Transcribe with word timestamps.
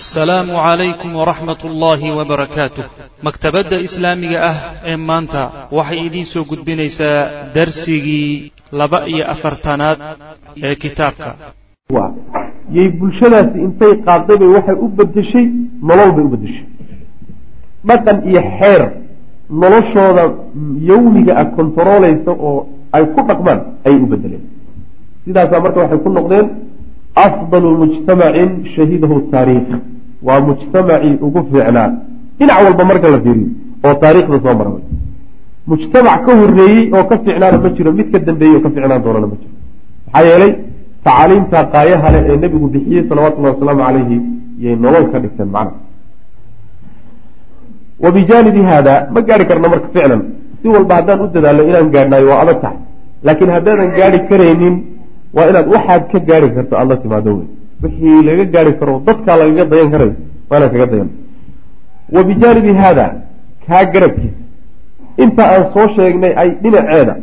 assalaamu 0.00 0.52
calaykum 0.66 1.10
waraxmat 1.20 1.60
ullaahi 1.68 2.08
wabarakaatuh 2.18 2.84
maktabadda 3.26 3.76
islaamiga 3.86 4.38
ah 4.50 4.56
ee 4.90 4.96
maanta 5.10 5.42
waxay 5.78 6.00
idiin 6.08 6.26
soo 6.32 6.44
gudbinaysaa 6.50 7.18
darsigii 7.56 8.52
laba 8.80 8.98
iyo 9.12 9.24
afartanaad 9.34 9.98
ee 10.66 10.74
kitaabka. 10.82 11.30
Yay 12.76 12.88
bulshadaasi 13.00 13.56
intay 13.66 13.92
qaadaybay 14.06 14.48
waxay 14.56 14.76
u 14.84 14.88
bedeshay 14.98 15.46
nolol 15.88 16.10
bay 16.16 16.24
u 16.28 16.30
bedeshay 16.34 16.64
dhaqan 17.88 18.16
iyo 18.30 18.40
xeer 18.58 18.82
noloshooda 19.62 20.24
yawmiga 20.90 21.32
ah 21.42 21.46
kontaroolaysa 21.56 22.32
oo 22.48 22.58
ay 22.96 23.04
ku 23.14 23.20
dhaqmaan 23.28 23.60
ayay 23.86 23.98
u 24.04 24.06
bedeleen 24.12 24.44
sidaasaa 25.24 25.60
marka 25.64 25.78
waxay 25.84 26.00
ku 26.04 26.10
noqdeen 26.18 26.46
afdalu 27.14 27.70
mujtamacin 27.82 28.50
shahidahu 28.74 29.20
taariikh 29.32 29.70
waa 30.28 30.40
mujtamacii 30.48 31.14
ugu 31.26 31.40
fiicnaa 31.50 31.88
dhinac 32.38 32.58
walba 32.66 32.84
marka 32.90 33.10
la 33.14 33.20
fiiriyo 33.24 33.48
oo 33.86 33.94
taariikhda 34.02 34.38
soo 34.44 34.54
maray 34.60 34.82
mujtamac 35.70 36.20
ka 36.26 36.32
horeeyey 36.40 36.90
oo 36.96 37.04
ka 37.10 37.16
fiicnaana 37.24 37.58
ma 37.64 37.70
jiro 37.76 37.92
mid 37.98 38.08
ka 38.12 38.18
dambeeyey 38.28 38.56
oo 38.56 38.62
ka 38.64 38.70
fiicnaan 38.74 39.02
doonana 39.04 39.26
ma 39.32 39.36
jiro 39.40 39.54
maxaa 40.12 40.26
yeelay 40.28 40.52
tacaaliimta 41.04 41.58
qaayaha 41.74 42.08
leh 42.14 42.22
ee 42.32 42.36
nebigu 42.44 42.66
bixiyey 42.74 43.02
salawatullahi 43.08 43.54
wasalaamu 43.54 43.82
calayhi 43.86 44.18
yay 44.64 44.76
nolol 44.84 45.04
ka 45.12 45.18
dhigteen 45.24 45.50
macna 45.56 45.78
wa 48.04 48.10
bijaanibi 48.16 48.62
haada 48.70 48.94
ma 49.14 49.20
gaari 49.28 49.44
karno 49.50 49.68
marka 49.74 49.88
ficlan 49.94 50.22
si 50.62 50.68
walba 50.74 50.94
haddaan 50.98 51.20
u 51.24 51.26
dadaalno 51.34 51.62
inaan 51.70 51.90
gaadhnayo 51.94 52.26
waa 52.32 52.40
adag 52.44 52.58
tahay 52.64 52.78
laakiin 53.26 53.50
haddaadan 53.56 53.90
gaari 53.98 54.18
karaynin 54.30 54.74
waa 55.36 55.48
inaad 55.50 55.66
waxaad 55.74 56.02
ka 56.12 56.18
gaari 56.28 56.48
karto 56.56 56.74
aada 56.76 56.94
la 56.94 57.00
timaado 57.02 57.30
wey 57.38 57.46
wixii 57.82 58.22
laga 58.28 58.44
gaari 58.54 58.72
karo 58.80 58.94
dadkaa 59.08 59.36
lagaga 59.40 59.64
dayan 59.72 59.90
karayo 59.94 60.14
waa 60.50 60.58
inaad 60.58 60.72
kaga 60.74 60.86
dayan. 60.92 61.10
Wa 62.14 62.20
bijaanibi 62.28 62.72
haada 62.82 63.04
kaa 63.66 63.84
garabkiisa. 63.94 64.40
Inta 65.24 65.42
aan 65.52 65.64
soo 65.74 65.86
sheegnay 65.96 66.32
ay 66.42 66.50
dhinaceeda 66.62 67.14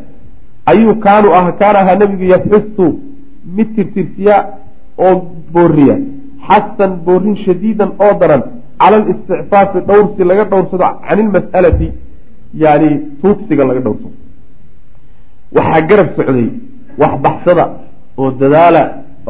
ayuu 0.72 0.94
kaanu 1.06 1.28
ah 1.40 1.46
kaana 1.60 1.80
ahaa 1.84 1.96
nebigu 2.02 2.26
yaxusu 2.34 2.86
mid 3.58 3.68
tirtirsiya 3.76 4.36
oo 5.06 5.14
booriya 5.54 5.96
xasan 6.48 6.92
boorin 7.06 7.36
shadiidan 7.46 7.92
oo 8.06 8.14
daran 8.22 8.44
cala 8.82 8.98
alisticfaafi 9.02 9.80
dhowrsi 9.90 10.24
laga 10.30 10.44
dhowrsado 10.52 10.88
can 11.08 11.20
ilmas'alati 11.24 11.88
yani 12.64 12.90
tuugsiga 13.22 13.64
laga 13.70 13.82
dhowrsado. 13.86 14.12
Waxaa 15.58 15.82
garab 15.90 16.10
socday 16.18 16.48
waxbaxsada 17.02 17.66
oo 18.18 18.32
dadaala 18.42 18.84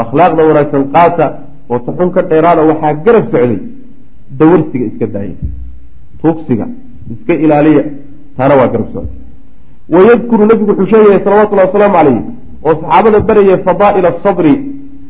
akhlaaqda 0.03 0.41
wanaagsan 0.49 0.83
qaata 0.95 1.25
oo 1.69 1.79
taxun 1.87 2.09
ka 2.15 2.21
dheeraada 2.31 2.61
waxaa 2.71 2.93
garab 3.05 3.25
socday 3.31 3.59
dawarsiga 4.39 4.85
iska 4.91 5.07
daaya. 5.15 5.35
Tuugsiga 6.21 6.65
iska 7.13 7.33
ilaaliya 7.43 7.83
taana 8.37 8.55
waa 8.59 8.67
garab 8.73 8.87
socday. 8.93 9.15
Wayadkuru 9.93 10.45
nabigu 10.45 10.71
wuxuu 10.71 10.89
sheegaya 10.91 11.19
salawatullahi 11.25 11.67
wasalaamu 11.69 11.95
calayh 11.97 12.19
oo 12.65 12.73
saxaabada 12.81 13.19
baraya 13.29 13.57
fadaa'ila 13.67 14.09
asabri 14.15 14.53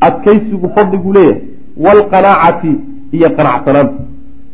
adkaysigu 0.06 0.66
fadligu 0.76 1.12
leeyahay 1.12 1.42
waalqanaacati 1.84 2.72
iyo 3.16 3.28
qanacsanaanta 3.38 4.02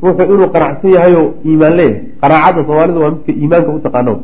ruuxu 0.02 0.22
inuu 0.34 0.48
qanacsan 0.54 0.90
yahayoo 0.96 1.26
iimaan 1.48 1.74
leeyahay. 1.80 2.02
Qanaacada 2.22 2.60
soomaalida 2.66 2.98
waa 3.04 3.10
midka 3.14 3.32
iimaanka 3.40 3.70
utaqaano 3.78 4.14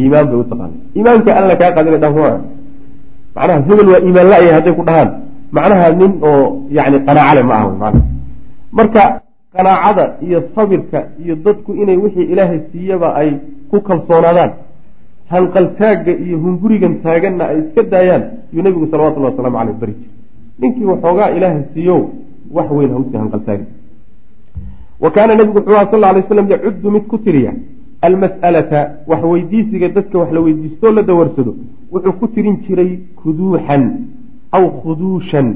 iimaan 0.00 0.26
bay 0.30 0.38
utaqaana 0.44 0.74
iimaanka 0.96 1.30
alla 1.38 1.56
kaa 1.60 1.72
qadina 1.76 1.98
dha 2.04 2.10
macnaha 3.38 3.60
hebel 3.68 3.88
waa 3.92 4.00
iimaan 4.06 4.28
la-yahay 4.32 4.52
hadday 4.58 4.74
ku 4.78 4.84
dhahaan. 4.88 5.10
Macnaha 5.56 5.86
nin 6.00 6.12
oo 6.30 6.42
yani 6.76 6.98
qanaacale 7.06 7.42
ma 7.48 7.54
aha 7.58 7.68
mana 7.82 8.00
marka 8.78 9.02
qanaacada 9.56 10.04
iyo 10.26 10.38
sabirka 10.54 10.98
iyo 11.24 11.34
dadku 11.44 11.70
inay 11.82 11.96
wixii 12.04 12.26
ilaahay 12.32 12.60
siiyaba 12.72 13.08
ay 13.20 13.30
ku 13.70 13.80
kalsoonaadaan 13.88 14.50
hanqaltaagga 15.32 16.12
iyo 16.24 16.36
hungurigan 16.44 16.94
taaganna 17.04 17.44
ay 17.50 17.58
iska 17.62 17.82
daayaan 17.92 18.22
yuu 18.52 18.62
nebigu 18.66 18.86
salawatullahi 18.92 19.32
wasalaamu 19.32 19.58
caleyh 19.58 19.76
bari 19.80 19.94
jir 20.00 20.10
ninkii 20.60 20.84
waxoogaa 20.92 21.30
ilaahay 21.36 21.62
siiyo 21.74 21.96
wax 22.56 22.68
weyn 22.78 22.90
hawsii 22.96 23.18
hanqaltaagi 23.22 23.66
wa 25.00 25.10
kaana 25.16 25.34
nebigu 25.40 25.58
wuxuu 25.58 25.90
sal 25.92 26.04
alay 26.04 26.22
slam 26.28 26.46
yacuddu 26.54 26.90
mid 26.96 27.04
ku 27.12 27.18
tiriya 27.24 27.52
almas'alata 28.08 28.80
wax 29.10 29.22
weydiisiga 29.32 29.88
dadka 29.96 30.18
wax 30.18 30.30
la 30.36 30.40
weydiistoo 30.46 30.92
la 30.98 31.02
dawarsado 31.02 31.52
wuxuu 31.92 32.12
ku 32.20 32.28
tirin 32.28 32.56
jiray 32.66 32.90
kuduuxan 33.20 33.82
aw 34.52 34.64
khuduushan 34.80 35.48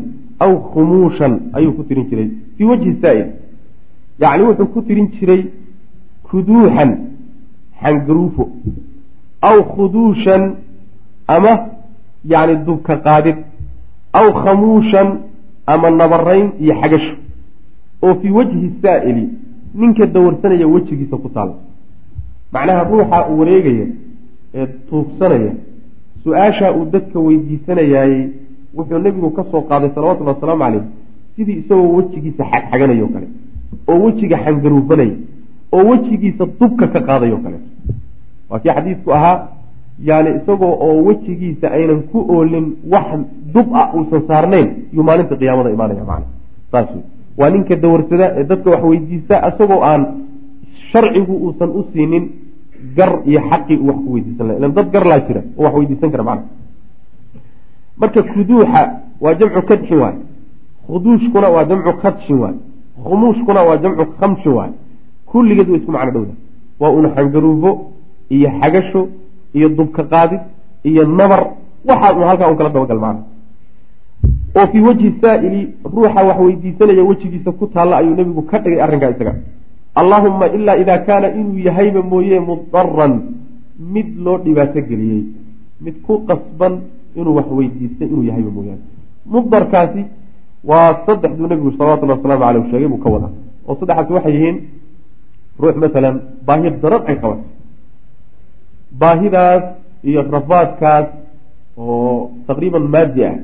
aw 0.44 0.52
khumuushan 0.72 1.32
ayuu 1.52 1.72
ku 1.72 1.82
tirin 1.88 2.06
jiray. 2.10 2.28
Fii 2.56 2.64
wajhi 2.64 2.92
saa'il. 3.02 3.26
Yacni 4.20 4.42
wuxuu 4.48 4.66
ku 4.74 4.82
tirin 4.82 5.08
jiray 5.18 5.42
kuduuxan 6.28 6.90
xangaruufo. 7.82 8.48
Aw 9.48 9.58
khuduushan 9.74 10.42
ama 11.26 11.52
yacni 12.24 12.56
dubka 12.66 12.96
qaadid. 12.96 13.36
Aw 14.12 14.26
khamuushan 14.42 15.08
ama 15.66 15.90
nabarayn 15.90 16.52
iyo 16.60 16.74
xagasho. 16.80 17.14
Oo 18.02 18.14
fii 18.20 18.30
wajhi 18.30 18.72
saa'ili 18.82 19.28
ninka 19.74 20.06
dawarsanaya 20.06 20.66
wejigiisa 20.66 21.16
ku 21.16 21.28
taala 21.28 21.54
macnaha 22.52 22.84
ruuxa 22.84 23.18
uu 23.28 23.38
wareegaya 23.40 23.86
ee 24.54 24.66
tuugsanaya 24.88 25.52
su'aashaa 26.24 26.72
uu 26.78 26.84
dadka 26.94 27.18
weydiisanayaayey 27.26 28.22
wuxuu 28.76 28.98
nebigu 28.98 29.30
ka 29.30 29.44
soo 29.50 29.62
qaaday 29.70 29.90
salawatullahi 29.94 30.34
wasalaamu 30.36 30.64
caleyh 30.64 30.84
sidii 31.36 31.56
isagoo 31.62 31.92
wejigiisa 31.96 32.44
xagxaganayoo 32.52 33.08
kale 33.14 33.26
oo 33.88 33.98
wejiga 34.04 34.36
xangaruufanaya 34.44 35.14
oo 35.76 35.84
wejigiisa 35.90 36.44
dubka 36.60 36.86
ka 36.94 37.00
qaadayo 37.08 37.36
kale. 37.44 37.58
Waa 38.50 38.58
kii 38.58 38.70
xadiidku 38.76 39.12
ahaa 39.18 39.48
yani 40.08 40.30
isagoo 40.38 40.74
oo 40.86 40.96
wejigiisa 41.08 41.66
aynan 41.76 42.02
ku 42.12 42.18
oolin 42.34 42.66
wax 42.92 43.08
dub 43.54 43.68
ah 43.80 43.86
uusan 43.96 44.22
saarnayn 44.28 44.68
yuu 44.94 45.04
maalinta 45.08 45.36
qiyaamada 45.40 45.70
imaanaya 45.70 46.04
macna. 46.10 46.26
Saas 46.72 46.88
waa 47.38 47.50
ninka 47.50 47.76
dawarsada 47.76 48.26
ee 48.38 48.44
dadka 48.44 48.70
wax 48.70 48.82
weydiista 48.90 49.34
isagoo 49.48 49.80
aan 49.90 50.02
sharcigu 50.92 51.34
uusan 51.46 51.70
u 51.70 51.84
siinin 51.92 52.24
gar 52.96 53.12
iyo 53.26 53.40
xaqii 53.50 53.76
uu 53.76 53.86
wax 53.88 53.96
ku 54.04 54.12
weydiisan 54.14 54.46
laha 54.46 54.58
ilan 54.58 54.72
dad 54.72 54.90
gar 54.92 55.04
laa 55.06 55.20
jira 55.26 55.42
oo 55.58 55.64
wax 55.64 55.74
weydiisan 55.74 56.10
kara 56.10 56.22
macna. 56.24 56.44
Marka 58.00 58.22
kuduuxa 58.22 58.80
waa 59.20 59.34
jamcu 59.34 59.62
kadxin 59.68 59.98
waay. 60.02 60.16
Khuduushkuna 60.86 61.48
waa 61.54 61.64
jamcu 61.64 61.92
kadshin 62.02 62.38
waay. 62.42 62.54
Khumuushkuna 63.04 63.62
waa 63.68 63.76
jamcu 63.76 64.04
khamshin 64.20 64.52
waay. 64.52 64.70
Kulligeed 65.26 65.68
way 65.70 65.78
isku 65.80 65.92
macno 65.92 66.10
dhowda 66.12 66.34
waa 66.80 66.90
una 66.90 67.08
xangaruufo 67.16 67.70
iyo 68.30 68.50
xagasho 68.60 69.08
iyo 69.54 69.68
dubka 69.68 70.02
qaadid 70.04 70.40
iyo 70.84 71.06
nabar. 71.06 71.46
Waxaa 71.88 72.14
un 72.16 72.24
halkaa 72.28 72.50
un 72.50 72.56
kala 72.56 72.70
dabagal 72.70 72.98
macna. 72.98 73.22
Oo 74.56 74.66
fii 74.72 74.80
wajhi 74.80 75.14
saa'ili 75.20 75.60
ruuxa 75.84 76.22
wax 76.28 76.38
weydiisanaya 76.40 77.02
wejigiisa 77.04 77.52
ku 77.52 77.66
taalla 77.66 77.96
ayuu 77.96 78.14
nebigu 78.14 78.42
ka 78.42 78.58
dhigay 78.58 78.80
arrinkaa 78.82 79.10
isaga 79.10 79.34
allaahumma 80.00 80.46
ilaa 80.56 80.76
idaa 80.82 80.98
kaana 81.08 81.28
inuu 81.40 81.58
yahayba 81.68 82.02
mooye 82.02 82.40
mudaran 82.40 83.14
mid 83.94 84.08
loo 84.24 84.38
dhibaato 84.44 84.80
geliyey 84.90 85.22
mid 85.84 85.96
ku 86.06 86.14
qasban 86.28 86.74
inuu 87.16 87.34
wax 87.38 87.48
weydiistay 87.58 88.08
inuu 88.08 88.24
yahayba 88.30 88.50
mooyaane 88.56 88.84
mudarkaasi 89.34 90.02
waa 90.70 90.88
saddexduu 91.06 91.46
nebigu 91.50 91.72
salawatullahi 91.78 92.18
wasalaamu 92.18 92.44
caleyh 92.44 92.64
sheegay 92.70 92.88
buu 92.92 93.02
ka 93.04 93.10
wadaa. 93.14 93.32
Oo 93.68 93.74
saddexaasi 93.80 94.12
waxay 94.16 94.34
yihiin 94.36 94.56
ruux 95.62 95.76
masalan 95.84 96.16
baahi 96.46 96.70
darad 96.82 97.02
ay 97.10 97.16
qabato 97.22 97.44
baahidaas 99.00 99.64
iyo 100.04 100.22
rafaadkaas 100.36 101.06
oo 101.78 102.30
taqriiban 102.46 102.86
maadi 102.94 103.24
ah 103.24 103.36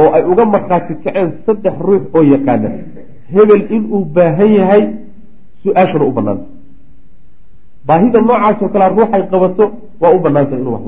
oo 0.00 0.10
ay 0.16 0.22
uga 0.32 0.44
markhaati 0.54 0.94
kaceen 1.04 1.30
saddex 1.46 1.74
ruux 1.86 2.02
oo 2.14 2.22
yaqaana 2.34 2.70
hebel 3.34 3.62
inuu 3.76 4.04
baahan 4.16 4.50
yahay 4.58 4.82
su'aashuna 5.62 6.04
u 6.04 6.12
banaanta 6.18 6.46
baahida 7.86 8.20
noocaasoo 8.20 8.68
kalea 8.72 8.88
ruuxay 8.88 9.22
qabato 9.32 9.64
waa 10.00 10.12
u 10.16 10.18
banaantahay 10.24 10.60
inuu 10.62 10.72
wax 10.76 10.84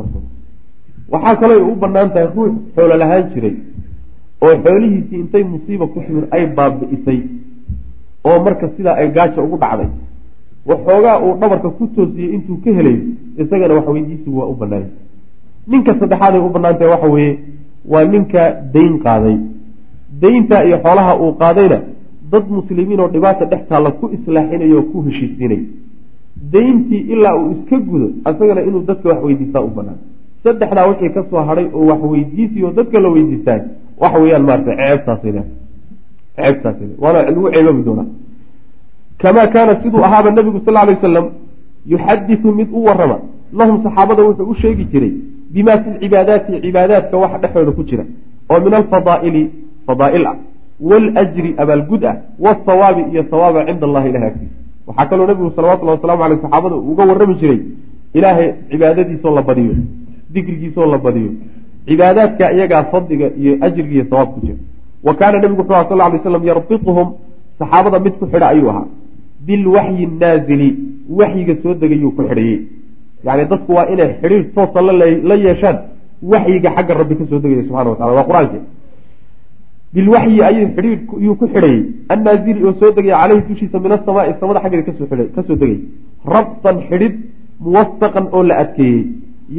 waxaa 1.12 1.36
kaloo 1.40 1.68
u 1.72 1.74
bannaan 1.82 2.10
tahay 2.14 2.28
ruux 2.36 2.52
xoolo 2.74 2.96
lahaan 3.02 3.24
jiray 3.34 3.54
oo 4.44 4.54
xoolihiisii 4.64 5.18
intay 5.20 5.44
musiiba 5.52 5.86
ku 5.86 6.00
timid 6.06 6.24
ay 6.36 6.46
baabi'isay 6.56 7.20
oo 8.24 8.38
marka 8.44 8.68
sidaa 8.76 8.96
ay 9.00 9.08
gaaja 9.16 9.42
ugu 9.42 9.56
dhacday. 9.62 9.88
Waxoogaa 10.66 11.18
uu 11.24 11.34
dhabarka 11.40 11.68
ku 11.78 11.86
toosiyey 11.94 12.34
intuu 12.34 12.56
ka 12.64 12.70
helayo 12.76 13.02
isagana 13.42 13.74
wax 13.74 13.86
weydiisigu 13.94 14.38
waa 14.40 14.46
u 14.52 14.54
banaanya 14.54 14.90
ninka 15.66 15.92
saddexaad 16.00 16.34
ay 16.34 16.40
u 16.40 16.48
bannaan 16.56 16.76
tahay 16.78 16.90
waxa 16.94 17.08
weeye 17.14 17.38
waa 17.92 18.04
ninka 18.04 18.42
dayn 18.74 18.94
qaaday. 19.04 19.36
Dayntaa 20.22 20.62
iyo 20.64 20.78
xoolaha 20.84 21.12
uu 21.22 21.32
qaadayna 21.42 21.78
dad 22.32 22.44
muslimiin 22.50 23.00
oo 23.00 23.08
dhibaata 23.14 23.44
dhex 23.52 23.62
taalla 23.68 23.90
ku 23.90 24.10
islaaxinayo 24.16 24.76
oo 24.78 24.82
ku 24.92 25.02
heshiisiinay 25.06 25.60
dayntii 26.52 27.00
ilaa 27.14 27.34
uu 27.36 27.50
iska 27.52 27.76
gudo 27.78 28.08
isagana 28.30 28.62
inuu 28.68 28.82
dadka 28.90 29.08
wax 29.08 29.22
weydiistaa 29.24 29.60
u 29.62 29.68
banaan. 29.76 29.98
Saddexdaa 30.44 30.86
wixii 30.90 31.10
ka 31.16 31.24
soo 31.30 31.42
hadhay 31.48 31.66
oo 31.74 31.86
wax 31.90 32.00
weydiisi 32.12 32.64
oo 32.64 32.72
dadka 32.78 33.00
la 33.00 33.08
weydiistaa 33.08 33.58
waxa 34.00 34.18
weeyaan 34.22 34.42
maarata 34.48 34.72
ceebtaasay 34.76 35.32
leedahay 35.32 35.50
ceebtaas 36.36 36.76
waana 37.02 37.22
lagu 37.22 37.50
ceebabi 37.54 37.82
doonaa. 37.88 38.06
Kamaa 39.18 39.46
kaana 39.46 39.82
siduu 39.82 40.04
ahaaba 40.04 40.30
nabigu 40.30 40.60
sal 40.64 40.74
lay 40.74 40.94
wasalam 40.94 41.26
yuxaditu 41.86 42.52
mid 42.58 42.68
u 42.72 42.84
warama 42.84 43.18
lahum 43.52 43.82
saxaabada 43.84 44.22
wuxuu 44.22 44.50
u 44.50 44.54
sheegi 44.54 44.84
jiray 44.92 45.12
bima 45.54 45.78
fi 45.82 45.90
lcibaadaati 45.90 46.60
cibaadaadka 46.64 47.16
waxa 47.22 47.38
dhexdooda 47.38 47.72
ku 47.72 47.82
jira 47.84 48.04
oo 48.50 48.60
min 48.64 48.74
alfadaa'ili 48.74 49.42
fadaa'il 49.86 50.26
ah 50.26 50.36
waljri 50.90 51.54
abaalgud 51.62 52.04
ah 52.04 52.16
wasawaabi 52.44 53.02
iyo 53.12 53.24
sawaaba 53.30 53.66
cinda 53.66 53.86
allahi 53.86 54.08
ilahi 54.10 54.26
agtiisa. 54.26 54.54
Waxaa 54.86 55.06
kaloo 55.10 55.26
nabigu 55.26 55.52
salawatullahi 55.56 55.98
waslamu 55.98 56.24
aleyh 56.24 56.38
saxaabada 56.42 56.76
uga 56.76 57.04
warrami 57.10 57.34
jiray 57.40 57.60
ilaahay 58.14 58.48
cibaadadiisoo 58.70 59.34
la 59.34 59.42
badiyo 59.42 59.74
dikrigiisoo 60.34 60.86
la 60.86 60.98
badiyo 60.98 61.30
cibaadaadka 61.86 62.52
iyagaa 62.52 62.82
fadliga 62.92 63.26
iyo 63.40 63.52
ajriga 63.60 63.94
iyo 63.94 64.04
sawaab 64.10 64.28
ku 64.34 64.40
jira. 64.40 64.58
Wa 65.06 65.14
kaana 65.14 65.38
nebigu 65.38 65.60
wuxuu 65.60 65.74
aha 65.74 65.88
sal 65.88 65.98
lay 65.98 66.20
slam 66.22 66.44
yarbituhum 66.50 67.08
saxaabada 67.58 67.98
mid 68.04 68.14
ku 68.18 68.26
xidha 68.26 68.48
ayuu 68.48 68.70
ahaa. 68.70 68.86
Bilwaxyi 69.46 70.06
naazili 70.20 70.68
waxyiga 71.18 71.54
soo 71.62 71.74
degayuu 71.74 72.10
ku 72.16 72.22
xidhayey 72.28 72.60
yani 73.24 73.44
dadku 73.50 73.72
waa 73.74 73.86
inay 73.92 74.10
xidhiir 74.22 74.44
toosa 74.54 74.82
la 74.82 75.34
yeeshaan 75.34 75.78
waxyiga 76.22 76.70
xagga 76.76 76.94
rabbi 76.94 77.14
ka 77.16 77.24
soo 77.30 77.38
degaya 77.38 77.62
subxana 77.62 77.90
wa 77.90 77.96
tacala 77.96 78.12
waa 78.18 78.28
qur'aanke 78.30 78.58
bilwaxyi 79.94 80.42
ayuu 80.48 80.68
xidhiir 80.76 80.98
yuu 81.26 81.34
ku 81.40 81.46
xidhayey 81.54 81.82
annaazili 82.14 82.64
oo 82.66 82.72
soo 82.80 82.90
degaya 82.96 83.18
caleyhi 83.22 83.48
dushiisa 83.48 83.78
min 83.84 83.92
asamaai 83.98 84.34
samada 84.40 84.60
xaggeeda 84.64 84.86
ka 84.88 84.92
soo 84.98 85.06
ka 85.36 85.42
soo 85.48 85.56
degay 85.62 85.78
rabtan 86.34 86.80
xidhid 86.88 87.14
muwasaqan 87.60 88.26
oo 88.32 88.42
la 88.42 88.56
adkeeyey 88.62 89.04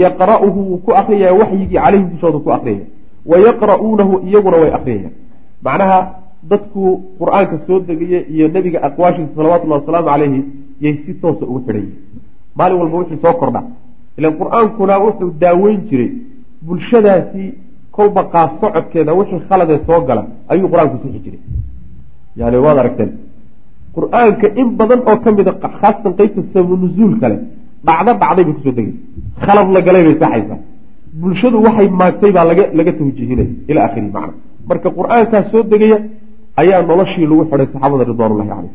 yaqra'uhu 0.03 0.59
wuu 0.69 0.77
ku 0.85 0.91
akriyaya 1.01 1.33
waxyigii 1.41 1.77
caleyhim 1.77 2.09
dushooda 2.13 2.39
ku 2.39 2.51
akriyaya 2.57 2.85
wa 3.31 3.37
yaqra'uunahu 3.47 4.21
iyaguna 4.27 4.57
way 4.63 4.71
akriyayaan 4.79 5.13
macnaha 5.67 5.99
dadku 6.49 7.01
qur'aanka 7.19 7.59
soo 7.67 7.79
degaya 7.79 8.19
iyo 8.27 8.47
nebiga 8.47 8.79
aqwaashiisa 8.87 9.35
salawatullahi 9.35 9.81
wasalaamu 9.81 10.07
caleyhi 10.09 10.43
yay 10.81 10.95
si 11.05 11.13
toosa 11.21 11.45
ugu 11.45 11.59
xidhan 11.67 11.81
yihiin 11.81 12.21
maalin 12.55 12.77
walba 12.81 12.97
wixii 12.97 13.21
soo 13.25 13.33
kordha 13.41 13.61
ilan 14.17 14.33
qur'aankuna 14.41 14.97
wuxuu 15.05 15.31
daaweyn 15.43 15.79
jiray 15.89 16.11
bulshadaasi 16.67 17.45
kolba 17.95 18.21
qaab 18.33 18.49
socodkeeda 18.61 19.11
wixii 19.19 19.41
khaladee 19.49 19.79
soo 19.87 19.99
gala 20.07 20.23
ayuu 20.51 20.67
qur'aanku 20.71 20.97
sixi 21.03 21.19
jiray. 21.25 21.41
Yani 22.39 22.57
waad 22.65 22.77
aragteen 22.81 23.11
qur'aanka 23.95 24.47
in 24.61 24.67
badan 24.79 25.01
oo 25.09 25.17
ka 25.23 25.29
mida 25.37 25.51
khaasatan 25.61 26.13
qeybta 26.19 26.41
sabu 26.53 26.73
nuzuul 26.81 27.13
kale 27.21 27.37
dhacdo 27.87 28.11
dhacday 28.21 28.43
bay 28.45 28.53
ku 28.57 28.61
soo 28.65 28.73
degaysa 28.77 28.97
khalad 29.45 29.67
la 29.75 29.81
galay 29.87 30.03
bay 30.07 30.15
saxaysaa. 30.23 30.59
Bulshadu 31.21 31.57
waxay 31.65 31.87
maagtay 32.01 32.31
baa 32.37 32.45
laga 32.51 32.63
laga 32.77 32.91
tawjiihinaya 32.99 33.51
ila 33.69 33.79
akhirihi 33.87 34.11
macna. 34.15 34.33
Marka 34.69 34.89
qur'aankaas 34.97 35.45
soo 35.51 35.63
degaya 35.73 35.97
ayaa 36.61 36.81
noloshii 36.89 37.25
lagu 37.31 37.43
xidhay 37.49 37.67
saxaabada 37.73 38.03
ridwaanullahi 38.11 38.49
caleyh 38.53 38.73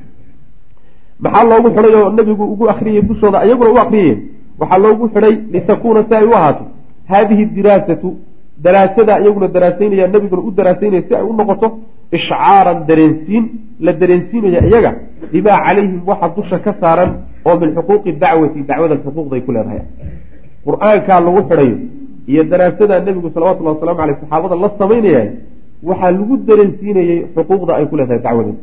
maxaa 1.25 1.45
loogu 1.51 1.69
xidhay 1.77 1.95
oo 2.01 2.11
nebigu 2.19 2.45
ugu 2.53 2.65
akriyay 2.73 3.03
dushooda 3.09 3.39
iyaguna 3.47 3.71
u 3.71 3.79
akriyayeen 3.85 4.21
waxaa 4.61 4.79
loogu 4.85 5.05
xidhay 5.15 5.35
litakuuna 5.55 6.01
si 6.09 6.15
ay 6.15 6.25
u 6.31 6.33
ahaato 6.39 6.65
haadihi 7.11 7.45
diraasatu 7.57 8.09
daraasada 8.65 9.13
iyaguna 9.23 9.49
daraasaynaya 9.57 10.07
nebiguna 10.15 10.43
u 10.49 10.51
daraasaynaya 10.59 11.03
si 11.09 11.13
ay 11.19 11.23
u 11.23 11.33
noqoto 11.41 11.67
ishcaaran 12.17 12.79
dareensiin 12.89 13.45
la 13.87 13.93
dareensiinaya 14.01 14.61
iyaga 14.71 14.91
bimaa 15.33 15.59
calayhim 15.67 16.01
waxa 16.11 16.29
dusha 16.37 16.59
ka 16.65 16.73
saaran 16.81 17.11
oo 17.49 17.55
min 17.61 17.71
xuquuqi 17.77 18.11
dacwati 18.23 18.61
dacwada 18.71 18.95
xuquuqday 19.05 19.41
ku 19.47 19.51
leedahay. 19.53 19.81
Qur'aankaa 20.67 21.21
lagu 21.27 21.41
xidhayo 21.49 21.77
iyo 22.33 22.43
daraasada 22.53 22.95
nebigu 23.07 23.29
salawatullahi 23.35 23.77
wasalamu 23.77 24.01
aleyh 24.05 24.17
saxaabada 24.23 24.55
la 24.65 24.69
samaynaya 24.81 25.23
waxaa 25.89 26.11
lagu 26.17 26.35
dareensiinayey 26.49 27.19
xuquuqda 27.37 27.73
ay 27.79 27.85
ku 27.91 27.95
leedahay 27.99 28.21
dacwadeeda 28.27 28.61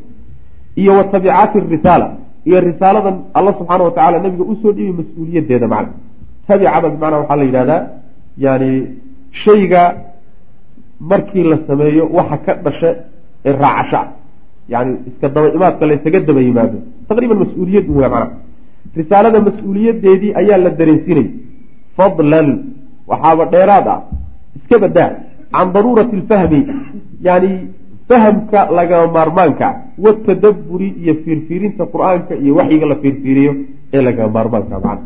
iyo 0.81 0.91
wa 0.97 1.03
tabicaati 1.13 1.57
risaala 1.75 2.07
iyo 2.47 2.57
risaaladan 2.69 3.15
alla 3.37 3.51
subxaana 3.59 3.83
wa 3.87 3.91
tacala 3.97 4.17
nabiga 4.25 4.43
u 4.43 4.55
soo 4.61 4.71
dhiibay 4.77 4.95
mas'uuliyadeeda 4.99 5.67
macna. 5.73 5.93
Tabicada 6.47 6.87
bimacnaa 6.93 7.19
waxaa 7.23 7.37
la 7.41 7.43
yidhahdaa 7.49 7.81
yani 8.45 8.69
shayga 9.43 9.81
markii 10.99 11.43
la 11.51 11.57
sameeyo 11.67 12.03
waxa 12.17 12.37
ka 12.45 12.53
dhasha 12.65 12.89
ee 13.45 13.51
raacasho 13.51 13.97
ah 13.97 14.07
yani 14.73 14.91
iska 15.09 15.27
daba 15.29 15.47
imaadka 15.57 15.85
laysaga 15.85 16.19
daba 16.19 16.41
yimaado. 16.41 16.77
Taqriiban 17.09 17.37
mas'uuliyad 17.43 17.85
w 17.89 17.99
mana 18.13 18.27
risaalada 18.97 19.39
mas'uuliyadeedii 19.47 20.31
ayaa 20.41 20.57
la 20.65 20.69
dareensinay. 20.79 21.27
Fadlan 21.97 22.47
waxaaba 23.07 23.45
dheeraad 23.53 23.87
ah. 23.87 23.99
Iska 24.57 24.79
badaa 24.83 25.09
can 25.53 25.67
daruurati 25.73 26.15
lfahmi. 26.21 26.59
Yani 27.27 27.51
fahamka 28.09 28.59
lagama 28.77 29.07
maarmaanka 29.17 29.67
watadaburi 30.05 30.89
iyo 31.01 31.13
fiirfiirinta 31.23 31.83
qur'aanka 31.93 32.33
iyo 32.43 32.55
waxyiga 32.59 32.85
la 32.91 32.95
fiirfiiriyo 32.95 33.51
ee 33.93 34.01
lagama 34.01 34.29
maarmaanka 34.37 34.75
macna 34.79 35.01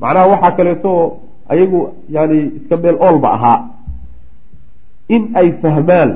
macnaha 0.00 0.26
waxaa 0.32 0.56
kaleeto 0.58 0.92
ayagu 1.48 1.88
yani 2.08 2.38
iska 2.58 2.76
meel 2.76 2.96
oolba 3.00 3.28
ahaa. 3.36 3.58
In 5.08 5.22
ay 5.34 5.52
fahmaan 5.62 6.10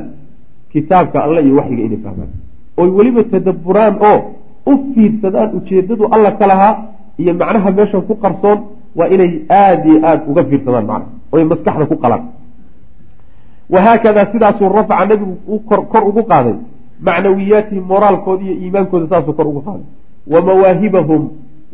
kitaabka 0.73 1.19
alle 1.25 1.40
iyo 1.43 1.56
waxyiga 1.56 1.82
inay 1.82 2.00
fahmaan. 2.05 2.31
Oy 2.76 2.88
weliba 2.88 3.23
tadaburaan 3.25 3.94
oo 4.11 4.19
u 4.67 4.73
fiirsadaan 4.94 5.50
ujeedadu 5.56 6.05
alla 6.14 6.31
ka 6.38 6.46
lahaa 6.46 6.75
iyo 7.19 7.34
macnaha 7.34 7.70
meeshan 7.70 8.02
ku 8.08 8.14
qarsoon 8.14 8.58
waa 8.96 9.08
inay 9.08 9.32
aada 9.50 9.84
iyo 9.88 9.99
aada 10.08 10.23
uga 10.31 10.44
fiirsadaan 10.44 10.87
macna 10.87 11.06
oy 11.32 11.44
maskaxda 11.44 11.87
ku 11.87 11.96
qalaan. 11.96 12.23
Wahaakadaa 13.70 14.26
sidaasuu 14.32 14.69
rafaca 14.69 15.06
nebigu 15.06 15.58
kor 15.69 16.02
ugu 16.08 16.23
qaaday. 16.31 16.55
Macnawiyaatihim 17.06 17.84
moraalkooda 17.84 18.43
iyo 18.44 18.55
iimaankooda 18.62 19.06
saasuu 19.11 19.32
kor 19.32 19.46
ugu 19.46 19.61
qaaday. 19.67 19.87
Wa 20.32 20.40
mawaahibahum 20.43 21.23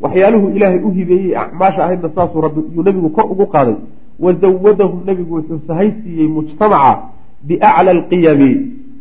waxyaaluhu 0.02 0.48
ilaahay 0.56 0.80
u 0.84 0.90
hibeeyey 0.90 1.36
acmaasha 1.36 1.84
ahaydna 1.84 2.10
saasuu 2.14 2.42
yuu 2.74 2.82
nebigu 2.82 3.10
kor 3.10 3.32
ugu 3.32 3.46
qaaday. 3.46 3.74
wa 4.20 4.32
zawadahum 4.32 5.00
nebigu 5.06 5.34
wuxuu 5.34 5.60
sahaysiiyey 5.66 6.28
mujtamaca 6.28 6.98
biacla 7.42 7.90
alqiyami 7.90 8.50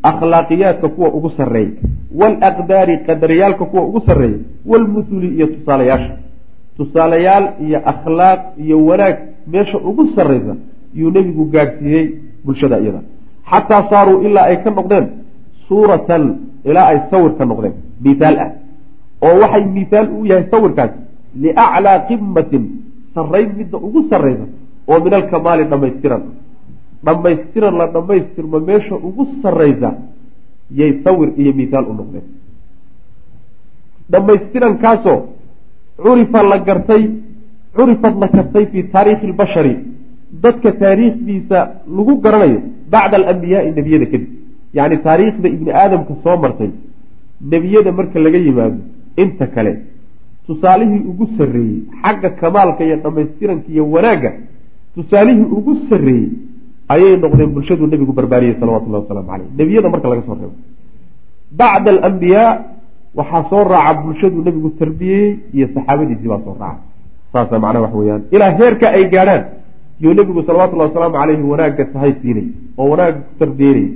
akhlaaqiyaadka 0.04 0.90
kuwa 0.90 1.10
ugu 1.10 1.30
sarreeya. 1.38 1.72
waalaqdaari 2.16 2.98
qadariyaalka 2.98 3.66
kuwa 3.66 3.84
ugu 3.84 4.02
sarreeya. 4.06 4.38
waalmuthuli 4.66 5.36
iyo 5.36 5.48
tusaalayaasha. 5.48 6.18
tusaalayaal 6.78 7.54
iyo 7.66 7.80
akhlaaq 7.86 8.40
iyo 8.58 8.86
wanaag 8.86 9.18
meesha 9.48 9.78
ugu 9.78 10.08
sarraysa 10.16 10.56
yuu 10.96 11.12
nebigu 11.12 11.46
gaadhsiiyey 11.46 12.10
bulshada 12.46 12.80
iyada. 12.80 13.02
xataa 13.52 13.90
saaruu 13.90 14.22
ilaa 14.22 14.44
ay 14.44 14.58
ka 14.64 14.70
noqdeen 14.70 15.08
suuratan 15.68 16.36
ilaa 16.64 16.88
ay 16.88 17.00
sawir 17.12 17.32
ka 17.38 17.46
noqdeen. 17.46 17.74
mithaal 18.02 18.40
ah 18.40 18.61
oo 19.28 19.36
waxay 19.44 19.66
mithaal 19.78 20.08
u 20.20 20.26
yahay 20.32 20.46
sawirkaas 20.54 20.92
liaclaa 21.44 22.00
qimatin 22.10 22.64
sarrayn 23.16 23.50
midda 23.60 23.78
ugu 23.88 24.02
sarraysa 24.12 24.46
oo 24.92 25.00
min 25.06 25.14
alkamaali 25.20 25.64
dhammaystiran. 25.72 26.24
Dhammaystiran 27.06 27.76
la 27.82 27.86
dhammaystirmo 27.96 28.60
meesha 28.70 28.96
ugu 28.96 29.24
sarraysa 29.44 29.90
yay 30.80 30.92
sawir 31.04 31.30
iyo 31.42 31.52
mithaal 31.60 31.86
u 31.92 31.94
noqdeen. 32.00 32.26
Dhammaystirankaasoo 34.12 35.18
curifa 36.04 36.44
la 36.52 36.58
gartay 36.68 37.04
curifad 37.76 38.16
la 38.22 38.28
kartay 38.36 38.66
fii 38.72 38.84
taariikhi 38.94 39.28
lbashari 39.28 39.74
dadka 40.44 40.72
taariikhdiisa 40.82 41.58
lagu 41.98 42.14
garanayo 42.26 42.60
bacda 42.94 43.16
alambiyaai 43.22 43.72
nebiyada 43.78 44.06
kadib. 44.14 44.30
Yacni 44.78 44.98
taariikhda 45.08 45.48
ibni 45.56 45.72
aadamka 45.82 46.14
soo 46.24 46.38
martay 46.44 46.70
nebiyada 47.54 47.92
marka 47.92 48.20
laga 48.26 48.38
yimaado 48.48 48.80
inta 49.24 49.48
kale 49.56 49.74
tusaalihii 50.48 51.04
ugu 51.12 51.26
sarreeyey 51.38 51.80
xagga 52.04 52.30
kamaalka 52.42 52.84
iyo 52.88 52.96
dhammaystiranka 53.04 53.68
iyo 53.74 53.84
wanaagga 53.94 54.32
tusaalihii 54.96 55.48
ugu 55.58 55.74
sarreeyey 55.90 56.30
ayay 56.94 57.18
noqdeen 57.24 57.52
bulshadu 57.56 57.88
nebigu 57.88 58.14
barbaariyey 58.20 58.56
salawatullahi 58.60 59.04
wasalaamu 59.04 59.30
caleyh 59.32 59.48
nebiyada 59.60 59.90
marka 59.94 60.08
laga 60.12 60.22
soo 60.28 60.36
reebo. 60.40 60.56
Bacda 61.60 61.90
alambiyaa 61.92 62.52
waxaa 63.20 63.44
soo 63.50 63.64
raaca 63.74 64.02
bulshadu 64.06 64.38
nebigu 64.48 64.70
tarbiyeyey 64.82 65.30
iyo 65.56 65.68
saxaabadiisii 65.76 66.28
baa 66.34 66.42
soo 66.46 66.56
raaca. 66.60 66.82
Saasa 67.34 67.60
macnaha 67.64 67.84
wax 67.86 67.94
weeyaan. 68.00 68.22
Ilaa 68.36 68.52
heerka 68.60 68.88
ay 68.98 69.04
gaadhaan 69.14 69.44
yuu 70.04 70.14
nebigu 70.20 70.42
salawatullahi 70.48 70.90
wasalaamu 70.90 71.16
caleyhi 71.22 71.44
wanaagga 71.54 71.86
tahay 71.94 72.14
siinay 72.22 72.48
oo 72.78 72.90
wanaagga 72.92 73.20
ku 73.28 73.34
tarbiyeynayay 73.40 73.90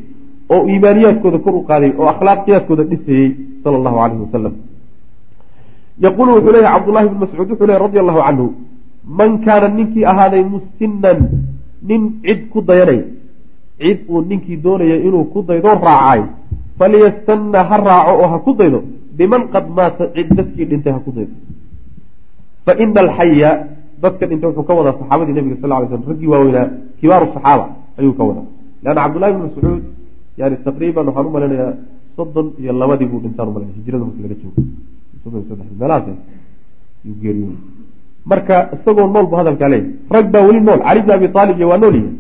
oo 0.54 0.62
iimaaniyaadkooda 0.72 1.40
kor 1.46 1.56
u 1.60 1.64
qaaday 1.70 1.92
oo 2.00 2.08
akhlaaqiyaadkooda 2.14 2.84
dhisayey 2.92 3.28
sala 3.64 3.76
allahu 3.80 3.98
caleyhi 4.02 4.22
wasalam 4.26 4.54
yaquulu 6.00 6.30
wuxuu 6.36 6.52
leeyahy 6.56 6.74
cabdullahi 6.76 7.10
bn 7.10 7.18
mascuud 7.24 7.50
wuxuu 7.52 7.68
leeyahy 7.68 7.84
radi 7.88 8.00
allahu 8.04 8.22
canhu 8.28 8.48
man 9.20 9.32
kaana 9.46 9.68
ninkii 9.78 10.06
ahaaday 10.12 10.44
mustinan 10.44 11.20
nin 11.88 12.02
cid 12.26 12.50
ku 12.52 12.62
dayanay 12.62 13.02
cid 13.80 14.00
uu 14.10 14.22
ninkii 14.30 14.58
doonaya 14.66 14.98
inuu 15.08 15.26
ku 15.34 15.40
daydo 15.48 15.72
raacay 15.88 16.22
falyastanna 16.80 17.60
ha 17.70 17.78
raaco 17.88 18.14
oo 18.22 18.28
ha 18.32 18.38
ku 18.46 18.52
daydo 18.60 18.80
biman 19.18 19.48
qad 19.54 19.66
maata 19.78 20.12
cid 20.16 20.30
dadkii 20.38 20.66
dhintay 20.70 20.94
ha 20.96 21.00
ku 21.06 21.12
daydo 21.18 21.34
fa 22.66 22.74
ina 22.84 23.00
alxaya 23.06 23.52
dadka 24.04 24.24
dhintay 24.28 24.48
wuxuu 24.50 24.68
ka 24.68 24.74
wadaa 24.74 24.98
saxaabadii 25.00 25.36
nabiga 25.38 25.58
sal 25.62 25.72
ly 25.82 25.88
slm 25.92 26.04
raggii 26.12 26.30
waaweynaa 26.34 26.68
kibaaru 27.00 27.26
saxaaba 27.36 27.66
ayuu 28.00 28.14
ka 28.20 28.24
wadaa 28.30 28.48
leanna 28.84 29.02
cabdullahi 29.04 29.34
bn 29.34 29.42
mascuud 29.48 29.84
yani 30.38 30.56
taqriiban 30.68 31.06
waxaan 31.08 31.26
u 31.30 31.32
malinayaa 31.36 31.74
soddon 32.16 32.48
iyo 32.60 32.72
labadii 32.82 33.08
buu 33.12 33.22
dhintaan 33.24 33.50
mal 33.56 33.64
hijrada 33.78 34.04
marka 34.06 34.22
laga 34.24 34.36
joogo 34.42 34.60
geeriyooday 37.22 37.58
marka 38.26 38.56
isagoo 38.76 39.08
nool 39.08 39.28
bu 39.32 39.36
hadalkaa 39.40 39.70
leeyahy 39.70 39.92
rag 40.16 40.26
baa 40.34 40.44
weli 40.48 40.62
nool. 40.68 40.80
Cali 40.88 41.02
bn 41.02 41.12
abi 41.12 41.28
aalib 41.36 41.58
iyo 41.60 41.68
waa 41.70 41.78
nool 41.84 41.96
yahay 41.96 42.14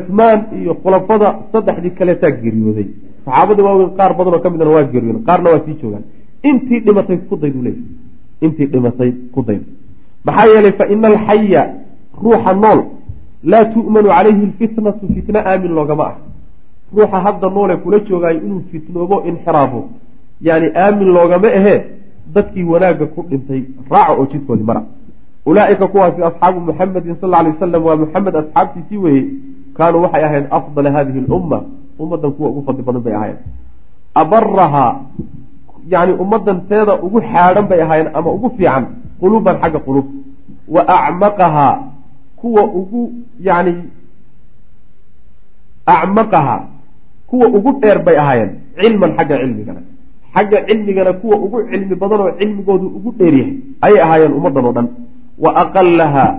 cuhmaan 0.00 0.40
iyo 0.60 0.74
khulafada 0.82 1.28
saddexdii 1.52 1.90
kaleetaa 1.98 2.30
geeriyooday. 2.42 2.88
Saxaabadii 3.24 3.64
waaweyn 3.68 3.90
qaar 3.98 4.12
badan 4.18 4.34
oo 4.34 4.40
ka 4.44 4.50
midna 4.50 4.70
waa 4.76 4.84
geeriyooden 4.92 5.24
qaarna 5.28 5.50
waa 5.50 5.64
sii 5.66 5.76
joogaan. 5.82 6.04
Intii 6.48 6.80
dhimatay 6.86 7.18
ku 7.28 7.36
dayd 7.42 7.54
u 7.60 7.62
leeyahy 7.66 7.84
intii 8.44 8.66
dhimatay 8.72 9.10
ku 9.34 9.40
dayd 9.48 9.62
maxaa 10.26 10.46
yeelay 10.52 10.72
fa 10.78 10.84
ina 10.92 11.08
alxaya 11.12 11.62
ruuxa 12.22 12.52
nool 12.64 12.80
laa 13.52 13.64
tu'manu 13.74 14.08
calayhi 14.16 14.46
lfitnatu 14.50 15.06
fitna 15.14 15.40
aamin 15.50 15.72
loogama 15.78 16.04
ah. 16.10 16.16
Ruuxa 16.96 17.18
hadda 17.26 17.46
noole 17.56 17.76
kula 17.76 17.98
joogaayo 18.08 18.40
inuu 18.46 18.62
fitnoobo 18.70 19.16
inxiraafo 19.28 19.80
yani 20.40 20.68
aamin 20.84 21.08
loogama 21.16 21.48
ahee 21.58 21.80
dadkii 22.34 22.64
wanaagga 22.72 23.06
ku 23.14 23.20
dhintay 23.30 23.60
raaca 23.90 24.12
oo 24.18 24.26
jidkoodii 24.32 24.64
mara. 24.70 24.82
Ulaaika 25.46 25.86
kuwaasi 25.92 26.22
asxaabu 26.22 26.60
muxamedin 26.60 27.16
sal 27.20 27.34
alay 27.34 27.52
wasalam 27.52 27.84
waa 27.86 27.96
muxamed 27.96 28.34
asxaabtiisii 28.36 28.96
weeye 29.04 29.24
kaanuu 29.76 30.02
waxay 30.02 30.24
ahayn 30.24 30.46
afdala 30.50 30.90
hadihi 30.92 31.20
lumma 31.28 31.58
ummadan 31.98 32.32
kuwa 32.32 32.48
ugu 32.50 32.62
fadli 32.66 32.82
badan 32.82 33.02
bay 33.02 33.14
ahayen 33.14 33.38
abarahaa 34.14 34.92
yani 35.88 36.12
ummadan 36.22 36.60
teeda 36.68 36.94
ugu 37.06 37.20
xaadhan 37.20 37.66
bay 37.70 37.80
ahaayeen 37.82 38.10
ama 38.14 38.30
ugu 38.36 38.50
fiican 38.56 38.84
quluuban 39.20 39.56
xagga 39.62 39.78
quluub. 39.86 40.06
Wa 40.68 40.82
acmaqahaa 40.88 41.74
kuwa 42.36 42.62
ugu 42.64 43.12
yani 43.40 43.74
acmaqahaa 45.86 46.60
kuwa 47.26 47.46
ugu 47.48 47.70
dheer 47.80 47.98
bay 48.06 48.16
ahaayeen 48.18 48.50
cilman 48.80 49.10
xagga 49.16 49.36
cilmigana 49.42 49.80
xagga 50.34 50.58
cilmigana 50.68 51.12
kuwa 51.20 51.36
ugu 51.44 51.58
cilmi 51.70 51.94
badan 52.02 52.20
oo 52.20 52.32
cilmigoodu 52.38 52.86
ugu 52.96 53.10
dheeryahay 53.18 53.54
ayay 53.86 54.00
ahaayeen 54.04 54.32
ummaddan 54.38 54.64
oo 54.68 54.72
dhan. 54.76 54.88
Wa 55.44 55.50
aqalahaa 55.62 56.30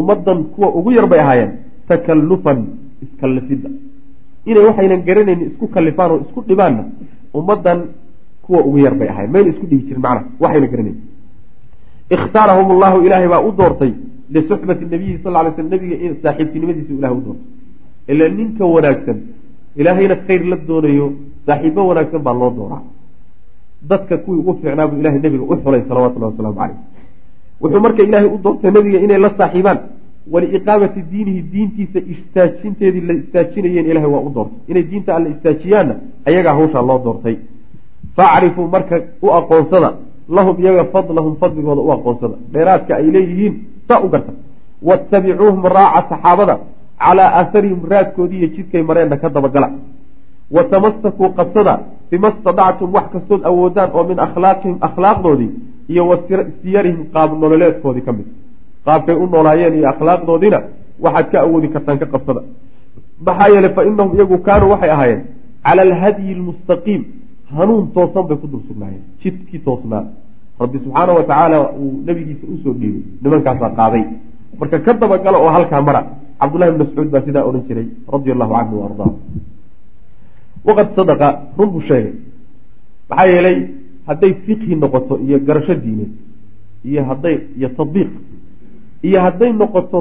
ummaddan 0.00 0.38
kuwa 0.54 0.68
ugu 0.78 0.90
yar 0.96 1.06
bay 1.12 1.20
ahaayeen 1.24 1.52
takallufan 1.88 2.58
iskallifidda. 3.04 3.70
Inay 4.50 4.64
waxaynan 4.68 5.02
garanaynin 5.08 5.46
isku 5.50 5.66
kallifaan 5.74 6.10
oo 6.12 6.20
isku 6.26 6.40
dhibaanna 6.48 6.82
ummaddan 7.38 7.78
kuwa 8.46 8.60
ugu 8.68 8.78
yar 8.86 8.94
bay 9.00 9.08
ahayen 9.12 9.30
mayna 9.34 9.48
isku 9.54 9.66
dhigi 9.70 9.84
jirin 9.88 10.02
macnaha 10.06 10.26
waxayna 10.42 10.66
garanayn 10.72 10.98
ikhtaarahum 12.16 12.68
allahu 12.74 12.96
ilaahay 13.06 13.28
baa 13.34 13.42
u 13.48 13.50
doortay 13.58 13.92
lisuxbati 14.34 14.84
nabiyi 14.92 15.18
sal 15.22 15.32
lay 15.36 15.52
sl 15.56 15.68
nabiga 15.74 15.96
saaxiibtinimadiisa 16.22 16.92
ilahay 16.98 17.16
u 17.18 17.22
doortay. 17.26 17.46
Ila 18.12 18.24
ninka 18.38 18.64
wanaagsan 18.74 19.18
ilaahayna 19.80 20.16
khayr 20.26 20.42
la 20.50 20.56
doonayo 20.68 21.06
saaxiibo 21.46 21.80
wanaagsan 21.90 22.22
baa 22.26 22.36
loo 22.40 22.50
dooraa 22.58 22.82
dadka 23.82 24.16
kuwii 24.18 24.38
ugu 24.38 24.54
fiicnaa 24.54 24.86
buu 24.86 24.98
ilahay 25.00 25.18
nabiga 25.20 25.44
u 25.44 25.56
xulay 25.62 25.82
salawatullahi 25.88 26.32
wasalaamu 26.32 26.56
caleyh 26.58 26.76
wuxuu 27.60 27.80
marka 27.80 28.02
ilaahay 28.02 28.28
u 28.28 28.38
doortay 28.44 28.70
nabiga 28.70 28.98
inay 29.00 29.18
la 29.18 29.30
saaxiibaan 29.38 29.78
waliiqaamati 30.32 31.00
diinihi 31.10 31.42
diintiisa 31.52 31.98
istaajinteedii 32.14 33.00
la 33.08 33.14
istaajinayeen 33.14 33.86
ilahay 33.90 34.10
waa 34.10 34.20
u 34.20 34.30
doortay. 34.34 34.58
Inay 34.68 34.82
diinta 34.82 35.16
alla 35.16 35.28
istaajiyaanna 35.28 35.94
ayagaa 36.28 36.54
hawshaa 36.58 36.82
loo 36.82 36.98
doortay. 37.04 37.36
Facrifuu 38.16 38.66
marka 38.68 39.00
u 39.22 39.30
aqoonsada 39.38 39.92
lahum 40.28 40.56
iyaga 40.62 40.84
fadlahum 40.84 41.36
fadligooda 41.36 41.80
u 41.80 41.92
aqoonsada. 41.92 42.34
Dheeraadka 42.52 42.96
ay 42.96 43.06
leeyihiin 43.14 43.54
saa 43.88 44.00
u 44.04 44.08
garta. 44.08 44.32
Waatabicuuhum 44.82 45.62
raaca 45.76 46.08
saxaabada 46.10 46.58
calaa 46.98 47.30
aatharihim 47.38 47.80
raadkoodii 47.90 48.38
iyo 48.38 48.48
jidkay 48.56 48.82
mareenna 48.82 49.16
ka 49.16 49.28
dabagala 49.28 49.70
watamasakuu 50.50 51.28
qabsada 51.38 51.80
bima 52.10 52.32
stadactum 52.40 52.94
wax 52.94 53.10
kastood 53.12 53.42
awoodaan 53.44 53.90
oo 53.92 54.04
min 54.04 54.18
akhlaaqihim 54.26 54.76
akhlaaqdoodii 54.80 55.50
iyo 55.88 56.08
wa 56.08 56.18
siyarihim 56.62 57.04
qaab 57.14 57.38
nololeedkoodii 57.40 58.02
ka 58.02 58.12
mid. 58.12 58.26
Qaabkay 58.84 59.14
u 59.14 59.26
noolaayeen 59.26 59.74
iyo 59.74 59.88
akhlaaqdoodiina 59.88 60.60
waxaad 61.00 61.30
ka 61.30 61.40
awoodi 61.40 61.68
kartaan 61.68 61.98
ka 61.98 62.06
qabsada 62.06 62.42
maxaa 63.26 63.48
yeeley 63.54 63.72
fa 63.74 63.84
inahum 63.84 64.14
iyagu 64.14 64.38
kaanuu 64.38 64.70
waxay 64.70 64.90
ahaayeen 64.90 65.22
cala 65.64 65.82
alhadyi 65.82 66.34
almustaqiim 66.34 67.02
hanuun 67.56 67.90
toosan 67.94 68.26
bay 68.28 68.36
ku 68.36 68.46
dul 68.46 68.62
sugnaayeen 68.68 69.02
jidkii 69.22 69.60
toosnaa 69.66 70.04
rabbi 70.60 70.78
subxaana 70.84 71.12
wa 71.18 71.22
tacaala 71.22 71.58
uu 71.80 71.92
nabigiisa 72.06 72.46
u 72.52 72.58
soo 72.62 72.74
dhiibay 72.80 73.02
nimankaasaa 73.22 73.70
qaaday. 73.78 74.04
Marka 74.60 74.78
ka 74.78 74.92
dabagala 74.94 75.38
oo 75.38 75.50
halkaa 75.56 75.82
mara 75.82 76.00
cabdullahi 76.40 76.72
bn 76.72 76.78
mascuud 76.84 77.08
baa 77.10 77.26
sidaa 77.26 77.44
odhan 77.48 77.62
jiray 77.68 77.88
radia 78.14 78.32
allahu 78.34 78.54
canhu 78.58 78.76
wa 78.82 79.08
waqad 80.66 80.88
sadaqa 80.96 81.28
run 81.58 81.70
buu 81.70 81.80
sheegay. 81.88 82.14
Maxaa 83.10 83.26
yeelay 83.32 83.58
hadday 84.06 84.32
fiqhi 84.46 84.74
noqoto 84.76 85.18
iyo 85.26 85.38
garasho 85.46 85.74
diineed 85.74 86.12
iyo 86.84 87.04
hadday 87.04 87.36
iyo 87.58 87.68
tadbiiq 87.78 88.10
iyo 89.02 89.18
hadday 89.20 89.52
noqoto 89.52 89.98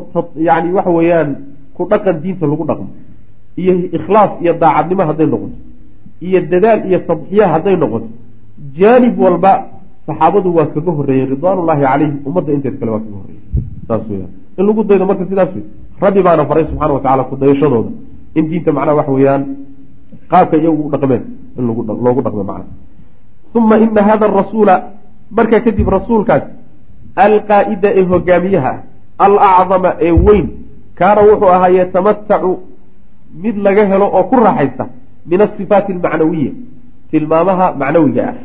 yani 0.48 0.74
waxa 0.74 0.92
weeyaan 0.98 1.30
ku 1.76 1.86
dhaqan 1.90 2.22
diinta 2.22 2.46
lagu 2.48 2.64
dhaqmo 2.70 2.90
iyo 3.58 3.74
ikhlaas 3.98 4.32
iyo 4.44 4.54
daacadnimo 4.62 5.04
hadday 5.10 5.28
noqoto 5.34 5.58
iyo 6.22 6.40
dadaal 6.52 6.80
iyo 6.90 7.00
tadxiya 7.10 7.46
hadday 7.54 7.76
noqoto 7.84 8.08
jaanib 8.78 9.16
walba 9.20 9.54
saxaabadu 10.08 10.50
waa 10.58 10.68
kaga 10.76 10.92
horreeyey 10.98 11.26
ridwaanullaahi 11.34 11.82
calayhim 11.82 12.18
ummadda 12.28 12.52
inteed 12.54 12.76
kale 12.80 12.92
waa 12.92 13.04
kaga 13.06 13.18
horreeyey 13.22 13.44
saas 13.88 14.04
weyaan 14.10 14.32
in 14.58 14.64
lagu 14.68 14.82
daydo 14.90 15.06
marka 15.10 15.26
sidaas 15.30 15.50
wey 15.56 15.66
rabbi 16.04 16.22
baana 16.28 16.46
faray 16.50 16.66
subxana 16.70 16.94
wa 16.94 17.02
tacala 17.06 17.24
kudayashadooda 17.32 17.92
in 18.38 18.44
diinta 18.50 18.72
macnaha 18.78 18.98
waxa 19.02 19.12
weeyaan 19.18 19.42
qaabka 20.32 20.58
iyagu 20.58 20.88
u 20.88 20.90
dhaqmeen 20.94 21.24
in 21.58 21.64
loogu 21.68 22.22
dhaqmo 22.22 22.44
macna. 22.44 22.66
Uma 23.54 23.78
ina 23.78 24.02
hada 24.04 24.26
arasuula 24.26 24.76
markaa 25.32 25.62
kadib 25.66 25.88
rasuulkaas 25.88 26.44
alqaa'ida 27.16 27.90
ee 28.00 28.04
hogaamiyaha 28.12 28.72
ah 29.20 29.26
alacdama 29.26 29.96
ee 30.08 30.12
weyn 30.12 30.48
kaana 31.00 31.22
wuxuu 31.30 31.50
ahaa 31.56 31.70
yatamatacu 31.80 32.52
mid 33.44 33.56
laga 33.58 33.86
helo 33.92 34.08
oo 34.18 34.24
ku 34.30 34.36
raaxaysta 34.36 34.86
min 35.30 35.42
asifaati 35.42 35.94
almacnawiya 35.94 36.52
tilmaamaha 37.12 37.66
macnawiga 37.82 38.24
ah. 38.30 38.36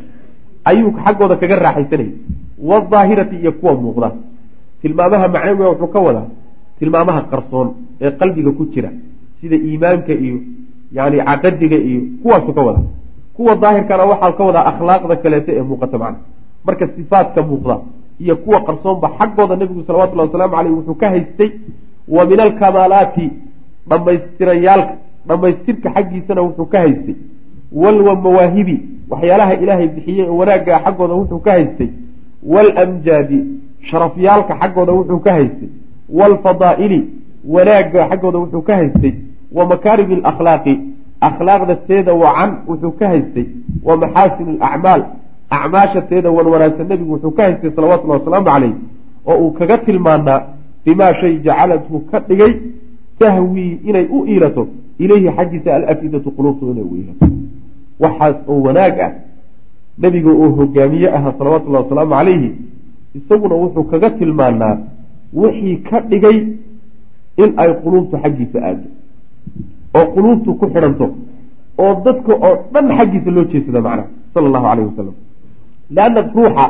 Ayuu 0.69 0.91
xaggooda 1.03 1.35
kaga 1.41 1.55
raaxaysanayay 1.65 2.11
waaahirati 2.69 3.35
iyo 3.35 3.51
kuwa 3.59 3.73
muuqda. 3.73 4.11
Tilmaamaha 4.81 5.27
macnawiga 5.27 5.69
wuxuu 5.69 5.87
ka 5.93 5.99
wadaa 5.99 6.27
tilmaamaha 6.79 7.21
qarsoon 7.31 7.67
ee 8.01 8.11
qalbiga 8.19 8.51
ku 8.51 8.65
jira 8.73 8.89
sida 9.41 9.55
iimaanka 9.55 10.13
iyo 10.13 10.37
yani 10.93 11.17
caqadiga 11.25 11.77
iyo 11.77 12.01
kuwaasuu 12.23 12.53
ka 12.53 12.61
wadaa 12.61 12.83
kuwa 13.35 13.55
daahirkana 13.55 14.03
waxaa 14.11 14.31
ka 14.37 14.43
wadaa 14.43 14.65
akhlaaqda 14.71 15.15
kaleeto 15.15 15.51
ee 15.57 15.61
muuqata 15.61 15.97
macna. 15.97 16.19
Marka 16.65 16.87
sifaadka 16.95 17.41
muuqda 17.49 17.77
iyo 18.19 18.35
kuwa 18.35 18.59
qarsoonba 18.67 19.07
xaggooda 19.19 19.55
nebigu 19.55 19.83
salawatullahi 19.87 20.27
wasalaamu 20.29 20.55
caleyh 20.55 20.73
wuxuu 20.77 20.95
ka 21.01 21.09
haystay 21.09 21.49
wa 22.07 22.25
min 22.25 22.39
alkamaalaati 22.39 23.25
dhammaystirayaalka 23.89 24.93
dhammaystirka 25.27 25.89
xaggiisana 25.95 26.41
wuxuu 26.41 26.65
ka 26.65 26.79
haystay. 26.79 27.15
Walwa 27.71 28.15
mawaahibi 28.15 28.75
waxyaalaha 29.09 29.53
ilaahay 29.53 29.87
bixiyey 29.87 30.27
oo 30.29 30.37
wanaagga 30.37 30.79
xaggooda 30.85 31.13
wuxuu 31.13 31.39
ka 31.39 31.51
haystay. 31.51 31.89
Waalamjaadi 32.43 33.39
sharafyaalka 33.89 34.53
xaggooda 34.61 34.91
wuxuu 34.93 35.19
ka 35.19 35.31
haystay. 35.33 35.69
Waalfadaa'ili 36.09 36.99
wanaagga 37.55 38.01
xaggooda 38.09 38.37
wuxuu 38.39 38.61
ka 38.61 38.75
haystay 38.75 39.13
wa 39.51 39.65
makaarimi 39.65 40.15
alakhlaaqi 40.15 40.79
akhlaaqda 41.21 41.75
teeda 41.75 42.13
wacan 42.13 42.51
wuxuu 42.67 42.91
ka 42.99 43.07
haystay. 43.07 43.45
Wa 43.83 43.97
maxaasini 43.97 44.57
alacmaal 44.59 45.01
acmaasha 45.49 46.01
teeda 46.01 46.31
wan 46.31 46.47
wanaagsan 46.47 46.87
nebigu 46.87 47.11
wuxuu 47.13 47.31
ka 47.31 47.43
haystay 47.43 47.71
salawatullahi 47.75 48.19
wasalaamu 48.19 48.45
caleyh 48.45 48.73
oo 49.25 49.37
uu 49.43 49.51
kaga 49.51 49.77
tilmaanaa 49.77 50.41
bimaa 50.85 51.13
shay 51.21 51.37
jacalathu 51.39 51.99
ka 52.11 52.19
dhigay 52.19 52.53
tahwii 53.19 53.79
inay 53.85 54.05
u 54.11 54.25
iilato 54.25 54.67
ilayhi 54.99 55.29
xaggiisa 55.37 55.75
alafidatu 55.75 56.31
quluubtu 56.31 56.71
inay 56.71 56.83
u 56.83 56.95
iilato 56.95 57.25
waxaas 57.99 58.35
oo 58.47 58.61
wanaag 58.61 58.99
ah 58.99 59.11
nebiga 59.97 60.31
oo 60.31 60.49
hogaamiye 60.49 61.09
ahaa 61.17 61.33
salawatullahi 61.37 61.83
wasalaamu 61.83 62.15
calayhi 62.15 62.51
isaguna 63.15 63.55
wuxuu 63.55 63.83
kaga 63.83 64.09
tilmaanaa 64.09 64.77
wixii 65.33 65.77
ka 65.77 65.99
dhigay 65.99 66.37
in 67.37 67.53
ay 67.57 67.73
quluubtu 67.83 68.17
xaggiisa 68.23 68.59
aado 68.63 68.87
oo 69.97 70.05
quluubtu 70.15 70.49
ku 70.59 70.65
xidhanto 70.73 71.05
oo 71.83 71.93
dadka 72.05 72.33
oo 72.47 72.53
dhan 72.73 72.85
xaggiisa 72.97 73.29
loo 73.35 73.45
jeesada 73.51 73.79
macnaha 73.87 74.07
sala 74.33 74.45
allahu 74.49 74.65
calayhi 74.69 74.87
wasalam 74.91 75.15
leanna 75.95 76.21
ruuxa 76.35 76.65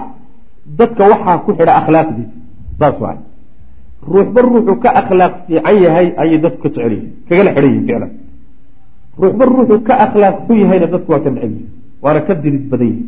dadka 0.80 1.04
waxaa 1.12 1.38
ku 1.46 1.52
xidha 1.58 1.74
akhlaaqdiisa. 1.82 2.36
Saas 2.80 2.98
waay. 3.04 3.18
Ruuxba 4.14 4.40
ruuxuu 4.42 4.76
ka 4.84 4.90
akhlaaq 5.02 5.34
fiican 5.48 5.76
yahay 5.86 6.08
ayay 6.22 6.38
dadku 6.44 6.62
ka 6.64 6.70
jecel 6.76 6.94
kagala 7.30 7.50
xidhan 7.56 7.72
yihiin 7.74 7.86
ficlan 7.88 8.12
ruuxba 9.22 9.44
ruuxuu 9.46 9.80
ka 9.88 9.94
akhlaaq 10.06 10.36
xun 10.48 10.58
yahayna 10.64 10.88
dadku 10.94 11.10
waa 11.14 11.22
ka 11.26 11.30
neceb 11.36 11.54
waana 12.04 12.22
ka 12.28 12.34
dirid 12.44 12.66
badan 12.72 12.88
yihiin 12.88 13.08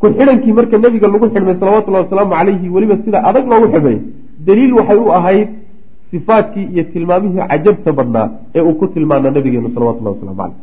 ku 0.00 0.06
xidhankii 0.18 0.52
marka 0.58 0.76
nebiga 0.84 1.06
lagu 1.14 1.26
xidhmay 1.34 1.56
salawatullahi 1.60 2.04
wasalaamu 2.06 2.32
calayhi 2.38 2.66
weliba 2.74 2.96
sida 3.04 3.18
adag 3.28 3.44
loogu 3.52 3.66
xidhmay 3.74 3.96
daliil 4.46 4.72
waxay 4.78 4.98
u 5.06 5.08
ahayd 5.18 5.48
sifaadkii 6.14 6.66
iyo 6.74 6.84
tilmaamihii 6.94 7.48
cajabta 7.50 7.92
badnaa 7.98 8.28
ee 8.54 8.62
uu 8.62 8.74
ku 8.80 8.86
tilmaana 8.94 9.30
nabigeenu 9.30 9.74
salawatullahi 9.74 10.16
waslamu 10.16 10.36
caleyh 10.36 10.56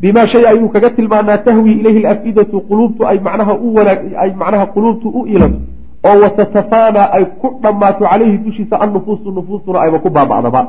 bimaa 0.00 0.26
shay 0.32 0.44
ayuu 0.52 0.68
kaga 0.68 0.90
tilmaanaa 0.90 1.38
tahwi 1.48 1.72
ilayhi 1.80 2.06
alafidatu 2.06 2.60
quluubtu 2.68 3.08
ay 3.08 3.18
macnaha 3.28 3.54
u 3.54 3.74
wanaag 3.74 4.00
ay 4.24 4.30
macnaha 4.42 4.66
quluubtu 4.76 5.08
u 5.08 5.26
ilato 5.26 5.58
oo 6.04 6.20
watatafaana 6.22 7.12
ay 7.12 7.24
ku 7.24 7.48
dhammaato 7.62 8.04
calayhi 8.04 8.38
dushiisa 8.38 8.80
annufuusu 8.80 9.32
nufuustuna 9.32 9.80
ayba 9.80 9.98
ku 9.98 10.10
baaba'daba. 10.10 10.66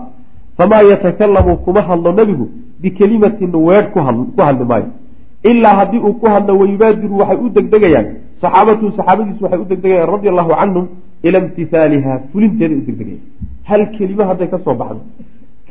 Famaa 0.57 0.81
yatakalamu 0.81 1.57
kuma 1.57 1.81
hadlo 1.81 2.11
nebigu 2.11 2.49
bikelimatin 2.81 3.55
weedh 3.55 3.91
ku 3.93 3.99
hadli 4.41 4.65
maayo. 4.65 4.89
Ilaa 5.43 5.75
haddii 5.75 5.99
uu 5.99 6.13
ku 6.13 6.25
hadlo 6.25 6.57
wayubaadiru 6.59 7.17
waxay 7.17 7.37
u 7.37 7.49
degdegayaan 7.49 8.07
saxaabatuhu 8.41 8.91
saxaabadiisu 8.97 9.43
waxay 9.43 9.59
u 9.59 9.65
degdegayaan 9.65 10.09
radia 10.09 10.31
allahu 10.31 10.49
canhum 10.59 10.87
ila 11.27 11.37
imtihaaliha 11.43 12.11
fulinteeda 12.31 12.75
u 12.79 12.81
degdegayaan 12.87 13.23
hal 13.69 13.81
kelimo 13.97 14.23
hadday 14.29 14.47
ka 14.53 14.57
soo 14.65 14.75
baxdo 14.81 15.01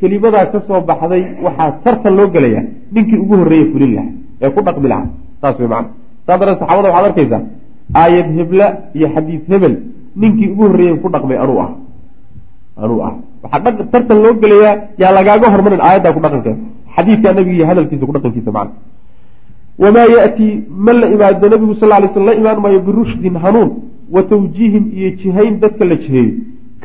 kelimadaa 0.01 0.47
ka 0.53 0.59
soo 0.69 0.81
baxday 0.91 1.23
waxaa 1.47 1.71
tartan 1.85 2.15
loo 2.19 2.29
gelayaa 2.35 2.65
ninkii 2.95 3.19
ugu 3.25 3.35
horreeye 3.41 3.67
fulin 3.73 3.93
lahaa 3.97 4.13
ee 4.43 4.51
ku 4.57 4.61
dhaqmi 4.67 4.89
lahaa 4.93 5.09
saas 5.43 5.57
wey 5.61 5.69
macana 5.73 5.91
saas 6.27 6.39
daree 6.41 6.57
saxabada 6.61 6.89
waxaad 6.89 7.09
arkaysaa 7.11 7.43
aayad 8.03 8.29
hebla 8.39 8.67
iyo 8.99 9.09
xadiis 9.15 9.43
hebel 9.53 9.75
ninkii 10.23 10.49
ugu 10.53 10.63
horreeyey 10.71 10.97
ku 11.03 11.09
dhaqmay 11.15 11.39
anuu 11.45 11.59
ah 11.67 11.71
anuu 12.85 13.01
ah 13.09 13.15
waxaa 13.43 13.89
tartan 13.93 14.19
loo 14.25 14.35
gelayaa 14.43 14.75
yaa 15.03 15.13
lagaaga 15.19 15.53
hormarin 15.55 15.83
aayaddaa 15.89 16.13
ku 16.17 16.21
dhaqankeeda 16.25 16.59
xadiidka 16.95 17.29
nabiga 17.39 17.57
iyo 17.59 17.67
hadalkiisa 17.71 18.05
ku 18.09 18.15
dhaqankiisa 18.17 18.51
macana 18.57 18.73
wamaa 19.83 20.07
yatii 20.17 20.53
ma 20.87 20.93
la 21.01 21.07
imaado 21.15 21.47
nabigu 21.55 21.75
sal 21.81 21.89
lay 21.89 22.11
sl 22.15 22.25
la 22.29 22.35
imaan 22.41 22.59
maayo 22.65 22.81
birushdin 22.89 23.37
hanuun 23.45 23.71
wa 24.13 24.23
tawjiihin 24.23 24.85
iyo 24.99 25.11
jihayn 25.11 25.61
dadka 25.61 25.85
la 25.85 25.95
jiheeyo 25.95 26.33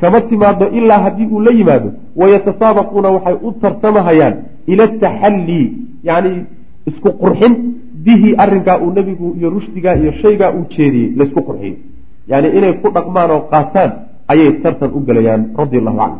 kama 0.01 0.21
timaado 0.21 0.67
ilaa 0.69 0.99
haddii 1.05 1.25
uu 1.31 1.39
la 1.39 1.51
yimaado 1.51 1.91
wayatasaabaquuna 2.15 3.09
waxay 3.09 3.35
u 3.41 3.51
tartamahayaan 3.51 4.35
ila 4.67 4.83
ataxallii 4.83 5.71
yani 6.03 6.45
isku 6.85 7.09
qurxin 7.21 7.53
bihi 8.05 8.35
arrinkaa 8.37 8.77
uu 8.79 8.91
nebigu 8.93 9.35
iyo 9.39 9.49
rushdigaa 9.49 9.95
iyo 9.95 10.11
shaygaa 10.21 10.51
uu 10.51 10.65
jeediyey 10.77 11.11
laysku 11.17 11.41
qurxiyo 11.41 11.75
yani 12.27 12.47
inay 12.57 12.73
ku 12.73 12.89
dhaqmaan 12.95 13.31
oo 13.31 13.39
qaataan 13.51 13.91
ayay 14.27 14.51
tartan 14.63 14.91
u 14.97 14.99
gelayaan 15.07 15.43
radi 15.57 15.77
allahu 15.77 15.97
canhu. 15.97 16.19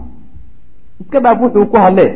Iska 1.01 1.19
dhaaf 1.19 1.41
wuxuu 1.41 1.65
ku 1.65 1.77
hadlee 1.77 2.11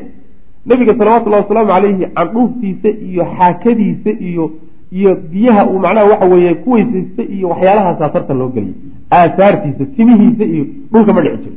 nebiga 0.65 0.93
salawatullahi 0.97 1.43
wasalaamu 1.43 1.71
calayhi 1.73 2.05
candhuuftiisa 2.17 2.89
iyo 3.09 3.23
xaakadiisa 3.37 4.11
iyo 4.29 4.51
iyo 4.91 5.15
biyaha 5.31 5.61
uu 5.69 5.79
macnaha 5.79 6.05
waxa 6.11 6.25
weeye 6.33 6.53
ku 6.63 6.71
weysaysta 6.71 7.23
iyo 7.35 7.49
waxyaalahaasaa 7.49 8.09
tartan 8.09 8.37
loo 8.37 8.49
geliyay. 8.55 8.75
Aasaartiisa 9.11 9.85
timihiisa 9.95 10.43
iyo 10.45 10.65
dhulka 10.91 11.13
ma 11.13 11.21
dhici 11.21 11.37
jiro 11.43 11.55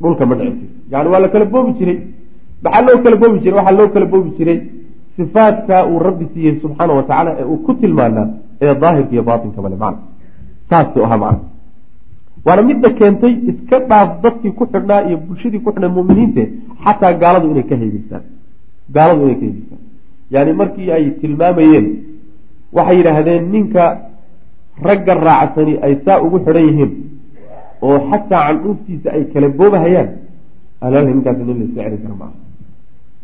dhulka 0.00 0.26
ma 0.26 0.34
dhici 0.34 0.50
jiro 0.60 0.72
yani 0.92 1.08
waa 1.12 1.20
la 1.24 1.28
kala 1.28 1.44
boobi 1.44 1.72
jiray. 1.78 1.98
Maxaa 2.62 2.82
loo 2.86 2.98
kala 3.04 3.16
boobi 3.16 3.38
jiray? 3.40 3.56
Waxaa 3.58 3.76
loo 3.78 3.88
kala 3.94 4.06
boobi 4.06 4.30
jiray 4.38 4.58
sifaadka 5.16 5.86
uu 5.86 5.98
rabbi 5.98 6.26
siiyey 6.34 6.54
subxaana 6.62 6.92
wa 6.94 7.02
tacaala 7.02 7.30
ee 7.40 7.44
uu 7.44 7.56
ku 7.66 7.74
tilmaanaa 7.74 8.26
ee 8.62 8.74
daahirka 8.74 9.12
iyo 9.12 9.22
baatinka 9.22 9.62
bale 9.62 9.76
macna. 9.76 10.02
Saasuu 10.70 11.04
ahaa 11.04 11.16
macna. 11.18 11.40
Waana 12.46 12.62
midda 12.62 12.90
keentay 12.98 13.32
iska 13.50 13.78
dhaaf 13.90 14.10
dadkii 14.22 14.50
ku 14.58 14.64
xidhnaa 14.72 15.02
iyo 15.08 15.16
bulshadii 15.26 15.58
ku 15.64 15.70
xidhnaa 15.72 15.88
muminiinte 15.96 16.42
xataa 16.84 17.12
gaaladu 17.22 17.50
inay 17.50 17.62
ka 17.70 17.76
haygeystaan 17.80 18.22
gaaladu 18.96 19.22
inay 19.24 19.34
ka 19.40 19.44
haygeystaan 19.46 19.80
yani 20.34 20.52
markii 20.60 20.90
ay 20.96 21.04
tilmaamayeen 21.20 21.86
waxay 22.76 22.96
yidhaahdeen 23.00 23.42
ninka 23.54 23.84
ragga 24.88 25.14
raacsani 25.26 25.74
ay 25.86 25.94
saa 26.04 26.18
ugu 26.26 26.38
xidhan 26.46 26.64
yihiin 26.68 26.92
oo 27.86 27.98
xataa 28.10 28.42
candhuuftiisa 28.48 29.08
ay 29.16 29.22
kala 29.32 29.48
boobahayaan 29.58 30.08
alal 30.86 31.04
ninkaasi 31.10 31.42
nin 31.48 31.56
la 31.60 31.64
iska 31.68 31.82
celin 31.84 32.00
kara 32.04 32.14
maaha. 32.20 32.34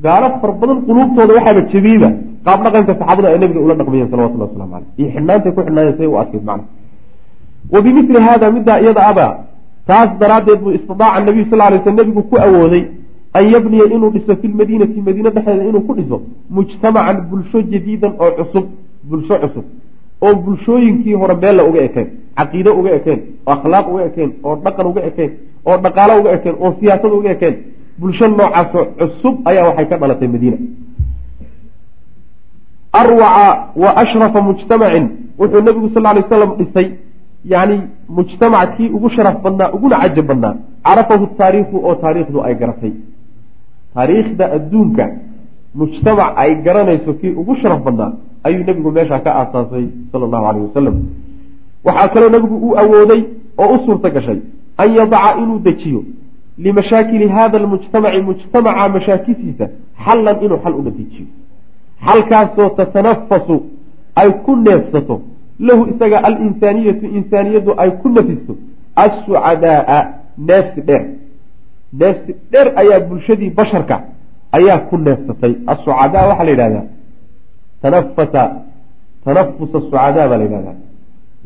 Gaalo 0.04 0.26
fara 0.40 0.52
badan 0.60 0.78
quluubtooda 0.88 1.32
waxaaba 1.38 1.60
jebiyeyba 1.72 2.08
qaab 2.46 2.58
dhaqanka 2.64 2.92
saxaabada 3.00 3.28
ay 3.32 3.38
nabiga 3.42 3.60
ula 3.66 3.74
dhaqmayeen 3.80 4.08
salawatullah 4.12 4.48
waslamu 4.48 4.72
caleyh 4.72 4.88
iyo 5.00 5.08
xidhnaantay 5.14 5.52
ku 5.56 5.60
xidhnaayeen 5.66 5.96
say 5.98 6.06
u 6.12 6.16
adkayd 6.22 6.44
macna. 6.50 6.64
Wa 7.72 7.78
bimili 7.84 8.20
hada 8.26 8.46
middaa 8.56 8.78
iyada 8.84 9.02
aba 9.10 9.26
taas 9.88 10.10
daraaddeed 10.20 10.60
buu 10.64 10.72
istidaaca 10.78 11.20
nabiyu 11.28 11.44
sal 11.50 11.58
lay 11.72 11.80
sl 11.84 11.94
nebigu 11.98 12.22
ku 12.30 12.36
awooday 12.46 12.82
an 13.38 13.44
yabniya 13.54 13.84
inuu 13.94 14.10
dhiso 14.14 14.32
fi 14.40 14.46
lmadiinati 14.52 15.00
madiine 15.06 15.30
dhexdeeda 15.36 15.64
inuu 15.70 15.82
ku 15.88 15.92
dhiso 15.98 16.16
mujtamacan 16.56 17.16
bulsho 17.30 17.58
jadiidan 17.72 18.12
oo 18.24 18.30
cusub 18.38 18.64
bulsho 19.10 19.38
cusub 19.42 19.64
oo 20.22 20.34
bulshooyinkii 20.44 21.14
hore 21.22 21.34
meella 21.42 21.64
uga 21.64 21.80
ekeen 21.88 22.08
caqiide 22.38 22.70
uga 22.70 22.90
ekeen 22.98 23.20
oo 23.46 23.52
akhlaaq 23.56 23.86
uga 23.92 24.04
ekeen 24.10 24.30
oo 24.44 24.56
dhaqan 24.64 24.86
uga 24.86 25.02
ekeen 25.10 25.30
oo 25.66 25.76
dhaqaalo 25.84 26.20
uga 26.20 26.30
ekeen 26.38 26.56
oo 26.64 26.70
siyaasad 26.80 27.12
uga 27.18 27.30
ekeen 27.36 27.56
bulsho 28.00 28.28
noocaasoo 28.28 28.84
cusub 28.98 29.34
ayaa 29.48 29.66
waxay 29.68 29.86
ka 29.90 29.96
dhalatay 30.02 30.28
madiina. 30.28 30.58
Arwaca 32.92 33.72
wa 33.82 33.90
ashrafa 34.02 34.40
mujtamacin 34.48 35.06
wuxuu 35.38 35.62
nabigu 35.66 35.88
sal 35.94 36.02
lay 36.02 36.24
slam 36.28 36.50
dhisay 36.58 36.88
yani 37.52 37.76
mujtamac 38.08 38.76
kii 38.76 38.88
ugu 38.96 39.10
sharaf 39.10 39.36
badnaa 39.44 39.72
uguna 39.76 39.96
cajab 40.02 40.26
badnaa 40.26 40.54
carafahu 40.86 41.26
taariikhu 41.38 41.76
oo 41.86 41.94
taariikhdu 41.94 42.42
ay 42.44 42.54
garatay. 42.54 42.92
Taariikhda 43.94 44.44
adduunka 44.56 45.04
mujtamac 45.74 46.32
ay 46.36 46.50
garanayso 46.66 47.14
kii 47.20 47.32
ugu 47.40 47.56
sharaf 47.62 47.80
badnaa 47.86 48.12
ayuu 48.44 48.64
nebigu 48.68 48.90
meeshaa 48.98 49.18
ka 49.26 49.30
aasaasay 49.40 49.86
sala 50.12 50.24
allahu 50.28 50.46
alayh 50.50 50.62
wasalam 50.68 50.96
waxaa 51.84 52.08
kaloo 52.14 52.30
nebigu 52.36 52.56
u 52.68 52.78
awooday 52.82 53.22
oo 53.58 53.74
u 53.74 53.78
suurta 53.86 54.10
gashay 54.10 54.38
an 54.82 54.94
yadaca 54.98 55.38
inuu 55.42 55.58
dejiyo 55.58 56.02
limashaakili 56.58 57.28
hada 57.28 57.58
almujtamaci 57.58 58.20
mujtamaca 58.20 58.88
mashaakisiisa 58.96 59.66
xallan 60.04 60.36
inuu 60.44 60.58
xal 60.64 60.74
uga 60.80 60.90
dejiyo. 60.90 61.26
Xalkaasoo 62.06 62.68
tatanafasu 62.76 63.56
ay 64.20 64.30
ku 64.44 64.56
neefsato 64.56 65.20
lahu 65.60 65.82
isaga 65.92 66.18
alinsaaniyatu 66.28 67.06
insaaniyadu 67.06 67.74
ay 67.82 67.90
ku 67.90 68.08
nafisto 68.08 68.56
assucadaaa 69.04 70.02
neefsi 70.38 70.80
dheer. 70.88 71.04
Neefsi 72.00 72.34
dheer 72.52 72.72
ayaa 72.76 73.00
bulshadii 73.00 73.50
basharka 73.50 73.96
ayaa 74.52 74.78
ku 74.88 74.96
neefsatay. 74.98 75.54
Assucadaa 75.66 76.26
waxaa 76.28 76.44
la 76.44 76.50
yidhahdaa 76.50 76.84
tanafasa 77.82 78.42
tanafusa 79.24 79.80
sucadaa 79.80 80.28
baa 80.28 80.36
la 80.36 80.44
yidhahdaa 80.44 80.74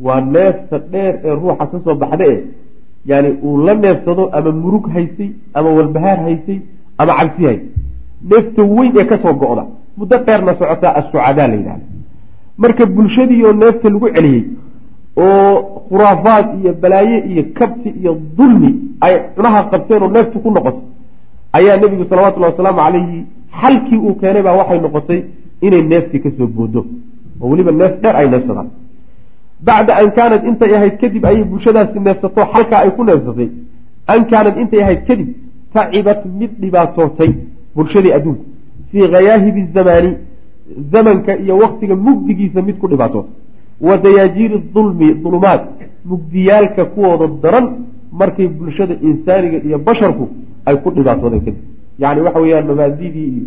waa 0.06 0.20
neefta 0.20 0.78
dheer 0.92 1.14
ee 1.24 1.34
ruuxa 1.40 1.66
ka 1.72 1.78
soo 1.84 1.94
baxda 1.94 2.24
e 2.34 2.44
yani 3.06 3.28
uu 3.42 3.56
la 3.66 3.74
neefsado 3.74 4.28
ama 4.32 4.50
murug 4.62 4.84
haysay 4.94 5.30
ama 5.54 5.70
walbahaar 5.78 6.18
haysay 6.26 6.58
ama 6.98 7.12
cabsi 7.18 7.42
haysay 7.44 7.68
neefta 8.30 8.62
weyn 8.62 8.92
ee 9.00 9.04
ka 9.04 9.18
soo 9.22 9.34
go-da 9.42 9.64
muddo 9.98 10.16
dheerna 10.26 10.52
socotaa 10.60 10.94
assucadaa 11.00 11.48
la 11.48 11.54
yidhahda 11.54 11.84
marka 12.58 12.86
bulshadiioo 12.86 13.52
neefta 13.52 13.88
lagu 13.94 14.08
celiyey 14.16 14.42
oo 15.16 15.54
khuraafaad 15.88 16.46
iyo 16.60 16.72
balaaye 16.82 17.18
iyo 17.32 17.42
kabti 17.58 17.88
iyo 18.00 18.12
dulmi 18.38 18.70
ay 19.00 19.14
cunaha 19.36 19.62
qabteen 19.72 20.02
oo 20.02 20.10
neeftu 20.16 20.40
ku 20.40 20.50
noqoto 20.50 20.80
ayaa 21.58 21.76
nebigu 21.82 22.04
salawatullahi 22.10 22.52
wasalaamu 22.52 22.78
calayhi 22.84 23.18
xalkii 23.60 23.98
uu 24.06 24.14
keenay 24.20 24.42
baa 24.42 24.56
waxay 24.60 24.80
noqotay 24.86 25.20
inay 25.60 25.82
neeftii 25.82 26.20
ka 26.20 26.30
soo 26.38 26.46
boodo 26.46 26.86
oo 27.40 27.48
weliba 27.50 27.72
neef 27.72 28.00
dheer 28.02 28.16
ay 28.16 28.28
neefsadaan. 28.30 28.68
Bacda 29.66 29.96
an 29.96 30.10
kaanad 30.16 30.44
intay 30.48 30.74
ahayd 30.76 30.96
kadib 31.00 31.24
ayay 31.24 31.44
bulshadaasi 31.44 31.98
neefsato 32.00 32.40
xalkaa 32.52 32.80
ay 32.84 32.90
ku 32.96 33.04
neefsatay. 33.04 33.48
An 34.06 34.24
kaanad 34.30 34.56
intay 34.62 34.82
ahayd 34.82 35.06
kadib 35.08 35.28
tacibat 35.74 36.24
mid 36.38 36.50
dhibaatootay 36.60 37.30
bulshadii 37.74 38.12
adduunku 38.12 38.44
fii 38.90 39.08
khayaahibi 39.12 39.62
zamaani 39.74 40.10
zamanka 40.92 41.36
iyo 41.38 41.56
waktiga 41.58 41.94
mugdigiisa 41.96 42.62
mid 42.62 42.76
ku 42.78 42.88
dhibaatootay 42.88 43.30
wa 43.80 43.96
dayaajiiri 43.96 44.58
dulmi 44.74 45.14
dulumaad 45.22 45.60
mugdiyaalka 46.10 46.84
kuwooda 46.84 47.26
daran 47.42 47.66
markay 48.12 48.48
bulshada 48.48 48.94
insaaniga 49.08 49.58
iyo 49.66 49.78
basharku 49.78 50.28
ay 50.66 50.76
ku 50.76 50.90
dhibaatoodeen 50.90 51.40
kadib. 51.46 51.62
Yacni 51.98 52.20
waxa 52.26 52.40
weeyaan 52.40 52.66
mabaadidii 52.66 53.28
iyo 53.36 53.44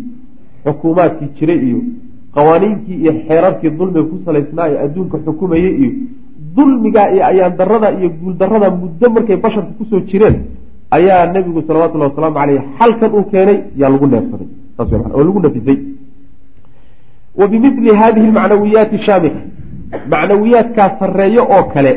xukuumaadkii 0.64 1.30
jiray 1.38 1.58
iyo 1.68 1.80
qawaaniinkii 2.34 2.96
iyo 3.02 3.12
xeerarkii 3.26 3.70
dulmiga 3.78 4.02
ku 4.10 4.16
salaysnaa 4.24 4.68
ee 4.72 4.78
adduunka 4.84 5.18
xukumayay 5.24 5.74
iyo 5.82 5.90
dulmigaa 6.56 7.08
iyo 7.14 7.22
ayaan 7.30 7.56
darada 7.60 7.88
iyo 7.98 8.08
guuldarada 8.20 8.70
muddo 8.70 9.06
markay 9.14 9.36
basharka 9.44 9.72
ku 9.78 9.84
soo 9.90 10.00
jireen 10.10 10.36
ayaa 10.90 11.26
nebigu 11.32 11.62
salawatullahi 11.66 12.10
wasalaamu 12.10 12.38
caleyh 12.40 12.62
xalkan 12.78 13.10
uu 13.14 13.24
keenay 13.32 13.58
yaa 13.80 13.90
lagu 13.94 14.06
neefsaday. 14.06 14.48
Oo 15.14 15.24
lagu 15.24 15.40
nafisay. 15.40 15.78
Wa 17.38 17.46
bimili 17.48 17.94
hadihi 17.94 18.26
almacnawiyaati 18.26 18.98
shaamika 19.06 19.40
macnawiyaadkaa 20.12 20.90
sarreeyo 21.00 21.42
oo 21.56 21.64
kale 21.74 21.92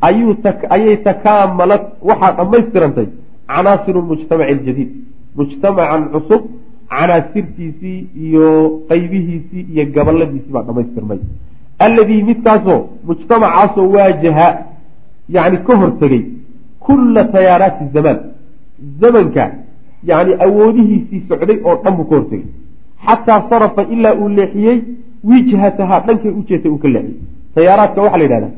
ayuu 0.00 0.36
ayay 0.70 0.96
takaamalad 0.96 1.82
waxaa 2.08 2.32
dhammaystirantay 2.38 3.08
canaasiru 3.46 4.02
mujtamaci 4.02 4.52
aljadiid. 4.52 4.90
Mujtamacan 5.36 6.08
cusub 6.12 6.42
canaasirtiisii 6.92 7.98
iyo 8.26 8.46
qaybihiisii 8.90 9.62
iyo 9.72 9.84
gabaladiisii 9.96 10.52
baa 10.56 10.62
dhamaystirmay 10.68 11.18
alladii 11.86 12.22
midkaasoo 12.30 12.80
mujtamacaasoo 13.08 13.88
waajaha 13.96 14.48
yani 15.36 15.58
ka 15.66 15.76
hortegay 15.82 16.22
kulla 16.86 17.24
tayaaraati 17.34 17.84
zamaan 17.94 18.18
zamanka 19.00 19.44
yani 20.10 20.32
awoodihiisii 20.46 21.20
socday 21.28 21.58
oo 21.64 21.76
dhan 21.84 21.94
buu 21.96 22.04
ka 22.10 22.16
hortegay. 22.16 22.46
Xataa 23.06 23.40
sarafa 23.50 23.82
ilaa 23.94 24.14
uu 24.20 24.28
leexiyey 24.38 24.78
wijhatahaa 25.28 26.00
dhankay 26.06 26.30
u 26.38 26.42
jeetay 26.48 26.70
uu 26.72 26.78
ka 26.84 26.88
leexiyey. 26.88 27.20
Tayaaraadka 27.54 28.00
waxaa 28.02 28.18
la 28.18 28.24
yidhahdaa 28.24 28.50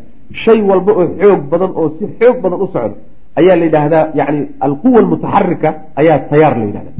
shay 0.44 0.60
walba 0.70 0.92
oo 0.92 1.06
xoog 1.20 1.40
badan 1.52 1.72
oo 1.80 1.88
si 1.98 2.04
xoog 2.18 2.36
badan 2.44 2.60
u 2.64 2.68
socdo 2.74 2.96
ayaa 3.40 3.56
la 3.60 3.64
yidhaahdaa 3.68 4.04
yani 4.20 4.40
alquwa 4.66 4.98
almutaxarika 5.02 5.68
ayaa 6.00 6.18
tayaar 6.30 6.54
la 6.60 6.64
yidhahda 6.70 6.92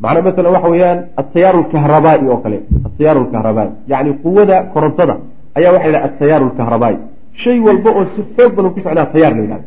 macnaa 0.00 0.22
masalan 0.28 0.52
waxa 0.56 0.68
weeyaan 0.74 0.98
atayaar 1.22 1.54
alkahrabaai 1.56 2.26
oo 2.28 2.36
kale 2.44 2.58
atayaar 2.88 3.16
alkahrabaai 3.22 3.70
yani 3.92 4.10
quwada 4.24 4.56
korontada 4.74 5.16
ayaa 5.58 5.72
waxa 5.72 5.88
la 5.92 5.98
yidhahda 5.98 6.14
atayaar 6.14 6.42
alkahrabaai 6.48 6.96
shay 7.42 7.58
walba 7.66 7.90
oo 7.90 8.04
si 8.14 8.22
xoog 8.36 8.52
badan 8.56 8.70
ku 8.74 8.80
socdaa 8.86 9.06
tayaar 9.14 9.32
la 9.36 9.42
yidhahda 9.42 9.66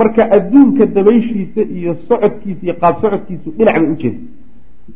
marka 0.00 0.22
adduunka 0.36 0.86
dabayshiisa 0.96 1.62
iyo 1.78 1.92
socodkiisa 2.08 2.62
iyo 2.66 2.74
qaab 2.82 2.94
socodkiisu 3.02 3.48
dhinac 3.58 3.74
bay 3.80 3.90
ujeeda 3.94 4.18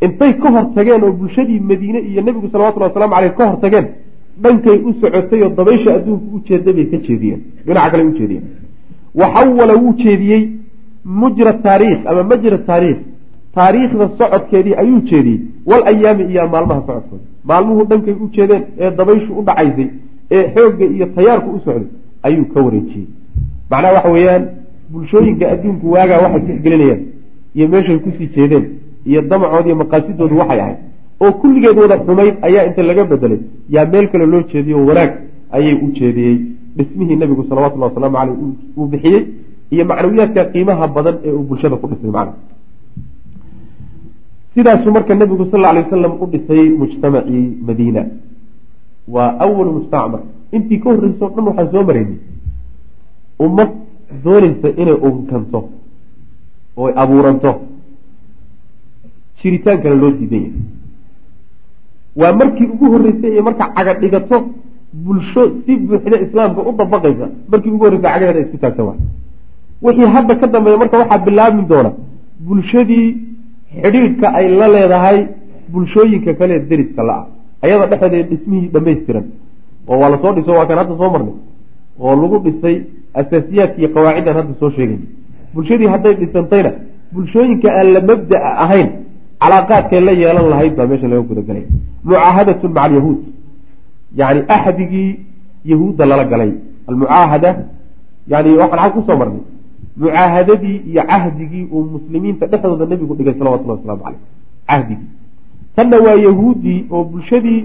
intay 0.06 0.32
ka 0.42 0.48
hor 0.54 0.66
tageen 0.76 1.02
oo 1.04 1.12
bulshadii 1.20 1.60
madiine 1.70 1.98
iyo 2.10 2.20
nebigu 2.22 2.48
salawatullhi 2.52 2.88
waslamu 2.88 3.14
caleyh 3.14 3.34
ka 3.38 3.44
hor 3.50 3.58
tageen 3.64 3.86
dhankay 4.42 4.76
u 4.88 4.92
socotay 5.00 5.40
oo 5.42 5.50
dabaysha 5.58 5.90
adduunka 5.98 6.26
u 6.36 6.40
jeeda 6.48 6.72
bay 6.72 6.86
ka 6.92 6.96
jeediyeen. 7.06 7.40
Dhinaca 7.66 7.90
kale 7.90 8.02
ujeediyeen 8.10 8.44
waxawala 9.20 9.74
wuu 9.82 9.92
jeediyey 10.04 10.42
mujra 11.04 11.52
taariikh 11.66 12.00
ama 12.10 12.22
majra 12.22 12.58
taariikh 12.58 13.00
taariikhda 13.54 14.08
socodkeedii 14.18 14.74
ayuu 14.82 15.00
jeediyey. 15.10 15.40
Wal 15.66 15.82
ayaami 15.92 16.24
iyo 16.32 16.48
maalmaha 16.48 16.80
socodkooda. 16.86 17.24
Maalmuhu 17.44 17.84
dhankay 17.90 18.14
u 18.14 18.28
jeedeen 18.36 18.62
ee 18.78 18.90
dabayshu 18.90 19.32
u 19.38 19.42
dhacaysay 19.48 19.88
ee 20.30 20.44
xoogga 20.54 20.84
iyo 20.84 21.06
tayaarku 21.16 21.50
u 21.56 21.60
socday 21.64 21.86
ayuu 22.22 22.44
ka 22.54 22.60
wareejiyey. 22.66 23.06
Macnaha 23.70 23.94
waxa 23.94 24.10
weeyaan 24.12 24.44
bulshooyinka 24.92 25.50
adduunku 25.52 25.90
waagaa 25.94 26.20
waxay 26.24 26.42
tixgelinayaan 26.46 27.02
iyo 27.54 27.68
meeshay 27.68 27.98
ku 27.98 28.10
sii 28.18 28.28
jeedeen 28.36 28.64
iyo 29.06 29.20
damacood 29.22 29.66
iyo 29.66 29.76
maqaasidoodu 29.82 30.38
waxay 30.38 30.60
ahayd. 30.60 30.76
Oo 31.20 31.32
kulligeed 31.40 31.78
wada 31.78 31.98
xumayd 32.06 32.34
ayaa 32.42 32.64
inta 32.68 32.82
laga 32.82 33.04
bedelay 33.04 33.38
yaa 33.74 33.86
meel 33.92 34.08
kale 34.12 34.26
loo 34.26 34.42
jeediyo 34.52 34.86
wanaag 34.86 35.12
ayay 35.56 35.74
u 35.84 35.88
jeediyey. 35.98 36.36
Dhismihii 36.76 37.16
nabigu 37.16 37.44
salawatullahi 37.48 37.90
wasalaamu 37.94 38.16
caleyh 38.16 38.36
uu 38.78 38.86
bixiyey 38.92 39.22
iyo 39.70 39.84
macnawiyaadka 39.84 40.44
qiimaha 40.52 40.86
badan 40.88 41.16
ee 41.24 41.30
uu 41.32 41.42
bulshada 41.48 41.76
ku 41.76 41.86
dhisay 41.90 42.10
macna 42.10 42.32
sidaasuu 44.54 44.92
marka 44.92 45.14
nabigu 45.14 45.46
sal 45.50 45.64
alay 45.64 45.82
wasalam 45.84 46.12
u 46.22 46.26
dhisay 46.26 46.68
mujtamacii 46.80 47.46
madiina. 47.66 48.02
Waa 49.08 49.36
awalu 49.44 49.72
mustacmar. 49.72 50.20
Intii 50.52 50.78
ka 50.78 50.90
horreysa 50.90 51.24
o 51.26 51.28
dhan 51.34 51.44
waxaan 51.48 51.70
soo 51.72 51.82
maraynay 51.88 52.18
ummad 53.46 53.70
doonaysa 54.24 54.68
inay 54.82 54.96
unkanto 55.08 55.60
oo 56.76 56.90
abuuranto. 57.02 57.52
Jiritaankana 59.42 59.94
loo 59.94 60.10
diidan 60.18 60.40
yahay. 60.42 60.52
Waa 62.16 62.32
markii 62.32 62.66
ugu 62.74 62.86
horreysay 62.92 63.32
ee 63.38 63.42
marka 63.42 63.64
caga 63.76 63.94
dhigato 63.94 64.36
bulsho 65.04 65.42
si 65.66 65.76
buuxda 65.76 66.20
islaamka 66.26 66.60
u 66.62 66.72
dabaqaysa 66.78 67.26
markii 67.50 67.70
ugu 67.74 67.84
horreysa 67.84 68.08
cagaheeda 68.14 68.40
isku 68.40 68.58
taagta 68.62 68.84
wa 68.84 68.94
wixii 69.82 70.06
hadda 70.14 70.34
ka 70.40 70.46
dambeeya 70.46 70.78
marka 70.78 70.98
waxaa 70.98 71.24
bilaabmi 71.26 71.62
doona 71.70 71.90
bulshadii 72.46 73.16
xidhiidhka 73.82 74.26
ay 74.38 74.46
la 74.60 74.66
leedahay 74.74 75.18
bulshooyinka 75.72 76.32
kale 76.40 76.54
deriska 76.70 77.02
la-ah 77.08 77.24
ayada 77.64 77.86
dhexeeda 77.92 78.22
dhismihii 78.30 78.68
dhamaystiran 78.74 79.24
oo 79.88 79.96
waa 80.00 80.10
la 80.14 80.18
soo 80.22 80.32
dhiso 80.36 80.52
waa 80.58 80.66
kan 80.68 80.78
hadda 80.82 80.94
soo 81.00 81.10
marnay. 81.14 81.34
Oo 82.00 82.14
lagu 82.22 82.36
dhisay 82.46 82.76
asaasiyaadkiiyo 83.20 83.88
qawaaciddan 83.94 84.34
hadda 84.38 84.52
soo 84.60 84.70
sheegay. 84.76 84.98
Bulshadii 85.54 85.88
hadday 85.94 86.14
dhisantayna 86.20 86.70
bulshooyinka 87.14 87.68
aan 87.78 87.88
la 87.94 88.00
mabdaa 88.10 88.50
ahayn 88.64 88.88
calaaqaadkay 89.42 90.00
la 90.08 90.12
yeelan 90.22 90.46
lahayd 90.52 90.72
baa 90.78 90.86
meesha 90.90 91.08
laga 91.12 91.22
gudagalay. 91.30 91.64
Mucaahadatun 92.04 92.70
maca 92.76 92.84
alyahuud. 92.88 93.20
Yani 94.20 94.40
axdigii 94.56 95.10
yahuudda 95.72 96.04
lala 96.10 96.24
galay. 96.32 96.50
Almucaahada 96.88 97.50
yani 98.32 98.50
waxaan 98.62 98.80
xag 98.84 98.92
ku 98.94 99.00
soo 99.08 99.16
marnay 99.20 99.42
mucaahadadii 99.96 100.76
iyo 100.90 101.02
cahdigii 101.10 101.68
uu 101.72 101.84
muslimiinta 101.94 102.46
dhexdooda 102.46 102.86
nebigu 102.86 103.14
dhigay 103.14 103.34
salawatullahi 103.38 103.78
waslamu 103.78 104.02
caleyh 104.04 104.20
cahdigii. 104.68 105.08
Tanna 105.76 105.96
waa 106.06 106.18
yahuuddii 106.26 106.86
oo 106.90 107.04
bulshadii 107.04 107.64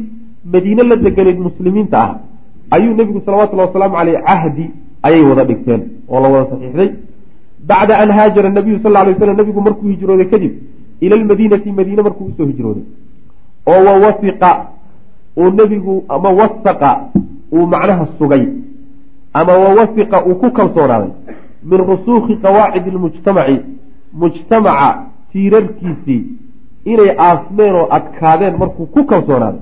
madiine 0.54 0.84
la 0.84 0.96
deganayd 0.96 1.40
muslimiinta 1.40 1.98
ah. 2.04 2.16
Ayuu 2.72 2.94
nebigu 2.94 3.22
salawatullahi 3.26 3.68
wasalaamu 3.68 3.96
caleyh 3.96 4.22
cahdi 4.30 4.66
ayay 5.04 5.24
wada 5.30 5.44
dhigteen 5.50 5.82
oo 6.10 6.20
la 6.22 6.30
wada 6.30 6.50
saxiixday. 6.52 6.90
Bacda 7.68 7.98
an 7.98 8.12
haajara 8.12 8.50
nabiyu 8.50 8.80
sal 8.84 8.94
ly 9.08 9.16
slam 9.16 9.38
nebigu 9.38 9.62
markuu 9.62 9.88
hijrooday 9.88 10.28
kadib 10.34 10.54
ila 11.02 11.16
lmadiinati 11.16 11.72
madiine 11.72 12.02
markuu 12.02 12.26
u 12.26 12.34
soo 12.38 12.46
hijrooday. 12.46 12.84
Oo 13.68 13.84
wawasiqa 13.88 14.52
uu 15.38 15.50
nebigu 15.50 16.04
ama 16.10 16.30
wasaqa 16.30 16.90
uu 17.52 17.66
macnaha 17.74 18.08
sugay 18.20 18.48
ama 19.34 19.54
wawasiqa 19.64 20.26
uu 20.26 20.36
ku 20.36 20.52
kalsoonaaday 20.52 21.12
min 21.64 21.80
rusuukhi 21.92 22.36
qawaacidi 22.44 22.92
lmujtamaci 22.92 23.60
mujtamaca 24.14 24.90
tiirarkiisii 25.32 26.24
inay 26.86 27.12
aasmeen 27.28 27.76
oo 27.76 27.88
adkaadeen 27.98 28.58
markuu 28.58 28.86
ku 28.86 29.04
kalsoonaaday 29.04 29.62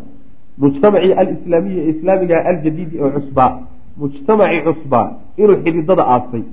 mujtamacii 0.57 1.13
alislaamiyi 1.13 1.79
ee 1.79 1.89
islaamiga 1.89 2.45
aljadiidi 2.45 2.97
ee 3.03 3.09
cusbaa 3.15 3.51
mujtamacii 3.97 4.61
cusbaa 4.67 5.07
inuu 5.37 5.57
xididada 5.63 6.03
aasay 6.15 6.43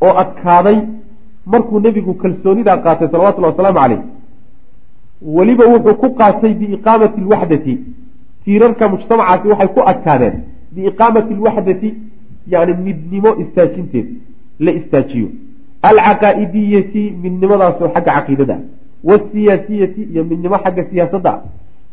oo 0.00 0.14
adkaaday 0.22 0.78
markuu 1.46 1.80
nebigu 1.80 2.14
kalsoonidaa 2.14 2.76
qaatay 2.76 3.08
salawatullahi 3.08 3.52
wasalaamu 3.56 3.78
caleyh 3.80 4.02
weliba 5.36 5.64
wuxuu 5.72 5.94
ku 6.02 6.08
qaatay 6.20 6.54
biiqaamati 6.60 7.20
alwaxdati 7.20 7.78
tiirarka 8.44 8.88
mujtamacaasi 8.88 9.48
waxay 9.48 9.68
ku 9.76 9.80
adkaadeen 9.92 10.36
biiqaamati 10.74 11.34
alwaxdati 11.34 11.94
yani 12.52 12.72
midnimo 12.86 13.30
istaajinteed 13.42 14.08
la 14.58 14.70
istaajiyo. 14.72 15.28
Alcaqaa'idiyati 15.88 17.02
midnimadaasoo 17.22 17.88
xagga 17.94 18.12
caqiidada. 18.16 18.56
Wasiyaasiyati 19.08 20.02
iyo 20.12 20.24
midnimo 20.24 20.56
xagga 20.64 20.82
siyaasadda. 20.90 21.30
Ah 21.30 21.40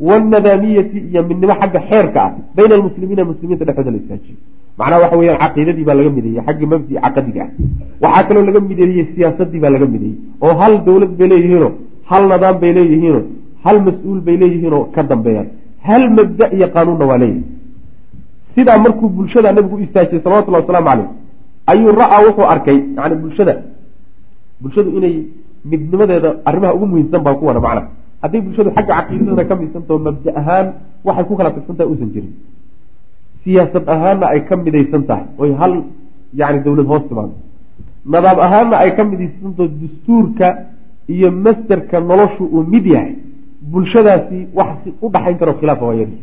waalnadaamiyati 0.07 0.97
iyo 1.11 1.23
midnimo 1.29 1.53
xagga 1.61 1.79
xeerka. 1.89 2.21
Ah 2.23 2.31
bayna 2.55 2.75
almuslimiina 2.75 3.23
muslimiinta 3.31 3.65
dhexdooda 3.65 3.91
la 3.91 3.97
istaajiyo. 3.97 4.37
Macnaha 4.77 5.01
waxa 5.03 5.17
weyaan 5.21 5.39
caqiidadii 5.43 5.85
baa 5.89 5.97
laga 5.99 6.09
mideeyey 6.17 6.41
xagga 6.47 6.65
mabdi 6.73 6.93
caqadiga. 7.05 7.43
Ah 7.43 7.49
waxaa 8.03 8.27
kaloo 8.27 8.45
laga 8.49 8.59
mideeyey 8.69 9.05
siyaasadii 9.15 9.59
baa 9.63 9.73
laga 9.75 9.85
mideeyey. 9.93 10.17
Oo 10.41 10.53
hal 10.61 10.73
dowlad 10.85 11.11
bay 11.19 11.27
leeyihiinoo 11.33 11.71
hal 12.11 12.23
nidaam 12.31 12.55
bay 12.61 12.73
leeyihiinoo 12.77 13.23
hal 13.65 13.77
mas'uul 13.87 14.19
bay 14.27 14.37
leeyihiinoo 14.41 14.83
ka 14.95 15.03
dambeeyaan. 15.03 15.47
Hal 15.87 16.03
mabda 16.17 16.45
iyo 16.55 16.67
qaanuunna 16.75 17.05
waa 17.11 17.17
leeyihi 17.23 17.43
sidaa 18.55 18.77
markuu 18.77 19.09
bulshada 19.09 19.51
nabigu 19.51 19.75
u 19.75 19.79
istaajiyey 19.79 20.21
salawatullahi 20.23 20.63
wasalaamu 20.63 20.89
caleyh 20.89 21.09
ayuu 21.71 21.91
ra'a 22.01 22.17
wuxuu 22.25 22.47
arkay 22.53 22.77
yani 22.97 23.15
bulshada. 23.21 23.53
Bulshadu 24.61 24.89
inay 24.97 25.15
midnimadeeda 25.71 26.29
arrimaha 26.49 26.73
ugu 26.75 26.85
muhiimsan 26.91 27.21
baa 27.25 27.35
kuwana 27.39 27.59
macna. 27.65 27.81
Hadday 28.23 28.41
bulshadu 28.45 28.69
xagga 28.77 28.93
caqiidadana 28.97 29.43
ka 29.49 29.55
midsantaho 29.61 29.99
mabda 30.07 30.31
ahaan 30.41 30.67
waxay 31.07 31.25
ku 31.29 31.33
kala 31.39 31.49
tagsan 31.55 31.75
tahay 31.77 31.89
uusan 31.91 32.09
jirin. 32.13 32.33
Siyaasad 33.43 33.83
ahaanna 33.93 34.25
ay 34.33 34.41
ka 34.49 34.55
midaysan 34.65 35.03
tahay. 35.09 35.25
Oy 35.41 35.51
hal 35.59 35.73
yani 36.39 36.59
dowlad 36.65 36.87
hoos 36.91 37.03
timaado. 37.09 37.33
Nidaam 38.13 38.39
ahaanna 38.47 38.75
ay 38.83 38.91
ka 38.97 39.03
midaysantaho 39.11 39.67
dastuurka 39.81 40.47
iyo 41.15 41.31
masderka 41.45 41.97
noloshu 41.99 42.43
uu 42.55 42.63
mid 42.73 42.85
yahay. 42.85 43.15
Bulshadaasi 43.71 44.37
wax 44.57 44.77
u 45.01 45.09
dhaxayn 45.13 45.37
karo 45.41 45.53
khilaafa 45.59 45.85
waa 45.89 45.97
yari 46.01 46.15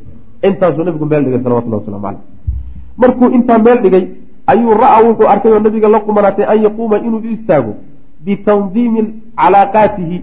intaasuu 0.48 0.84
nabigu 0.86 1.06
meel 1.10 1.22
dhigay 1.24 1.40
salawatullahi 1.44 1.80
waslamu 1.82 2.02
caleyh 2.06 2.22
markuu 3.02 3.28
intaa 3.36 3.58
meel 3.66 3.78
dhigay 3.84 4.04
ayuu 4.52 4.74
ra'a 4.82 4.98
wuxuu 5.06 5.28
arkay 5.34 5.52
oo 5.52 5.60
nabiga 5.66 5.88
la 5.94 6.00
qumanaatay 6.06 6.46
an 6.52 6.58
yaquuma 6.66 6.96
inuu 7.06 7.22
istaago 7.36 7.72
bitandiimi 8.24 9.02
calaaqaatihi 9.40 10.16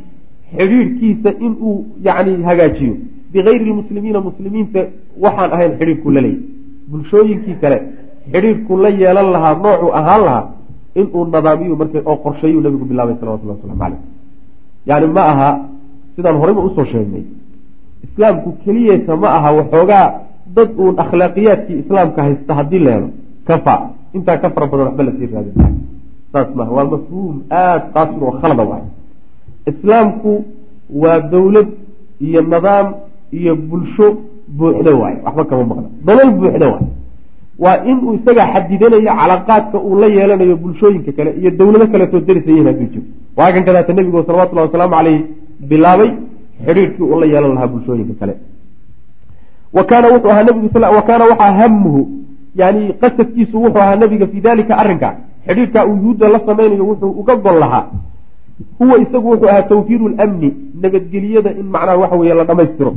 xidhiidhkiisa 0.58 1.30
inuu 1.46 1.86
yani 2.08 2.44
hagaajiyo. 2.44 2.96
Bikayri 3.32 3.66
lmuslimiina 3.70 4.20
muslimiinta 4.28 4.82
waxaan 5.24 5.52
ahayn 5.56 5.72
xidhiidhku 5.80 6.12
la 6.16 6.22
leeyay. 6.22 6.42
Bulshooyinkii 6.92 7.56
kale 7.62 7.78
xidhiidhku 8.34 8.78
la 8.84 8.90
yeelan 8.90 9.32
lahaa 9.36 9.56
noocuu 9.64 9.92
ahaan 10.00 10.22
lahaa 10.28 10.46
inuu 10.96 11.26
nadaamiyu 11.34 11.76
marka 11.82 12.00
oo 12.06 12.16
qorsheeyuu 12.26 12.62
nabigu 12.62 12.86
bilaabay 12.86 13.16
salawatullahi 13.20 13.58
waslamu 13.60 13.80
caleyh 13.80 14.00
yani 14.90 15.08
ma 15.08 15.24
aha 15.32 15.50
sidaan 16.16 16.38
horeyba 16.42 16.62
u 16.62 16.70
soo 16.76 16.86
sheegnay. 16.86 17.24
Islaamku 18.06 18.52
keliyeeta 18.66 19.16
ma 19.18 19.30
aha 19.38 19.50
waxoogaa 19.60 20.08
dad 20.56 20.70
uun 20.78 20.96
akhlaaqiyaadkii 21.04 21.80
islaamka 21.84 22.24
haysta 22.24 22.54
haddii 22.60 22.80
la 22.80 22.92
helo. 22.96 23.10
Kafa 23.48 23.76
intaa 24.18 24.38
ka 24.42 24.50
fara 24.56 24.68
badan 24.72 24.86
waxba 24.88 25.04
la 25.08 25.12
sii 25.20 25.28
raadin. 25.34 25.56
Saas 26.32 26.50
maaha 26.58 26.72
waa 26.78 26.88
mafhuum 26.94 27.36
aada 27.60 27.86
qaasir 27.94 28.24
oo 28.28 28.34
khalada 28.42 28.64
waay. 28.72 28.84
Islaamku 29.72 30.32
waa 31.02 31.20
dowlad 31.34 31.68
iyo 32.28 32.42
nidaam 32.42 32.88
iyo 33.40 33.54
bulsho 33.70 34.08
buuxda 34.58 34.92
waaye 35.02 35.18
waxba 35.26 35.44
kama 35.50 35.64
maqna 35.70 35.88
nolol 36.08 36.32
buuxda 36.40 36.68
waay. 36.74 36.88
Waa 37.64 37.78
inuu 37.92 38.14
isagaa 38.18 38.48
xadidanayo 38.54 39.12
calaqaadka 39.20 39.78
uu 39.88 39.96
la 40.02 40.08
yeelanayo 40.16 40.56
bulshooyinka 40.64 41.12
kale 41.18 41.32
iyo 41.40 41.50
dowlado 41.60 41.86
kaleetoo 41.94 42.20
darisayihin 42.28 42.68
hadduu 42.70 42.88
jiro. 42.94 43.06
Waa 43.38 43.52
kan 43.54 43.64
kadaata 43.68 43.94
nebigu 43.94 44.24
salawatullahi 44.28 44.68
wasalaamu 44.68 44.96
caleyh 44.98 45.20
bilaabay 45.70 46.10
xidhiidhkii 46.66 47.04
uu 47.12 47.20
la 47.22 47.26
yeelan 47.34 47.54
lahaa 47.56 47.72
bulshooyinka 47.74 48.14
kale. 48.22 48.34
Wa 49.76 49.84
kaana 49.90 50.08
wuxuu 50.14 50.32
ahaa 50.34 50.44
nabigu 50.48 50.68
wa 50.98 51.02
kaana 51.08 51.24
waxaa 51.32 51.54
hamuhu 51.60 52.02
yani 52.56 52.94
qasadkiisu 52.94 53.62
wuxuu 53.64 53.82
ahaa 53.82 53.96
nabiga 53.96 54.28
fii 54.28 54.42
dalika 54.42 54.78
arrinka. 54.78 55.16
Xidhiidhkaa 55.48 55.86
uu 55.86 55.96
yuhuudda 55.96 56.28
la 56.28 56.40
samaynayo 56.46 56.86
wuxuu 56.88 57.10
uga 57.10 57.36
gol 57.36 57.60
lahaa. 57.60 57.86
Huwa 58.80 59.00
isagu 59.00 59.30
wuxuu 59.32 59.50
ahaa 59.50 59.62
tawfiiru 59.62 60.10
lamni 60.10 60.54
nabadgeliyada 60.82 61.52
in 61.52 61.66
macnaha 61.76 61.98
waxa 61.98 62.16
weeye 62.16 62.34
la 62.34 62.44
dhamaystiro 62.44 62.96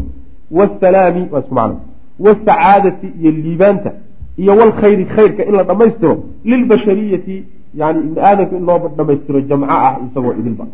wasalaami 0.51 1.29
waa 1.31 1.75
wasacaadati 2.19 3.07
iyo 3.21 3.31
liibaanta 3.31 3.93
iyo 4.37 4.57
walkhayri 4.57 5.05
khayrka 5.05 5.45
in 5.45 5.55
la 5.55 5.63
dhammaystiro. 5.63 6.19
Lilbashariyati 6.45 7.45
yani 7.75 7.99
ibni 7.99 8.21
aadamka 8.21 8.57
in 8.57 8.65
loo 8.65 8.91
dhamaystiro 8.97 9.41
jamco 9.41 9.67
ah 9.71 9.99
isagoo 10.11 10.33
idilba 10.41 10.67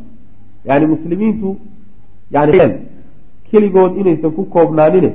yani 0.64 0.86
muslimiintu 0.86 1.56
yani 2.30 2.74
keligood 3.50 3.96
inaysan 4.00 4.30
ku 4.30 4.44
koobnaanine 4.44 5.10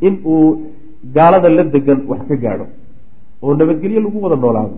in 0.00 0.14
uu 0.26 0.60
gaalada 1.14 1.48
la 1.48 1.64
degan 1.64 2.00
wax 2.08 2.20
ka 2.28 2.36
gaadho 2.36 2.66
oo 3.44 3.52
nabadgelyo 3.60 4.00
lagu 4.06 4.18
wada 4.24 4.36
noolaado 4.44 4.76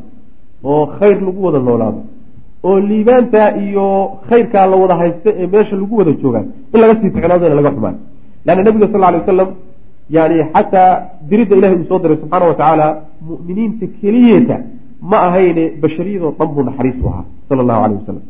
oo 0.71 0.83
khayr 0.99 1.19
lagu 1.27 1.41
wada 1.47 1.59
noolaado 1.69 2.01
oo 2.69 2.77
liibaanta 2.91 3.43
iyo 3.65 3.87
khayrkaa 4.29 4.67
la 4.73 4.77
wada 4.83 4.95
haysta 5.03 5.31
ee 5.41 5.47
meesha 5.55 5.77
lagu 5.83 5.95
wada 6.01 6.13
joogaa 6.23 6.45
in 6.75 6.79
laga 6.83 6.95
sii 7.01 7.11
ficnaado 7.17 7.45
laga 7.61 7.71
xumaan. 7.77 7.97
Leanna 8.47 8.63
nabiga 8.67 8.87
sal 8.93 9.01
ly 9.13 9.19
wasalam 9.23 9.49
yani 10.17 10.37
xataa 10.55 10.91
diridda 11.29 11.55
ilahay 11.59 11.77
uu 11.81 11.89
soo 11.91 11.99
diray 12.03 12.17
subxaana 12.23 12.47
watacaala 12.51 12.87
mu'miniinta 13.29 13.87
keliyeeta 14.01 14.57
ma 15.11 15.17
ahayne 15.29 15.65
bashariyadoo 15.83 16.33
dhan 16.39 16.49
buu 16.55 16.63
naxariis 16.69 16.99
u 17.05 17.09
ahaa 17.13 17.25
sala 17.49 17.61
allahu 17.65 17.85
aleyh 17.85 17.99
wasalam 18.03 18.25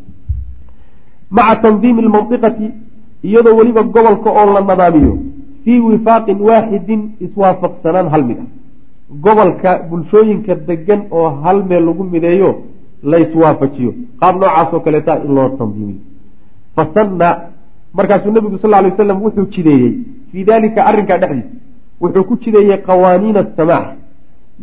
maca 1.37 1.57
tandiimi 1.63 2.03
lmantiqati 2.07 2.67
iyadoo 3.29 3.57
weliba 3.59 3.83
gobolka 3.95 4.31
oo 4.41 4.47
la 4.55 4.61
nadaamiyo 4.71 5.15
fii 5.65 5.81
wifaaqin 5.89 6.39
waaxidin 6.49 7.01
iswaafaqsanaan 7.27 8.09
hal 8.15 8.25
mid 8.31 8.39
ah 8.45 8.49
gobolka 9.11 9.79
bulshooyinka 9.91 10.55
degan 10.69 11.03
oo 11.11 11.29
hal 11.43 11.65
meel 11.69 11.85
lagu 11.87 12.05
mideeyo 12.05 12.51
layswaafajiyo 13.03 13.93
qaab 14.21 14.35
noocaasoo 14.41 14.81
kaleeta 14.81 15.19
in 15.25 15.35
loo 15.35 15.49
tandiimiyo 15.59 16.01
fasanna 16.77 17.29
markaasuu 17.95 18.33
nabigu 18.33 18.59
sal 18.59 18.71
lay 18.71 18.91
wasalam 18.91 19.23
wuxuu 19.23 19.47
jideeyey 19.55 19.93
fii 20.33 20.45
dalika 20.45 20.87
arrinkaa 20.87 21.19
dhexdiisa 21.19 21.49
wuxuu 22.01 22.25
ku 22.25 22.37
jideeyey 22.45 22.79
qawaaniina 22.89 23.41
asamaax 23.41 23.87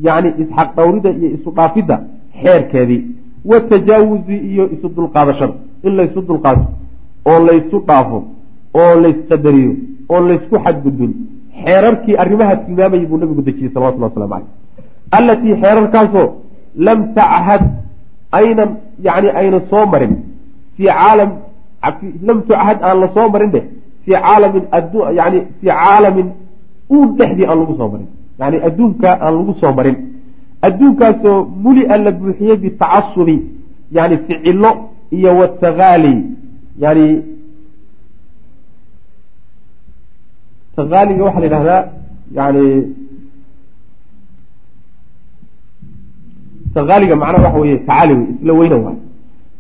yacni 0.06 0.30
isxaq 0.44 0.76
dhowrida 0.76 1.10
iyo 1.10 1.30
isu 1.38 1.52
dhaafidda 1.52 1.96
xeerkeedii 2.44 3.02
watajaawuzi 3.46 4.38
iyo 4.38 4.70
isu 4.76 4.90
dulqaadashada 4.96 5.54
in 5.84 5.96
laysu 5.96 6.22
dulqaato 6.22 6.66
oo 7.26 7.40
laysu 7.48 7.80
dhaafo 7.88 8.20
oo 8.82 8.96
laysqadariyo 9.04 9.74
oon 10.10 10.28
laysku 10.28 10.56
xadgudbin 10.66 11.14
xeerarkii 11.66 12.18
arrimaha 12.24 12.56
tilmaamayay 12.66 13.06
buu 13.12 13.18
nabigu 13.24 13.42
dejiyey 13.48 13.72
salawatullah 13.74 14.10
waslamu 14.10 14.34
caleyh 14.34 14.48
allatii 15.18 15.56
xeerarkaasoo 15.64 16.28
lam 16.88 17.00
tachad 17.18 17.64
aynan 18.40 18.70
yani 19.08 19.30
ayna 19.42 19.60
soo 19.72 19.86
marin 19.94 20.14
fii 20.78 20.92
caalam 21.00 21.32
lam 22.28 22.38
tuchad 22.48 22.78
aan 22.88 22.98
la 23.04 23.08
soo 23.16 23.28
marin 23.34 23.52
dheh 23.56 23.66
fii 24.06 24.18
caalamin 24.26 24.64
yani 25.20 25.40
fii 25.60 25.70
caalamin 25.82 26.28
uun 26.90 27.18
dhexdii 27.18 27.48
aan 27.48 27.60
lagu 27.60 27.76
soo 27.78 27.90
marin. 27.94 28.08
Yani 28.40 28.58
adduunka 28.68 29.10
aan 29.26 29.34
lagu 29.40 29.54
soo 29.62 29.74
marin. 29.74 29.98
Adduunkaasoo 30.62 31.38
muli-a 31.64 31.98
la 31.98 32.12
buuxiyey 32.12 32.58
bitacasubi 32.64 33.38
yani 33.92 34.18
ficilo 34.28 34.72
iyo 35.12 35.32
watagaali 35.40 36.16
yani 36.80 37.06
tagaaliga 40.76 41.24
waxaa 41.24 41.40
la 41.40 41.46
yidhahdaa 41.48 41.82
yani 42.38 42.66
tagaaliga 46.74 47.16
macnaha 47.16 47.44
waxa 47.48 47.60
weye 47.60 47.78
tacali 47.78 48.14
wey 48.14 48.28
isla 48.36 48.54
weynan 48.54 48.82
waay. 48.86 48.98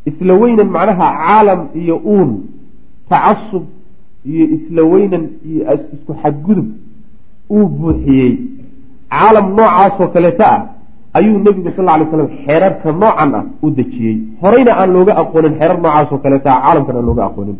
Isla 0.09 0.33
weynan 0.41 0.69
macnaha 0.75 1.05
caalam 1.23 1.59
iyo 1.81 1.95
uun 1.97 2.29
tacasub 3.09 3.63
iyo 4.25 4.45
isla 4.55 4.81
weynan 4.91 5.23
iyo 5.49 5.61
isku 5.93 6.13
xadgudub 6.21 6.67
uu 7.49 7.67
buuxiyey. 7.67 8.31
Caalam 9.09 9.45
noocaasoo 9.57 10.07
kaleeta 10.13 10.45
ah 10.55 10.61
ayuu 11.13 11.37
nebigu 11.45 11.69
sal 11.75 11.85
lla 11.85 11.93
alay 11.93 12.07
slam 12.11 12.29
xeerarka 12.45 12.91
noocan 12.91 13.31
ah 13.39 13.43
u 13.61 13.69
dejiyey. 13.77 14.15
Horeyna 14.41 14.71
aan 14.79 14.89
looga 14.95 15.13
aqoonin 15.21 15.53
xeerar 15.59 15.77
noocaasoo 15.83 16.17
kaleeta 16.23 16.49
ah 16.55 16.61
caalamkan 16.65 16.95
aan 16.97 17.05
looga 17.09 17.23
aqoonin. 17.29 17.57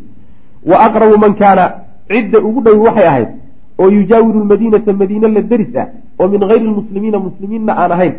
Wa 0.70 0.76
aqrabu 0.86 1.16
man 1.24 1.34
kaana 1.42 1.64
cidda 2.10 2.38
ugu 2.48 2.60
dhow 2.66 2.78
waxay 2.88 3.08
ahayd 3.12 3.30
oo 3.80 3.90
yujaawiru 3.90 4.40
lmadiinata 4.44 4.94
madiine 4.94 5.28
la 5.28 5.42
deris 5.42 5.76
ah 5.76 5.88
oo 6.20 6.28
min 6.28 6.42
hayri 6.50 6.66
lmuslimiina 6.66 7.20
muslimiinna 7.20 7.74
aan 7.78 7.92
ahayn. 7.92 8.14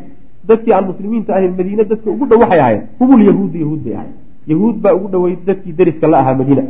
Dadkii 0.48 0.72
aan 0.72 0.84
muslimiinta 0.90 1.32
ahayn 1.34 1.54
madiine 1.58 1.84
dadka 1.84 2.10
ugu 2.10 2.26
dhow 2.26 2.40
waxay 2.40 2.60
ahayd 2.60 2.80
hum 2.98 3.18
lyahuudu 3.20 3.58
yahuud 3.58 3.80
bay 3.84 3.94
ahayd 3.94 4.12
yahuud 4.46 4.76
baa 4.82 4.92
ugu 4.94 5.08
dhowey 5.08 5.36
dadkii 5.46 5.72
deriska 5.72 6.06
la 6.08 6.18
ahaa 6.18 6.34
madiina. 6.34 6.62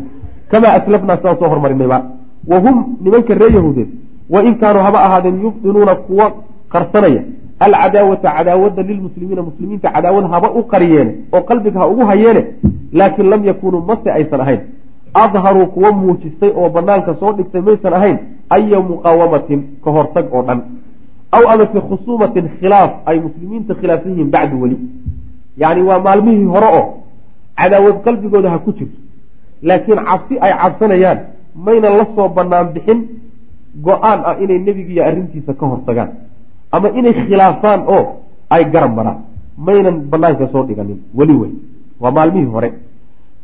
Kamaa 0.51 0.73
aslafnaa 0.79 1.17
sidaan 1.17 1.37
soo 1.39 1.49
hormarinayba 1.49 1.99
wa 2.49 2.59
hum 2.61 2.97
nimanka 3.05 3.35
ree 3.35 3.55
yahuudeed 3.55 3.89
wain 4.31 4.55
kaanuu 4.61 4.83
haba 4.83 5.01
ahaadeen 5.07 5.41
yubdinuuna 5.43 5.95
kuwa 5.95 6.33
qarsanaya. 6.69 7.23
Alcadaawata 7.61 8.31
cadaawada 8.37 8.83
lilmuslimiina 8.83 9.43
muslimiinta 9.43 9.91
cadaawad 9.91 10.31
haba 10.31 10.51
u 10.51 10.63
qariyeene 10.73 11.13
oo 11.33 11.41
qalbiga 11.43 11.81
ha 11.81 11.87
ugu 11.89 12.05
hayeene 12.07 12.45
laakin 12.93 13.27
lam 13.31 13.45
yakunuu 13.45 13.81
mase 13.81 14.11
aysan 14.13 14.41
ahayn. 14.41 14.61
Adharuu 15.15 15.67
kuwa 15.67 15.93
muujistay 15.93 16.51
oo 16.57 16.69
banaanka 16.71 17.15
soo 17.21 17.33
dhigtay 17.33 17.61
maysan 17.61 17.93
ahayn 17.95 18.19
aya 18.51 18.81
muqaawamatin 18.81 19.61
ka 19.85 19.91
hortag 19.91 20.27
oo 20.35 20.43
dhan 20.43 20.61
aw 21.33 21.43
amase 21.53 21.79
khusuumatin 21.89 22.49
khilaaf 22.61 22.93
ay 23.07 23.21
muslimiinta 23.21 23.75
khilaafsan 23.75 24.11
yihiin 24.13 24.31
bacdu 24.31 24.61
weli 24.63 24.79
yacni 25.57 25.83
waa 25.83 26.01
maalmihii 26.07 26.45
hore 26.55 26.69
oo 26.81 26.87
cadaawad 27.57 27.97
qalbigooda 28.05 28.51
ha 28.51 28.59
ku 28.59 28.73
jirto 28.73 28.99
laakiin 29.63 30.01
cabsi 30.09 30.35
ay 30.41 30.53
cabsanayaan 30.63 31.19
mayna 31.55 31.91
la 31.91 32.07
soo 32.15 32.29
bixin 32.75 33.01
go'aan 33.83 34.21
ah 34.29 34.37
inay 34.43 34.59
nebigiiyo 34.59 35.03
arrintiisa 35.05 35.55
ka 35.55 35.67
hortagaan 35.67 36.11
ama 36.73 36.89
inay 36.99 37.15
khilaafaan 37.27 37.81
oo 37.95 38.05
ay 38.51 38.65
garab 38.73 38.93
maraan 38.99 39.19
maynan 39.67 39.97
banaanka 40.11 40.49
soo 40.53 40.65
dhiganin 40.69 41.01
weli 41.15 41.35
wey 41.41 41.53
waa 42.01 42.11
maalmihii 42.17 42.53
hore 42.55 42.69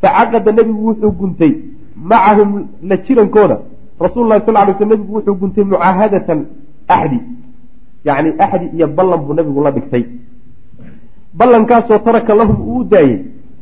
facaqada 0.03 0.53
nebigu 0.53 0.87
wuxuu 0.89 1.13
guntay 1.21 1.53
macahum 2.11 2.51
la 2.83 2.97
jirankooda 3.07 3.57
rasul 4.01 4.29
lahi 4.29 4.43
sal 4.47 4.55
lay 4.55 4.75
sl 4.79 4.87
nebigu 4.93 5.13
wuxuu 5.17 5.35
guntay 5.41 5.65
mucaahadatan 5.65 6.39
axdi 6.89 7.19
yacni 8.05 8.31
axdi 8.45 8.67
iyo 8.77 8.87
ballan 8.89 9.21
buu 9.27 9.35
nebigu 9.35 9.61
la 9.63 9.71
dhigtay. 9.77 10.05
Ballankaasoo 11.39 11.99
taraka 12.07 12.35
lahum 12.35 12.59
uu 12.61 12.79
u 12.81 12.85
daayey 12.85 13.19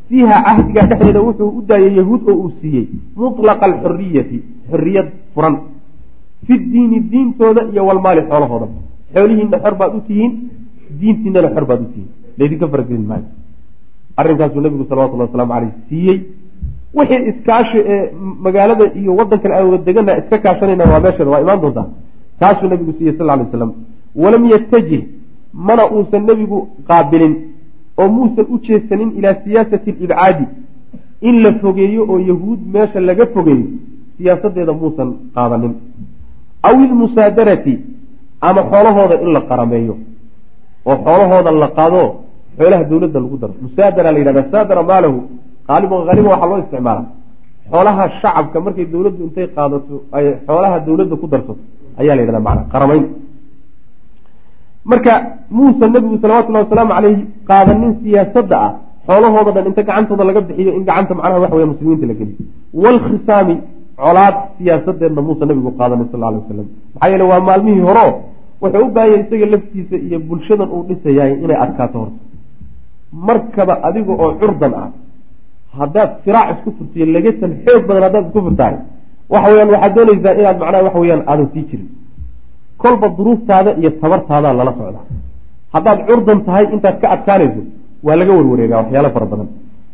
fiiha 0.08 0.36
cahdiga 0.46 0.82
dhexdeeda 0.90 1.20
wuxuu 1.20 1.50
u 1.58 1.62
daayey 1.68 1.96
yahuud 1.98 2.22
oo 2.28 2.36
uu 2.42 2.50
siiyey 2.60 2.86
mutlaqa 3.16 3.64
alxuriyati 3.66 4.38
xoriyad 4.70 5.08
furan 5.34 5.54
fi 6.46 6.54
diini 6.58 7.00
diintooda 7.10 7.62
iyo 7.72 7.82
walmaali 7.86 8.22
xoolahooda. 8.30 8.66
Xoolihiina 9.14 9.58
xor 9.64 9.74
baad 9.80 9.92
u 9.96 10.00
tihiin 10.08 10.32
diintiinana 11.00 11.50
xor 11.54 11.64
baad 11.66 11.80
u 11.80 11.86
tihiin. 11.92 12.08
Laydinka 12.38 12.66
faragelin 12.68 13.06
maayo. 13.10 13.26
Arrinkaasuu 14.16 14.60
nabigu 14.60 14.84
salawatulli 14.88 15.22
waslamu 15.26 15.52
caleyh 15.52 15.72
siiyey 15.88 16.18
wixii 16.94 17.28
iskaashi 17.30 17.78
ee 17.94 18.12
magaalada 18.44 18.84
iyo 19.00 19.16
wadankan 19.16 19.52
aan 19.52 19.66
wada 19.70 19.84
degana 19.88 20.18
iska 20.20 20.38
kaashanayna 20.38 20.84
waa 20.92 21.00
meesheeda 21.00 21.30
waa 21.30 21.40
imaan 21.40 21.60
doontaa. 21.60 21.86
Taasuu 22.40 22.68
nabigu 22.68 22.92
siiyey 22.98 23.14
sal 23.18 23.26
lay 23.26 23.46
slam 23.52 23.72
walam 24.22 24.44
yatajih 24.52 25.02
mana 25.52 25.82
uusan 25.94 26.22
nebigu 26.28 26.58
qaabilin 26.88 27.34
oo 28.00 28.08
muusan 28.16 28.46
u 28.54 28.58
jeesanin 28.66 29.10
ilaa 29.18 29.34
siyaasati 29.44 29.90
alibcaadi 29.90 30.44
in 31.28 31.42
la 31.42 31.52
fogeeyo 31.62 32.02
oo 32.12 32.18
yahuud 32.30 32.60
meesha 32.74 33.00
laga 33.00 33.26
fogeeyo 33.34 33.66
siyaasadeeda 34.16 34.72
muusan 34.72 35.08
qaadanin. 35.34 35.74
Aw 36.68 36.74
ilmusaadarati 36.84 37.74
ama 38.40 38.62
xoolahooda 38.70 39.20
in 39.24 39.30
la 39.36 39.40
qarameeyo. 39.50 39.94
Oo 40.86 40.96
xoolahooda 41.04 41.50
la 41.62 41.68
qaado 41.78 42.02
xoolaha 42.58 42.84
dowladda 42.90 43.20
lagu 43.20 43.36
daro. 43.42 43.54
Musaadara 43.62 44.12
la 44.12 44.18
yidhahda 44.18 44.44
saadara 44.52 44.82
maalahu 44.90 45.18
qaaliba 45.68 45.94
haliba 46.10 46.28
waxaa 46.34 46.48
loo 46.50 46.58
isticmaala 46.64 47.02
xoolaha 47.72 48.02
shacabka 48.20 48.58
markay 48.66 48.86
dowladdu 48.92 49.20
intay 49.28 49.46
qaadato 49.56 49.94
ay 50.16 50.24
xoolaha 50.46 50.76
dowladda 50.86 51.14
ku 51.22 51.26
darsato 51.32 51.62
ayaa 52.00 52.14
la 52.16 52.22
yidhahda 52.22 52.40
macana 52.46 52.62
qaramayn. 52.72 53.04
Marka 54.90 55.12
muusa 55.56 55.84
nebigu 55.94 56.16
salawatullahi 56.22 56.64
wasalaamu 56.66 56.92
caleyhi 56.96 57.22
qaadanin 57.50 57.92
siyaasadda 58.02 58.56
ah 58.66 58.70
xoolahooda 59.08 59.50
dhan 59.56 59.66
inta 59.70 59.82
gacantooda 59.88 60.24
laga 60.28 60.40
bixiyo 60.48 60.70
in 60.78 60.84
gacanta 60.88 61.12
macnaha 61.18 61.40
waxa 61.44 61.56
weya 61.58 61.68
muslimiinta 61.72 62.06
la 62.10 62.14
geliyo. 62.20 62.44
Waalkhisaami 62.82 63.54
colaad 64.02 64.36
siyaasadeedna 64.58 65.20
muusa 65.28 65.44
nebigu 65.50 65.70
qaadanin 65.80 66.06
sal 66.12 66.22
alay 66.28 66.40
wasalam 66.42 66.66
maxaa 66.94 67.10
yeele 67.12 67.24
waa 67.30 67.40
maalmihii 67.48 67.84
horeo 67.88 68.10
wuxuu 68.62 68.84
u 68.86 68.90
baahan 68.96 69.10
yahay 69.12 69.22
isaga 69.26 69.46
laftiisa 69.54 69.96
iyo 70.06 70.18
bulshadan 70.28 70.68
uu 70.76 70.82
dhisayahay 70.88 71.32
inay 71.44 71.58
adkaato 71.64 71.96
horta. 72.02 72.18
Markaba 73.28 73.74
adiga 73.88 74.12
oo 74.24 74.30
curdan 74.40 74.72
ah 74.82 74.88
haddaad 75.80 76.10
firaac 76.24 76.48
isku 76.54 76.70
furtiyo 76.78 77.06
lagatan 77.16 77.50
xoog 77.64 77.82
badan 77.88 78.02
haddaad 78.06 78.24
isku 78.28 78.40
furtahay 78.46 78.74
waxa 79.32 79.48
weyaan 79.52 79.70
waxaad 79.74 79.92
doonaysaa 79.96 80.34
inaad 80.40 80.58
macnaha 80.62 80.82
waxa 80.86 80.98
weyaan 81.02 81.22
aadan 81.30 81.48
sii 81.54 81.64
jirin. 81.70 81.88
kolba 82.82 83.06
duruuftaada 83.18 83.70
iyo 83.80 83.90
tabartaadaa 84.02 84.52
lala 84.58 84.72
socdaa 84.78 85.04
haddaad 85.74 85.98
curdan 86.08 86.38
tahay 86.46 86.64
intaad 86.74 86.96
ka 87.02 87.06
adkaanayso 87.14 87.62
waa 88.06 88.16
laga 88.20 88.32
warwareegaa 88.38 88.78
waxyaalo 88.82 89.10
fara 89.16 89.26
badan. 89.32 89.48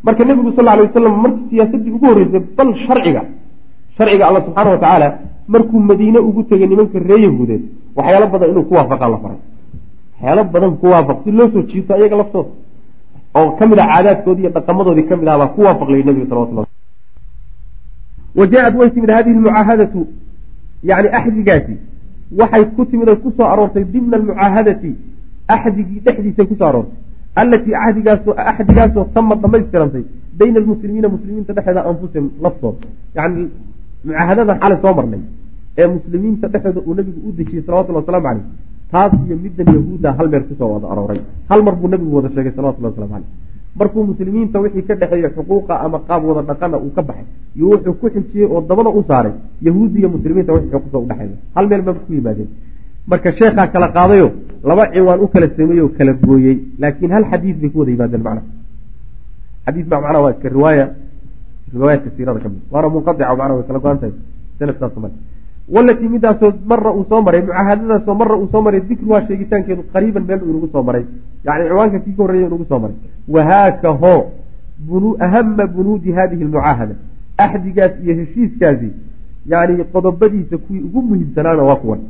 marka 0.06 0.22
nebigu 0.28 0.50
sal 0.56 0.68
alay 0.72 0.84
wasalam 0.88 1.14
markii 1.24 1.46
siyaasaddii 1.50 1.92
ugu 1.96 2.06
horreysay 2.10 2.42
bal 2.58 2.70
sharciga 2.86 3.22
sharciga 3.96 4.24
alla 4.28 4.40
subxaana 4.46 4.70
wa 4.74 4.78
tacaala 4.84 5.08
markuu 5.54 5.80
madiine 5.90 6.18
ugu 6.28 6.42
tegay 6.50 6.68
nimanka 6.72 6.98
ree 7.08 7.20
yahuudeed 7.26 7.62
waxyaalo 7.96 8.26
badan 8.34 8.48
inuu 8.52 8.64
ku 8.68 8.74
waafaqaa 8.78 9.10
la 9.14 9.18
faray. 9.24 9.40
waxyaalo 10.12 10.42
badan 10.54 10.72
ku 10.80 10.86
waafaq 10.94 11.18
si 11.24 11.30
loo 11.38 11.48
soo 11.54 11.62
jiito 11.70 11.90
ayaga 11.98 12.16
laftooda 12.20 12.50
oo 13.38 13.50
ka 13.58 13.66
mid 13.70 13.78
ah 13.78 13.88
caadaadkoodii 13.92 14.42
iyo 14.44 14.50
dhaqamadoodii 14.56 15.06
ka 15.08 15.16
mid 15.16 15.28
ah 15.28 15.38
baa 15.38 15.52
ku 15.54 15.60
waafaqlay 15.66 16.02
nebiga 16.08 16.26
salawatullah 16.30 16.66
wa 18.38 18.46
jaa-ad 18.52 18.74
way 18.80 18.90
timid 18.90 19.10
hadihi 19.16 19.36
almucaahadatu 19.36 20.00
yani 20.90 21.08
axdigaasi. 21.18 21.74
Waxay 22.40 22.64
ku 22.76 22.84
timid 22.90 23.08
oy 23.08 23.16
ku 23.24 23.32
soo 23.36 23.46
aroortay 23.52 23.84
dimna 23.84 24.16
almucaahadati 24.16 24.90
axdigii 25.54 26.00
dhexdiisay 26.06 26.46
ku 26.50 26.54
soo 26.58 26.66
aroortay. 26.70 26.98
Allatii 27.40 27.74
axdigaasoo 27.74 28.34
axdigaasoo 28.50 29.04
tama 29.14 29.34
dhamaystirantay 29.42 30.04
bayna 30.38 30.58
almuslimiina 30.62 31.08
muslimiinta 31.14 31.52
dhexeeda 31.56 31.84
anfusihim 31.90 32.26
laftooda 32.44 32.86
yani 33.14 33.48
mucaahadadan 34.04 34.56
xalay 34.62 34.78
soo 34.82 34.94
marnay 34.98 35.22
ee 35.78 35.86
muslimiinta 35.96 36.48
dhexeeda 36.54 36.80
uu 36.86 36.94
nabigu 36.98 37.20
u 37.28 37.32
dejiyey 37.38 37.62
salawatulli 37.66 37.98
waslamu 38.00 38.24
caleyh 38.26 38.44
taas 38.92 39.12
iyo 39.26 39.36
middan 39.44 39.66
yahuudda 39.76 40.08
hal 40.18 40.28
meer 40.32 40.42
ku 40.48 40.54
soo 40.58 40.68
wada 40.74 40.86
arooray. 40.92 41.20
Hal 41.50 41.60
mar 41.66 41.74
buu 41.80 41.88
nabigu 41.88 42.14
wada 42.16 42.28
sheegay 42.34 42.52
salawatulli 42.56 42.86
waslamu 42.88 43.10
caleyh 43.12 43.30
markuu 43.78 44.02
muslimiinta 44.10 44.58
wixii 44.64 44.82
ka 44.88 44.94
dhexeeya 45.00 45.30
xuquuqa 45.36 45.74
ama 45.84 45.98
qaab 46.08 46.22
wada 46.28 46.42
dhaqana 46.50 46.76
uu 46.78 46.92
ka 46.96 47.02
baxay 47.02 47.26
iyo 47.56 47.66
wuxuu 47.72 47.94
ku 48.00 48.06
xijiyey 48.14 48.46
oo 48.46 48.60
dabada 48.68 48.90
u 48.90 49.02
saaray 49.08 49.32
yahuudda 49.66 49.98
iyo 50.00 50.08
muslimiinta 50.14 50.52
wixii 50.56 50.70
xuquuqa 50.74 50.98
udhexeeya 51.04 51.36
hal 51.56 51.66
meel 51.70 51.82
baa 51.82 51.94
ku 52.06 52.12
yimaadeen. 52.12 52.48
Marka 53.10 53.32
sheekhaa 53.38 53.66
kala 53.74 53.88
qaadayo 53.96 54.28
laba 54.68 54.84
ciwaan 54.94 55.20
u 55.20 55.26
kala 55.32 55.46
sameeyey 55.56 55.82
oo 55.84 55.90
kala 55.98 56.12
gooyey 56.26 56.56
laakiin 56.78 57.10
hal 57.16 57.24
xadiis 57.30 57.56
bay 57.62 57.70
ku 57.72 57.78
wada 57.80 57.90
yimaadeen 57.94 58.22
macnaha 58.22 58.46
xadiis 59.66 59.86
baa 59.90 60.00
macnaha 60.04 60.22
waa 60.24 60.34
riwaaya 60.56 60.84
riwaayaadka 61.74 62.10
siirada 62.16 62.40
ka 62.44 62.48
mid. 62.48 62.62
Waana 62.72 62.88
munqadica 62.94 63.34
macnaha 63.40 63.54
way 63.58 63.64
kala 63.68 63.78
go-an 63.84 63.98
tahay 64.00 64.12
sanadkaas 64.58 64.96
male 65.02 65.14
walatii 65.68 66.08
midaasoo 66.08 66.52
mara 66.66 66.92
uu 66.92 67.04
soo 67.08 67.22
maray 67.22 67.42
mucaahadadaasoo 67.42 68.14
mara 68.14 68.36
uu 68.36 68.48
soo 68.52 68.62
maray 68.62 68.80
dikruhaa 68.80 69.26
sheegitaankeedu 69.26 69.82
qariiban 69.92 70.24
meel 70.28 70.42
uu 70.42 70.50
inagu 70.50 70.68
soo 70.72 70.82
maray 70.82 71.04
yani 71.44 71.68
ciwaanka 71.68 71.98
kii 71.98 72.12
ka 72.12 72.22
horreeya 72.22 72.46
inagu 72.46 72.66
soo 72.68 72.78
maray 72.78 72.96
wahaaka 73.28 73.88
ho 73.88 74.32
ahama 75.18 75.66
bunuudi 75.66 76.12
hadihi 76.12 76.44
lmucaahada 76.44 76.94
axdigaas 77.36 77.92
iyo 78.04 78.14
heshiiskaasi 78.14 78.90
yani 79.46 79.84
qodobadiisa 79.84 80.58
kuwii 80.58 80.80
ugu 80.80 81.02
muhiimsanaana 81.02 81.62
waa 81.62 81.76
kuwan 81.76 82.00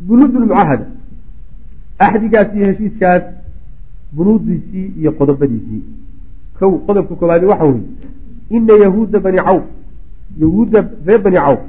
bunuud 0.00 0.34
lmucaahada 0.34 0.86
axdigaas 1.98 2.54
iyo 2.56 2.66
heshiiskaas 2.66 3.22
bunuudiisii 4.12 4.92
iyo 5.00 5.12
qodobadiisii 5.12 5.82
kow 6.58 6.78
qodobka 6.86 7.14
koobaadi 7.14 7.46
waxa 7.46 7.64
weye 7.64 7.82
ina 8.50 8.72
yahuuda 8.72 9.20
bani 9.20 9.38
cawf 9.38 9.62
yahuudda 10.40 10.84
reer 11.06 11.22
bani 11.22 11.36
cawf 11.36 11.60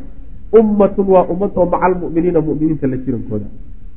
ummatun 0.52 1.08
waa 1.08 1.26
ummad 1.34 1.52
oo 1.56 1.66
maca 1.66 1.86
almu'miniina 1.86 2.42
mu'miniinta 2.42 2.88
la 2.88 2.98
jirankooda. 2.98 3.46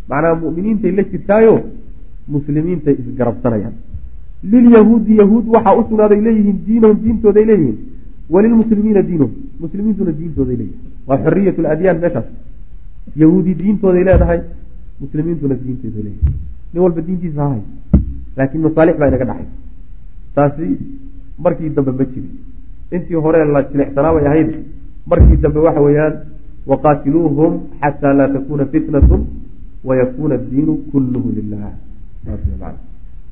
Macnaha 0.08 0.34
mu'miniintay 0.42 0.92
la 0.92 1.02
jirtaayo 1.10 1.54
muslimiintay 2.28 2.94
isgarabsanayaan. 3.02 3.74
Lilyahuudi 4.42 5.16
yahuud 5.20 5.46
waxaa 5.54 5.76
u 5.78 5.82
sugnaaday 5.88 6.20
leeyihiin 6.26 6.58
diinahum 6.66 6.98
diintooday 7.04 7.44
leeyihiin. 7.50 7.78
Walilmuslimiina 8.30 9.02
diinuhum 9.08 9.32
muslimiintuna 9.60 10.12
diintooday 10.18 10.56
leeyihiin 10.56 10.80
waa 11.08 11.18
xoriyat 11.24 11.58
ladyaan 11.58 11.98
meeshaas. 12.04 12.28
Yahuudi 13.16 13.54
diintooday 13.58 14.04
leedahay 14.08 14.40
muslimiintuna 15.00 15.54
diintooday 15.64 16.02
leeyihiin 16.06 16.34
nin 16.72 16.82
walba 16.82 17.00
diintiisa 17.06 17.42
ha 17.42 17.48
hayso 17.48 17.66
laakiin 18.36 18.62
masaalix 18.66 18.96
baa 19.00 19.08
inaga 19.10 19.24
dhaxay 19.30 19.46
taasi 20.34 20.66
markii 21.44 21.70
dambe 21.76 21.92
ma 21.98 22.04
jirin 22.12 22.32
intii 22.96 23.20
hore 23.24 23.38
la 23.54 23.62
jilecsanaa 23.70 24.12
bay 24.16 24.26
ahayd 24.30 24.50
markii 25.10 25.36
dambe 25.44 25.60
waxa 25.66 25.80
weeyaan 25.86 26.14
waqaatiluuhum 26.70 27.52
xataa 27.82 28.14
laa 28.18 28.28
takuna 28.36 28.64
fitnatun 28.72 29.22
wayakuuna 29.88 30.34
addiinu 30.40 30.72
kulluhu 30.92 31.28
lilah 31.38 31.72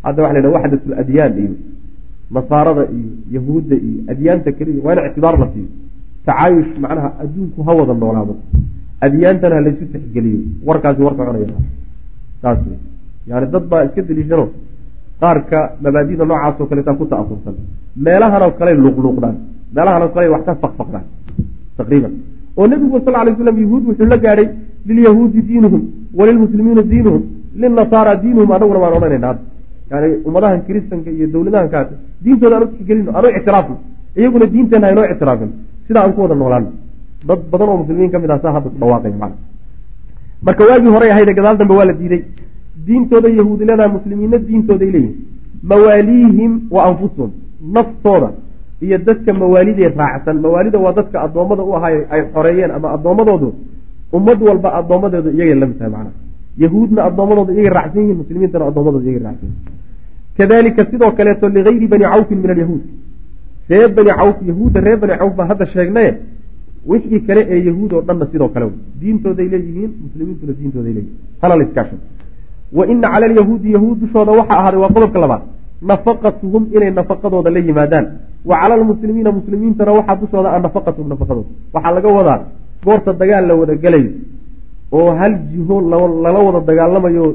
hadda 0.04 0.22
waxa 0.22 0.40
la 0.44 0.48
waxdat 0.56 0.82
ladyaan 0.92 1.34
iyo 1.42 1.54
nasaarada 2.36 2.82
iyo 2.96 3.10
yahuudda 3.36 3.76
iyo 3.86 3.98
adyaanta 4.12 4.50
keliya 4.58 4.84
waa 4.86 4.94
in 4.94 5.06
ictibaar 5.08 5.36
la 5.42 5.46
siiyo 5.52 5.68
tacaayush 6.26 6.72
macnaha 6.84 7.10
adduunku 7.22 7.60
ha 7.66 7.72
wada 7.78 7.94
noolaado 8.02 8.34
adyaantana 9.06 9.54
ha 9.56 9.60
laysu 9.66 9.84
tixgeliyo 9.92 10.40
warkaasi 10.68 11.02
warka 11.06 11.22
cunaya 11.28 11.58
saas 12.42 12.58
yani 13.30 13.46
dad 13.54 13.64
baa 13.70 13.84
iska 13.86 14.02
deliishano 14.08 14.46
qaarka 15.20 15.58
mabaadida 15.82 16.24
noocaas 16.30 16.60
oo 16.60 16.66
kaleetaa 16.70 16.94
ku 17.00 17.04
ta'asursan 17.12 17.56
meelahanoo 18.06 18.52
kale 18.58 18.72
luqluuqdaan 18.84 19.36
meelahanoo 19.76 20.10
kale 20.14 20.26
wax 20.34 20.42
ka 20.48 20.54
faqfaqdaan 20.62 21.04
taqriiban 21.78 22.12
oo 22.58 22.66
nebigu 22.72 22.98
sal 23.04 23.14
lay 23.26 23.34
slam 23.40 23.56
yahuud 23.64 23.82
wuxuu 23.88 24.08
la 24.12 24.16
gaadhay 24.24 24.48
lilyahuudi 24.88 25.40
diinuhum 25.48 25.82
walilmuslimiina 26.18 26.82
diinuhum 26.92 27.22
lilnasaara 27.62 28.12
diinuhum 28.22 28.50
anaguna 28.56 28.78
waan 28.84 28.94
odhanayna 28.98 29.26
hadda 29.30 29.42
yani 29.90 30.08
ummadahan 30.28 30.60
kiristanka 30.66 31.10
iyo 31.16 31.26
dowladahan 31.34 31.68
kaas 31.74 31.88
diintooda 32.24 32.54
aanu 32.56 32.66
tixgelino 32.72 33.10
aanu 33.16 33.28
ictiraafno 33.38 33.76
iyaguna 34.18 34.46
diinteenna 34.54 34.86
haynoo 34.88 35.04
ictiraafin. 35.12 35.50
Sidaa 35.86 36.02
aan 36.04 36.12
ku 36.16 36.20
wada 36.24 36.34
noolaano 36.42 36.68
dad 37.28 37.40
badan 37.52 37.68
oo 37.72 37.76
muslimiin 37.82 38.10
ka 38.14 38.18
mid 38.22 38.30
ah 38.34 38.38
saa 38.44 38.52
hadda 38.56 38.68
ku 38.72 38.78
dhawaaqaya 38.82 39.16
macna 39.22 39.36
marka 40.46 40.62
waagii 40.70 40.92
horey 40.96 41.10
ahayde 41.14 41.32
gadaal 41.38 41.56
dambe 41.60 41.74
waa 41.78 41.86
la 41.90 41.94
diiday. 42.00 42.22
Diintooda 42.86 43.28
yahuudi 43.38 43.64
leedahay 43.68 43.90
muslimiinna 43.96 44.38
diintooday 44.48 44.90
leeyihiin 44.96 45.14
mawaaliihim 45.70 46.52
wa 46.74 46.80
anfusuhum 46.88 47.30
naftooda 47.76 48.28
iyo 48.84 48.98
dadka 48.98 49.30
mawaalidee 49.40 49.88
raacsan. 50.00 50.36
Mawaalida 50.44 50.78
waa 50.84 50.92
dadka 50.98 51.16
addoommada 51.26 51.62
u 51.62 51.72
ahay 51.76 51.96
ay 52.14 52.22
xoreeyeen 52.34 52.70
ama 52.76 52.88
addoommadoodu 52.96 53.48
ummad 54.16 54.38
walba 54.48 54.68
addoommadeedu 54.80 55.28
iyagay 55.36 55.54
la 55.62 55.66
mid 55.66 55.78
tahay 55.78 55.90
macnaha 55.94 56.14
yahuudna 56.64 57.00
addoommadooda 57.08 57.52
iyagay 57.52 57.72
raacsan 57.78 58.00
yihiin 58.02 58.18
muslimiintana 58.22 58.64
addoommadooda 58.70 59.04
iyagay 59.10 59.22
raacsan 59.28 59.48
yihiin 59.48 59.74
kadalika 60.38 60.82
sidoo 60.90 61.10
kaleeto 61.18 61.48
ligayri 61.56 61.86
bani 61.92 62.04
cawfin 62.12 62.38
min 62.42 62.50
alyahuud. 62.54 62.82
Reer 63.70 63.88
bani 63.96 64.10
cawf 64.20 64.36
yahuudda 64.50 64.78
reer 64.86 64.98
bani 65.02 65.14
cawf 65.20 65.32
baa 65.38 65.46
hadda 65.50 65.66
sheegnaye 65.74 66.10
wixii 66.90 67.20
kale 67.28 67.40
ee 67.54 67.60
yahuud 67.68 67.92
oo 67.96 68.02
dhanna 68.08 68.26
sidoo 68.32 68.48
kale 68.54 68.66
diintooday 69.00 69.48
leeyihiin 69.54 69.90
muslimiintuna 70.04 70.52
diintooday 70.60 70.92
leeyihiin 70.96 71.18
hana 71.42 71.54
la 71.58 71.64
iskaashan. 71.66 71.98
Wa 72.78 72.84
ina 72.92 73.08
cala 73.12 73.26
alyahuudi 73.30 73.68
yahuud 73.76 73.96
dushooda 74.02 74.32
waxaa 74.40 74.58
ahaaday 74.60 74.80
waa 74.84 74.92
qodobka 74.96 75.18
labaad. 75.24 75.42
Nafaqatuhum 75.90 76.62
inay 76.76 76.90
nafaqadooda 76.98 77.50
la 77.56 77.60
yimaadaan 77.68 78.06
wa 78.48 78.56
cala 78.60 78.74
almuslimiina 78.78 79.30
muslimiintana 79.38 79.92
waxaa 79.98 80.16
dushooda 80.22 80.48
a 80.56 80.58
nafaqatuhum 80.66 81.08
nafaqadooda 81.12 81.48
waxaa 81.74 81.92
laga 81.96 82.08
wadaa 82.18 82.38
goorta 82.86 83.10
dagaal 83.20 83.44
la 83.50 83.54
wada 83.60 83.74
gelayo 83.84 84.10
oo 84.98 85.10
hal 85.20 85.32
jiho 85.52 85.76
lala 86.24 86.38
wada 86.46 86.60
dagaalamayo 86.70 87.26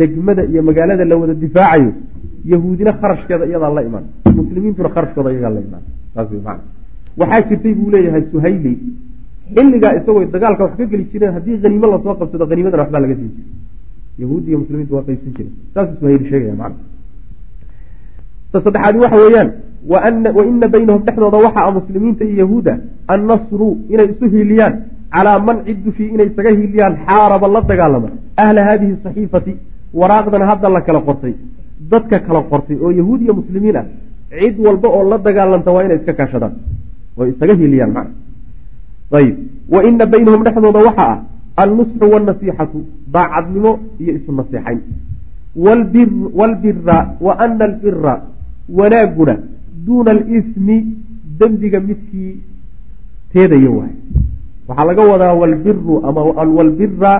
degmada 0.00 0.42
iyo 0.50 0.62
magaalada 0.68 1.04
la 1.10 1.16
wada 1.22 1.34
difaacayo 1.44 1.90
yahuudina 2.52 2.92
kharashkeeda 3.00 3.44
iyadaa 3.50 3.72
la 3.76 3.82
imaan 3.88 4.04
muslimiintuna 4.40 4.88
kharashkooda 4.94 5.30
iyagaa 5.32 5.52
la 5.56 5.60
imaan. 5.66 5.82
Saas 6.14 6.28
wey 6.32 6.40
maana 6.46 6.62
waxaa 7.20 7.42
jirtay 7.48 7.72
buu 7.78 7.90
leeyahay 7.94 8.22
suhayli 8.32 8.72
xilligaa 9.56 9.92
isagoo 9.98 10.24
dagaalka 10.34 10.62
wax 10.66 10.74
ka 10.80 10.84
geli 10.92 11.04
jireen 11.12 11.32
haddii 11.36 11.56
haniimo 11.64 11.86
la 11.92 11.98
soo 12.04 12.14
qabsado 12.20 12.44
haniimadana 12.50 12.82
waxbaa 12.84 13.00
laga 13.04 13.14
siin 13.18 13.30
jiray. 13.36 13.48
Yahuudi 14.22 14.46
iyo 14.50 14.58
muslimiintu 14.62 14.92
waa 14.96 15.04
qaybsan 15.08 15.32
jireen 15.36 15.54
saasuu 15.74 15.96
suhayli 16.00 16.24
sheegaya 16.30 16.54
macana 16.60 16.76
ta 18.52 18.58
saddexaadi 18.64 18.98
waxa 19.04 19.16
weeyaan 19.24 19.48
wa 19.88 20.08
ina 20.08 20.68
baynahum 20.68 21.02
dhexdooda 21.02 21.38
waxa 21.38 21.60
a 21.64 21.70
muslimiinta 21.70 22.24
iyo 22.24 22.36
yahuuda 22.44 22.78
annasru 23.08 23.78
inay 23.88 24.10
isu 24.12 24.30
hiiliyaan 24.30 24.74
calaa 25.10 25.38
man 25.38 25.64
cid 25.64 25.84
dushii 25.84 26.08
inay 26.14 26.26
isaga 26.26 26.50
hiiliyaan 26.50 26.96
xaaraba 27.06 27.48
la 27.48 27.60
dagaalama 27.60 28.08
ahla 28.36 28.64
haadihi 28.64 28.96
saxiifati 29.04 29.56
waraaqdan 29.94 30.42
hadda 30.50 30.68
la 30.68 30.80
kala 30.80 31.00
qortay 31.00 31.34
dadka 31.92 32.18
kala 32.26 32.42
qortay 32.50 32.76
oo 32.76 32.90
yahuud 33.00 33.20
iyo 33.22 33.34
muslimiin 33.40 33.76
ah 33.76 33.86
cid 34.30 34.58
walba 34.66 34.88
oo 34.88 35.04
la 35.10 35.18
dagaalanta 35.18 35.72
waa 35.72 35.84
inay 35.84 35.96
iska 35.96 36.12
kaashadaan 36.12 36.54
oo 37.18 37.26
isaga 37.26 37.54
hiiliyaan 37.54 37.92
macna 37.92 38.14
ayib 39.18 39.36
wa 39.72 40.06
baynahum 40.06 40.44
dhexdooda 40.44 40.80
waxa 40.88 41.04
ah 41.12 41.18
annusxu 41.62 42.04
waalnasiixatu 42.12 42.84
daacadnimo 43.14 43.72
iyo 43.98 44.12
isu 44.18 44.32
naseexayn 44.32 44.80
waalbira 45.56 46.98
wa 47.20 47.32
ana 47.46 47.64
albira 47.64 48.14
wanaaguna 48.78 49.34
duuna 49.86 50.10
alismi 50.10 50.76
dembiga 51.38 51.80
midkii 51.80 52.32
teedaya 53.32 53.70
waay. 53.70 53.94
Waxaa 54.68 54.84
laga 54.88 55.02
wadaa 55.12 55.34
walbiru 55.40 55.94
ama 56.06 56.20
walbira 56.56 57.12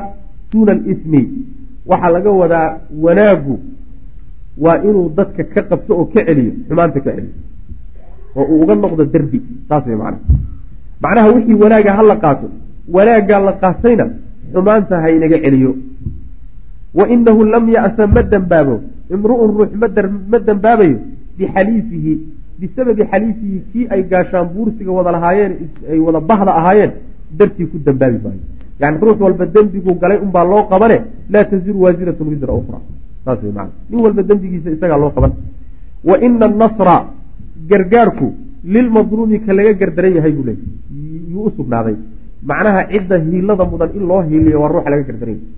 duuna 0.52 0.72
alismi. 0.72 1.22
Waxaa 1.86 2.10
laga 2.16 2.30
wadaa 2.30 2.68
wanaagu 3.04 3.56
waa 4.58 4.78
inuu 4.82 5.08
dadka 5.16 5.44
ka 5.44 5.62
qabto 5.62 5.92
oo 5.98 6.04
ka 6.12 6.20
celiyo 6.26 6.52
xumaanta 6.68 7.00
ka 7.00 7.10
celiyo. 7.16 7.34
Oo 8.36 8.44
uu 8.44 8.62
uga 8.62 8.74
noqdo 8.74 9.04
derbi 9.04 9.38
saas 9.68 9.86
way 9.86 9.96
macnaha. 9.96 10.20
Macnaha 11.02 11.28
wixii 11.34 11.54
wanaaga 11.62 11.92
ha 11.96 12.02
la 12.02 12.16
qaato 12.16 12.46
wanaaggaa 12.94 13.40
la 13.40 13.52
qaatayna 13.62 14.06
xumaanta 14.52 15.00
haynaga 15.04 15.38
celiyo. 15.44 15.72
Wa 16.94 17.04
inahu 17.08 17.44
lam 17.44 17.64
ya'sa 17.70 18.06
ma 18.06 18.22
dembaabo 18.22 18.76
imru'un 19.14 19.50
ruux 19.56 19.70
ma 19.80 20.38
dembaabayo 20.38 20.98
bixaliifihi 21.38 22.12
bisababi 22.60 23.02
xaliifihi 23.12 23.58
kii 23.72 23.86
ay 23.94 24.02
gaashaan 24.12 24.46
buursiga 24.54 24.92
wada 24.98 25.10
lahaayeen 25.16 25.52
ay 25.92 25.98
wada 26.06 26.20
bahda 26.30 26.52
ahaayeen 26.60 26.92
dartii 27.38 27.66
ku 27.72 27.76
dembaabi 27.86 28.18
maayo 28.24 28.42
yani 28.82 28.96
ruux 29.04 29.18
walba 29.24 29.44
dembiguu 29.56 29.94
galay 30.02 30.18
unbaa 30.24 30.44
loo 30.52 30.62
qabane 30.72 30.98
laa 31.32 31.44
taziru 31.50 31.78
waasiratun 31.84 32.26
wisra 32.32 32.52
ukra 32.60 32.78
saas 33.24 33.38
wey 33.44 33.52
maana 33.58 33.70
nin 33.90 34.00
walba 34.04 34.22
dembigiisa 34.30 34.70
isagaa 34.76 34.98
loo 35.04 35.10
qaban 35.16 35.32
wa 36.08 36.14
ina 36.26 36.46
annasra 36.50 36.96
gargaarku 37.70 38.28
lilmadluumi 38.74 39.38
ka 39.46 39.52
laga 39.58 39.72
gardaran 39.80 40.12
yahay 40.18 40.32
buu 40.36 40.44
leeyay 40.48 41.28
yuu 41.32 41.44
u 41.48 41.50
sugnaaday. 41.56 41.96
Macnaha 42.50 42.80
cidda 42.92 43.16
hiilada 43.26 43.64
mudan 43.72 43.90
in 43.98 44.04
loo 44.10 44.20
hiiliyo 44.28 44.60
waa 44.62 44.70
ruuxa 44.74 44.90
laga 44.92 45.04
gardaran 45.10 45.34
yahay. 45.34 45.48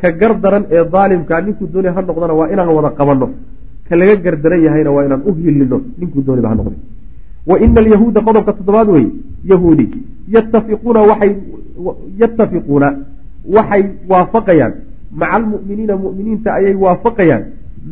Ka 0.00 0.08
gardaran 0.20 0.64
ee 0.76 0.84
daalimkaa 0.94 1.40
ninkuu 1.46 1.66
doonay 1.72 1.92
ha 1.96 2.00
noqdana 2.08 2.34
waa 2.40 2.48
inaan 2.52 2.68
wada 2.78 2.90
qabanno 2.98 3.26
ka 3.88 3.96
laga 3.96 4.16
gardaran 4.16 4.62
yahayna 4.66 4.90
waa 4.90 5.04
inaan 5.06 5.22
u 5.28 5.34
hiilino 5.34 5.80
ninkuu 5.98 6.22
dooniba 6.26 6.48
ha 6.48 6.54
noqday 6.54 6.78
wa 7.46 7.60
ina 7.60 7.80
alyahuuda 7.80 8.20
qodobka 8.20 8.52
toddobaad 8.52 8.88
wey 8.88 9.06
yahuudi 9.44 9.86
yattafiquuna 10.36 11.00
waxay 11.10 11.32
yattafiquuna 12.22 12.88
waxay 13.56 13.84
waafaqayaan 14.08 14.72
maca 15.12 15.32
almu'miniina 15.38 15.96
mu'miniinta 15.96 16.54
ayay 16.58 16.74
waafaqayaan 16.74 17.44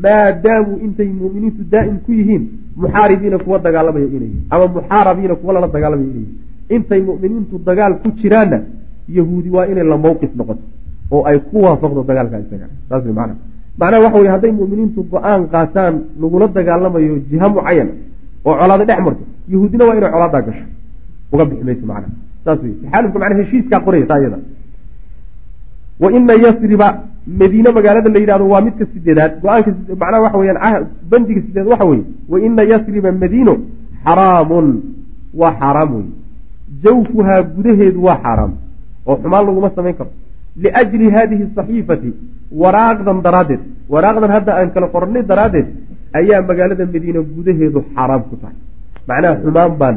maadaamuu 0.05 0.79
intay 0.87 1.09
mu'miniintu 1.23 1.63
daa'im 1.71 1.99
ku 2.07 2.13
yihiin 2.13 2.45
muxaaribiina 2.77 3.39
kuwa 3.39 3.59
dagaalamaya 3.59 4.07
inay 4.07 4.33
ama 4.51 4.67
muxaarabiina 4.77 5.35
kuwa 5.35 5.53
lala 5.55 5.69
dagaalamaya 5.69 6.11
inay 6.11 6.27
intay 6.77 7.01
mu'miniintu 7.01 7.59
dagaal 7.69 7.95
ku 8.03 8.09
jiraanna 8.21 8.59
yahuudi 9.09 9.51
waa 9.51 9.67
inay 9.67 9.85
la 9.85 9.97
mawqif 9.99 10.35
noqoto 10.37 10.63
oo 11.11 11.23
ay 11.27 11.39
ku 11.39 11.63
waafaqdo 11.63 12.03
dagaalka 12.03 12.41
isaga 12.41 12.67
saas 12.89 13.05
wey 13.05 13.13
macana 13.13 13.37
macnaha 13.81 14.03
waxa 14.05 14.19
weye 14.21 14.31
hadday 14.35 14.53
mu'miniintu 14.61 15.01
go'aan 15.13 15.41
qaataan 15.53 15.95
lagula 16.23 16.47
dagaalamayo 16.57 17.17
jiha 17.31 17.47
mucayana 17.55 17.93
oo 18.47 18.55
colaada 18.61 18.85
dhex 18.89 19.01
marto 19.07 19.25
yahuudina 19.53 19.85
waa 19.89 19.97
inay 19.99 20.11
colaadaa 20.15 20.43
gasho. 20.47 20.65
Uga 21.33 21.45
bixi 21.49 21.65
mayso 21.69 21.87
macnaha 21.91 22.13
saas 22.45 22.59
wey 22.63 22.73
taxaalufka 22.83 23.19
macnaa 23.23 23.39
heshiiskaa 23.41 23.81
qoraysa 23.87 24.15
iyada. 24.21 24.39
Wa 26.03 26.09
ina 26.13 26.35
yasriba 26.45 26.89
madiine 27.41 27.71
magaalada 27.77 28.11
la 28.15 28.19
yidhahdo 28.23 28.49
waa 28.49 28.61
midka 28.67 28.85
sideedaad. 28.93 29.33
Go'aanka 29.43 29.71
macnaha 30.03 30.23
waxa 30.25 30.39
weyaan 30.39 30.87
bandiga 31.11 31.41
sideed 31.47 31.67
waxa 31.73 31.85
weye 31.91 32.05
wa 32.29 32.41
ina 32.47 32.63
yasriba 32.73 33.13
madiino 33.13 33.55
xaraamun. 34.05 34.67
Waa 35.41 35.53
xaaraam 35.61 35.91
wey 35.97 36.07
jawfuhaa 36.85 37.43
gudaheedu 37.57 38.01
waa 38.07 38.19
xaaraam 38.25 38.53
oo 39.07 39.17
xumaan 39.23 39.47
laguma 39.47 39.71
samayn 39.77 39.95
karo. 39.99 40.11
Liajli 40.63 41.11
haadihi 41.11 41.45
saxiifati 41.57 42.11
waraaqdan 42.53 43.23
daraaddeed 43.27 43.61
waraaqdan 43.89 44.31
hadda 44.37 44.53
aan 44.59 44.71
kala 44.75 44.87
qornay 44.95 45.23
daraaddeed 45.23 45.67
ayaa 46.19 46.43
magaalada 46.49 46.87
madiina 46.87 47.21
gudaheedu 47.37 47.81
xaaraam 47.95 48.23
ku 48.31 48.37
tahay. 48.43 48.57
Macnaha 49.09 49.35
xumaan 49.43 49.73
baan 49.81 49.97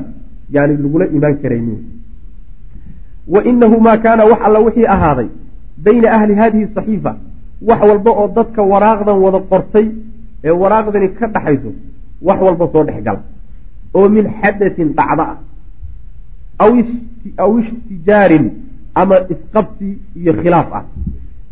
yani 0.56 0.74
lagula 0.84 1.06
imaan 1.18 1.36
karaynin. 1.41 1.80
Wa 3.34 3.39
inahu 3.50 3.80
maa 3.86 3.98
kaana 3.98 4.24
wax 4.32 4.39
alla 4.48 4.60
wixii 4.68 4.88
ahaaday 4.95 5.30
bayna 5.86 6.08
ahli 6.18 6.34
haadihi 6.41 6.68
saxiifa 6.76 7.12
wax 7.70 7.80
walba 7.89 8.12
oo 8.12 8.28
dadka 8.38 8.62
waraaqdan 8.72 9.18
wada 9.26 9.39
qortay 9.52 9.88
ee 10.43 10.54
waraaqdani 10.62 11.08
ka 11.20 11.28
dhaxayso 11.36 11.72
wax 12.28 12.39
walba 12.48 12.66
soo 12.74 12.84
dhex 12.88 13.04
gala. 13.08 13.22
Oo 13.98 14.10
min 14.10 14.26
xadatin 14.41 14.88
dhacda 14.98 15.24
ah 15.34 15.38
aw 17.43 17.52
ishtijaarin 17.62 18.45
ama 18.95 19.16
isqabsi 19.34 19.88
iyo 20.20 20.34
khilaaf 20.41 20.70
ah 20.80 20.84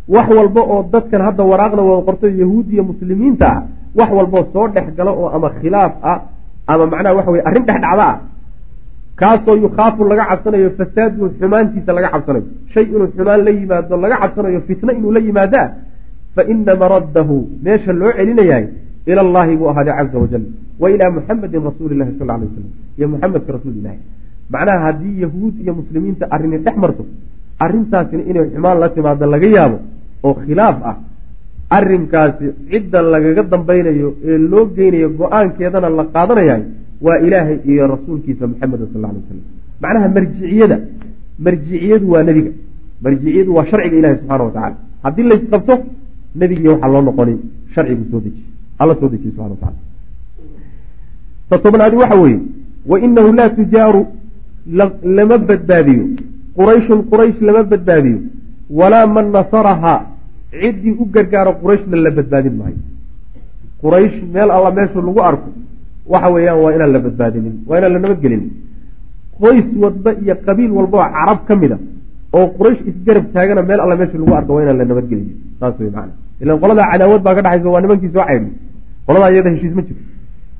wax 0.08 0.28
walba 0.38 0.62
oo 0.62 0.84
dadkan 0.94 1.22
hadda 1.28 1.44
waraaqda 1.52 1.82
wada 1.90 2.02
qortay 2.08 2.32
yahuudiya 2.42 2.84
muslimiinta 2.90 3.46
ah 3.56 3.62
wax 4.00 4.10
walboo 4.18 4.44
soo 4.54 4.68
dhex 4.76 4.88
gala 4.98 5.12
oo 5.12 5.28
ama 5.36 5.50
khilaaf 5.60 5.94
ah 6.12 6.18
ama 6.68 6.86
macnaha 6.94 7.16
waxa 7.20 7.32
weye 7.32 7.44
arrin 7.50 7.64
dhex 7.70 7.80
dhacda 7.82 8.06
ah 8.10 8.16
kaasoo 9.22 9.56
yukhaafu 9.66 10.04
laga 10.12 10.26
cabsanayo 10.32 10.70
fasaadu 10.78 11.30
xumaantiisa 11.40 11.92
laga 11.98 12.10
cabsanayo 12.16 12.46
shay 12.74 12.84
inuu 12.84 13.08
xumaan 13.18 13.42
la 13.48 13.52
yimaado 13.58 13.98
laga 14.04 14.18
cabsanayo 14.24 14.62
fitno 14.68 14.92
inuu 14.98 15.12
la 15.18 15.20
yimaadaa 15.28 15.68
fa 16.36 16.42
ina 16.54 16.76
maraddahu 16.82 17.38
meesha 17.66 17.94
loo 17.94 18.12
celinayahay 18.18 18.66
ila 19.12 19.22
allahi 19.26 19.56
buu 19.58 19.70
ahaaday 19.72 19.94
caza 20.00 20.18
wajal 20.24 20.44
wa 20.82 20.92
ilaa 20.94 21.10
muxamedin 21.18 21.62
rasuuli 21.70 21.96
lahi 22.02 22.12
sal 22.20 22.30
alay 22.36 22.48
wasalam 22.50 22.72
iyo 22.98 23.08
muxamedka 23.14 23.52
rasuul 23.58 23.76
ilahi 23.82 24.00
macnaha 24.54 24.80
haddii 24.86 25.16
yahuud 25.24 25.56
iyo 25.64 25.74
muslimiinta 25.80 26.26
arrini 26.36 26.58
dhex 26.66 26.76
marto 26.84 27.04
arrintaasina 27.60 28.24
inay 28.30 28.46
xumaan 28.54 28.80
la 28.80 28.90
timaado 28.90 29.26
laga 29.34 29.48
yaabo 29.58 29.78
oo 30.24 30.34
khilaaf 30.46 30.78
ah 30.92 30.98
arrinkaasi 31.78 32.46
cidda 32.72 33.02
lagaga 33.14 33.44
dambaynayo 33.54 34.10
ee 34.30 34.38
loo 34.52 34.66
geynayo 34.78 35.10
go'aankeedana 35.20 35.90
la 35.90 36.04
qaadanayahay 36.16 36.64
waa 37.06 37.18
ilaahay 37.28 37.58
iyo 37.72 37.88
rasuulkiisa 37.94 38.48
maxameda 38.52 38.86
sal 38.94 39.06
alay 39.06 39.22
wasalam 39.22 39.46
macnaha 39.84 40.08
marjiciyada 40.16 40.78
marjiciyadu 41.46 42.06
waa 42.14 42.24
nebiga 42.30 42.52
marjiciyadu 43.06 43.56
waa 43.58 43.66
sharciga 43.72 43.98
ilahi 44.02 44.16
subxana 44.20 44.44
wa 44.48 44.52
tacala 44.58 44.76
haddii 45.06 45.28
laysqabto 45.32 45.76
nebigii 46.42 46.68
waxaa 46.74 46.92
loo 46.96 47.02
noqonay 47.08 47.38
sharcigu 47.76 48.04
soo 48.12 48.22
dejiye 48.26 48.46
alla 48.82 48.94
soo 49.00 49.10
dejiye 49.14 49.32
subxana 49.32 49.50
wa 49.56 49.60
tacala 49.64 49.80
ta 51.50 51.58
tobnaadi 51.66 51.96
waxa 52.04 52.16
weeye 52.24 52.40
wa 52.92 53.00
inahu 53.00 53.34
laa 53.40 53.50
tujaaru 53.58 54.02
lama 55.18 55.38
badbaadiyo 55.50 56.06
qurayshun 56.58 57.00
quraysh 57.12 57.40
lama 57.48 57.64
badbaadiyo. 57.72 58.20
Walaa 58.80 59.08
man 59.16 59.28
nasarahaa 59.36 60.00
ciddii 60.62 60.94
u 61.02 61.06
gargaaro 61.16 61.52
qurayshna 61.62 61.96
la 62.06 62.12
badbaadin 62.18 62.56
maayo. 62.60 62.80
Quraysh 63.82 64.18
meel 64.34 64.50
alla 64.58 64.72
meeshu 64.78 65.00
lagu 65.08 65.22
arko 65.30 65.50
waxa 66.14 66.30
weeyaan 66.34 66.60
waa 66.64 66.72
inaan 66.76 66.92
la 66.96 67.00
badbaadinin 67.06 67.56
waa 67.68 67.78
inaan 67.80 67.94
la 67.96 68.00
nabadgelinin 68.06 68.50
qoys 69.40 69.66
walba 69.84 70.12
iyo 70.24 70.36
qabiil 70.46 70.72
walba 70.78 70.98
oo 71.04 71.10
carab 71.16 71.40
ka 71.48 71.56
mid 71.62 71.72
a 71.76 71.78
oo 72.38 72.46
quraysh 72.58 72.82
isgarab 72.92 73.26
taagana 73.34 73.62
meel 73.70 73.80
alla 73.86 73.96
meeshu 74.02 74.18
lagu 74.22 74.34
arko 74.40 74.52
waa 74.56 74.64
inaan 74.66 74.78
la 74.82 74.86
nabadgelinin 74.92 75.36
saas 75.60 75.76
wey 75.80 75.90
macana 75.96 76.14
ilan 76.42 76.58
qoladaa 76.64 76.88
cadaawad 76.92 77.22
baa 77.26 77.36
ka 77.38 77.42
dhexaysa 77.46 77.70
waa 77.74 77.82
nimankii 77.84 78.12
soo 78.16 78.26
caydhi 78.30 78.50
qoladaa 79.08 79.30
iyada 79.34 79.50
heshiis 79.54 79.74
ma 79.78 79.82
jiro. 79.88 80.00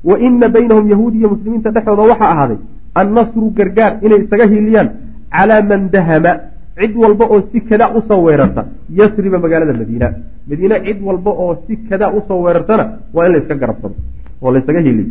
Wa 0.08 0.14
ina 0.26 0.48
baynahum 0.54 0.84
yahuudi 0.92 1.16
iyo 1.20 1.28
muslimiinta 1.34 1.70
dhexdooda 1.76 2.02
waxaa 2.12 2.30
ahaaday 2.34 2.58
annasru 3.00 3.46
gargaar 3.58 3.92
inay 4.06 4.20
isaga 4.24 4.44
hiiliyaan 4.52 4.88
calaa 5.34 5.62
man 5.70 5.90
dahama 5.94 6.32
cid 6.78 6.92
walba 6.96 7.24
oo 7.34 7.40
si 7.52 7.60
kadaa 7.60 7.90
u 7.96 8.02
soo 8.08 8.20
weerarta 8.26 8.62
yasriba 8.98 9.38
magaalada 9.38 9.72
madiina 9.80 10.08
madiine 10.48 10.76
cid 10.86 10.98
walba 11.08 11.30
oo 11.30 11.54
si 11.66 11.76
kadaa 11.88 12.10
u 12.18 12.20
soo 12.28 12.40
weerartana 12.44 12.84
waa 13.14 13.26
in 13.26 13.32
la 13.32 13.38
yska 13.38 13.54
garabsado 13.62 13.94
oo 14.42 14.50
laysaga 14.52 14.80
hiiliyo 14.80 15.06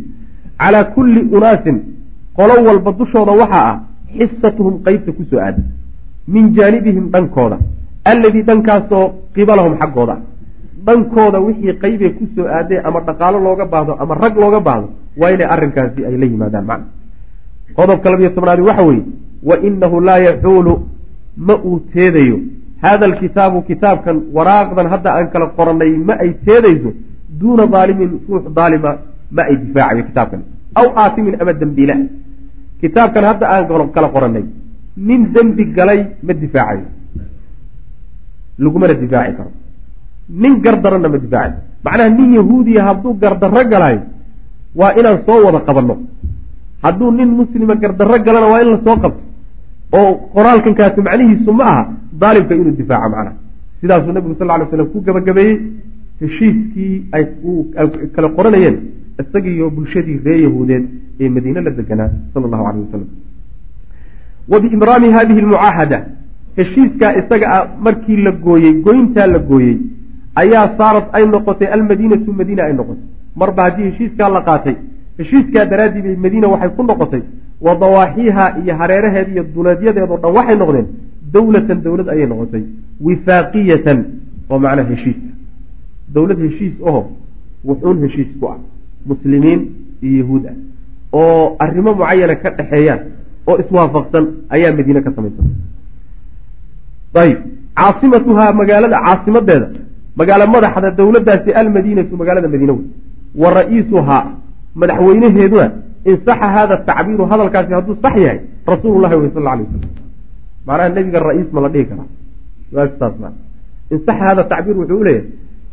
calaa 0.59 0.83
kulli 0.95 1.21
unaasin 1.37 1.77
qolo 2.37 2.53
walba 2.67 2.91
dushooda 2.99 3.31
waxaa 3.41 3.65
ah 3.71 3.79
xisatuhum 4.17 4.75
qeybta 4.85 5.11
ku 5.17 5.23
soo 5.29 5.39
aada 5.39 5.61
min 6.27 6.53
jaanibihim 6.57 7.09
dhankooda 7.13 7.57
alladii 8.11 8.43
dhankaasoo 8.49 9.05
qibalahum 9.35 9.73
xaggooda 9.81 10.15
dhankooda 10.87 11.39
wixii 11.47 11.73
qeybee 11.83 12.11
ku 12.17 12.25
soo 12.35 12.47
aadee 12.57 12.79
ama 12.87 12.99
dhaqaalo 13.07 13.39
looga 13.47 13.65
baahdo 13.73 13.93
ama 13.99 14.13
rag 14.23 14.35
looga 14.43 14.59
baahdo 14.67 14.87
waa 15.21 15.31
inay 15.35 15.47
arrinkaasi 15.55 16.05
ay 16.05 16.17
la 16.21 16.25
yimaadaan 16.25 16.65
macna 16.71 16.87
qodobka 17.77 18.09
labiyo 18.11 18.29
tobnaadi 18.37 18.61
waxa 18.69 18.83
weeye 18.89 19.03
wa 19.49 19.55
inahu 19.67 19.97
laa 20.07 20.19
yaxuulu 20.27 20.73
ma 21.47 21.55
uu 21.69 21.79
teedayo 21.93 22.37
haada 22.83 23.05
alkitaabu 23.09 23.61
kitaabkan 23.69 24.17
waraaqdan 24.35 24.87
hadda 24.93 25.09
aan 25.17 25.27
kala 25.33 25.47
qorannay 25.57 25.91
ma 26.07 26.13
ay 26.23 26.31
teedayso 26.47 26.89
duuna 27.39 27.65
daalimin 27.75 28.11
ruux 28.29 28.43
daalima 28.57 28.91
ma 29.35 29.41
ay 29.49 29.55
difaacayo 29.63 30.03
kitaabkan 30.09 30.41
aw 30.79 30.87
aatimin 31.03 31.35
ama 31.41 31.53
dembiila 31.61 31.95
kitaabkan 32.81 33.23
hadda 33.31 33.45
aan 33.53 33.91
kala 33.95 34.07
qorannay 34.15 34.45
nin 35.07 35.21
dembi 35.35 35.63
galay 35.77 35.99
ma 36.27 36.33
difaacayo 36.43 36.87
lagumana 38.63 38.93
difaaci 39.03 39.33
karo 39.37 39.51
nin 40.41 40.53
gardaranna 40.65 41.09
ma 41.13 41.17
difaacayo 41.25 41.59
macnaha 41.85 42.09
nin 42.17 42.29
yahuudiya 42.39 42.81
hadduu 42.87 43.13
gardarro 43.23 43.63
galayo 43.73 44.01
waa 44.79 44.93
inaan 44.99 45.19
soo 45.27 45.39
wada 45.45 45.59
qabanno 45.67 45.95
hadduu 46.83 47.11
nin 47.11 47.29
muslima 47.39 47.75
gardarro 47.83 48.17
galana 48.25 48.47
waa 48.53 48.61
in 48.63 48.69
la 48.73 48.79
soo 48.85 48.97
qabto 49.03 49.21
oo 49.93 50.11
qoraalkankaasi 50.35 51.01
macnihiisu 51.07 51.53
ma 51.53 51.65
aha 51.71 51.83
daalimka 52.21 52.55
inuu 52.55 52.75
difaaco 52.81 53.09
macnaha 53.09 53.33
sidaasuu 53.81 54.11
nabigu 54.17 54.35
sal 54.39 54.47
ly 54.59 54.67
slam 54.69 54.87
ku 54.93 55.01
gabagabeeyey 55.01 55.57
heshiiskii 56.21 56.93
ay 57.11 57.23
kala 58.15 58.29
qoranayeen 58.37 58.77
isagiiyo 59.23 59.69
bulshadii 59.69 60.19
ree 60.25 60.41
yahuudeed 60.43 60.85
ee 61.19 61.29
madiine 61.29 61.61
la 61.61 61.71
deganaa 61.79 62.09
sala 62.33 62.45
allahu 62.47 62.67
aleyh 62.69 62.85
wasalam 62.85 63.09
wa 64.51 64.59
biimraami 64.63 65.11
hadihi 65.17 65.39
almucaahada 65.45 65.99
heshiiskaa 66.57 67.13
isaga 67.21 67.47
ah 67.57 67.63
markii 67.87 68.17
la 68.27 68.31
gooyey 68.31 68.73
goyntaa 68.87 69.27
la 69.27 69.39
gooyey 69.39 69.77
ayaa 70.41 70.65
saarat 70.79 71.07
ay 71.17 71.25
noqotay 71.35 71.67
almadiinatu 71.77 72.33
madiina 72.33 72.63
ay 72.67 72.73
noqotay. 72.73 73.03
Marba 73.35 73.63
haddii 73.63 73.89
heshiiskaa 73.89 74.29
la 74.35 74.41
qaatay 74.41 74.75
heshiiskaa 75.19 75.65
daraaddii 75.71 76.01
bay 76.07 76.15
madiina 76.25 76.47
waxay 76.53 76.69
ku 76.77 76.83
noqotay 76.83 77.21
wa 77.65 77.75
dawaaxiiha 77.83 78.45
iyo 78.61 78.73
hareeraheeda 78.79 79.31
iyo 79.35 79.43
duleedyadeedoo 79.55 80.17
dhan 80.23 80.33
waxay 80.37 80.57
noqdeen 80.63 80.87
dowlatan 81.35 81.81
dowlad 81.87 82.07
ayay 82.13 82.27
noqotay 82.31 82.63
wifaaqiyatan 83.05 83.99
oo 84.49 84.59
macnaha 84.65 84.89
heshiiska 84.91 85.29
dowlad 86.15 86.39
heshiis 86.45 86.75
aho 86.89 87.01
wuxuun 87.69 87.97
heshiis 88.05 88.29
ku 88.39 88.45
ah 88.53 88.57
muslimiin 89.11 89.61
iyo 90.01 90.17
yahuud 90.21 90.45
ah. 90.51 90.57
Oo 91.19 91.55
arrimo 91.63 91.91
mucayana 91.99 92.35
ka 92.43 92.49
dhexeeyaan 92.57 93.01
oo 93.47 93.57
iswaafaqsan 93.63 94.25
ayaa 94.55 94.75
madiine 94.77 95.01
ka 95.05 95.11
samaysan. 95.15 95.47
Ayib 97.23 97.39
caasimatuhaa 97.79 98.51
magaalada 98.61 98.97
caasimadeeda 99.05 99.67
magaalo 100.19 100.45
madaxda 100.55 100.91
dowladdaasi 100.99 101.51
almadiinatu 101.61 102.17
magaalada 102.21 102.47
madiine 102.53 102.73
wey 102.77 102.85
wa 103.41 103.49
ra'iisuhaa 103.59 104.23
madaxweynaheeduna 104.81 105.67
in 106.05 106.15
saxa 106.25 106.47
hada 106.55 106.75
tacbiiru 106.89 107.23
hadalkaasi 107.31 107.73
hadduu 107.77 107.97
sax 108.03 108.15
yahay 108.25 108.39
rasuulu 108.73 109.01
llahi 109.03 109.15
wey 109.21 109.29
sal 109.35 109.47
alay 109.53 109.65
wasalam 109.65 109.91
macnaha 110.67 110.89
nebiga 110.97 111.19
ra'iis 111.29 111.49
ma 111.55 111.59
la 111.65 111.69
dhihi 111.73 111.85
karaa 111.89 112.87
saas 112.99 113.15
ma 113.23 113.29
in 113.91 113.99
saxa 114.07 114.23
hada 114.29 114.43
tacbiir 114.51 114.77
wuxuu 114.81 114.99
uleeyahay 115.03 115.29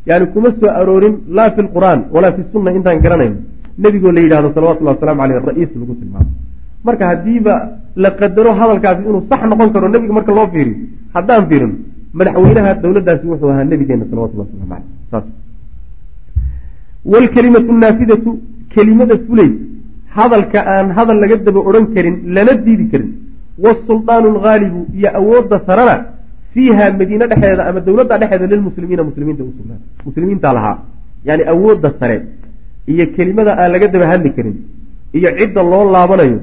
yani 0.07 0.27
kuma 0.35 0.49
soo 0.61 0.71
aroorin 0.81 1.15
laa 1.37 1.51
fi 1.55 1.61
lqur'aan 1.63 2.01
walaa 2.15 2.33
fi 2.37 2.43
sunna 2.53 2.71
intaan 2.79 3.01
garanayno 3.05 3.37
nebigoo 3.79 4.13
la 4.17 4.21
yidhahdo 4.25 4.49
salawatullahi 4.57 4.97
wasalamu 4.97 5.23
aleyh 5.25 5.37
ra'iis 5.51 5.71
lagu 5.81 5.95
tilmaamo 6.01 6.31
marka 6.87 7.05
haddiiba 7.11 7.55
la 8.05 8.11
qadaro 8.21 8.51
hadalkaasi 8.61 9.03
inuu 9.09 9.23
sax 9.31 9.41
noqon 9.51 9.73
karo 9.75 9.89
nebiga 9.95 10.13
marka 10.19 10.33
loo 10.39 10.49
fiiriyo 10.55 10.77
haddaan 11.15 11.47
fiirino 11.51 11.77
madaxweynaha 12.19 12.75
dowladdaasi 12.83 13.25
wuxuu 13.33 13.51
ahaa 13.55 13.65
nebigeena 13.73 14.05
salawatullah 14.11 14.47
waslamu 14.47 14.75
aleyh 14.77 14.89
saas 15.11 15.27
wlkelimatu 17.13 17.73
naafidatu 17.85 18.31
kelimada 18.75 19.17
fulay 19.27 19.51
hadalka 20.17 20.59
aan 20.75 20.87
hadal 20.97 21.19
laga 21.23 21.37
daba 21.49 21.61
odhan 21.69 21.85
karin 21.95 22.17
lana 22.35 22.55
diidi 22.67 22.87
karin. 22.93 23.11
Wasuldaanu 23.65 24.27
alghaalibu 24.35 24.81
iyo 24.99 25.11
awoodda 25.21 25.57
sarana 25.69 25.97
fiiha 26.55 26.85
madiine 27.01 27.27
dhexeeda 27.31 27.63
ama 27.69 27.81
dowladda 27.87 28.15
dhexeeda 28.23 28.47
lilmuslimiina 28.53 29.03
muslimiinta 29.09 29.43
usugnaa 29.51 29.81
muslimiinta 30.07 30.49
lahaa 30.57 30.77
yani 31.29 31.43
awoodda 31.53 31.89
sare 32.01 32.17
iyo 32.93 33.05
kelimada 33.17 33.53
aan 33.61 33.71
laga 33.75 33.87
daba 33.95 34.07
hadli 34.13 34.31
karin 34.37 34.57
iyo 35.19 35.31
cidda 35.39 35.61
loo 35.73 35.85
laabanayo 35.95 36.39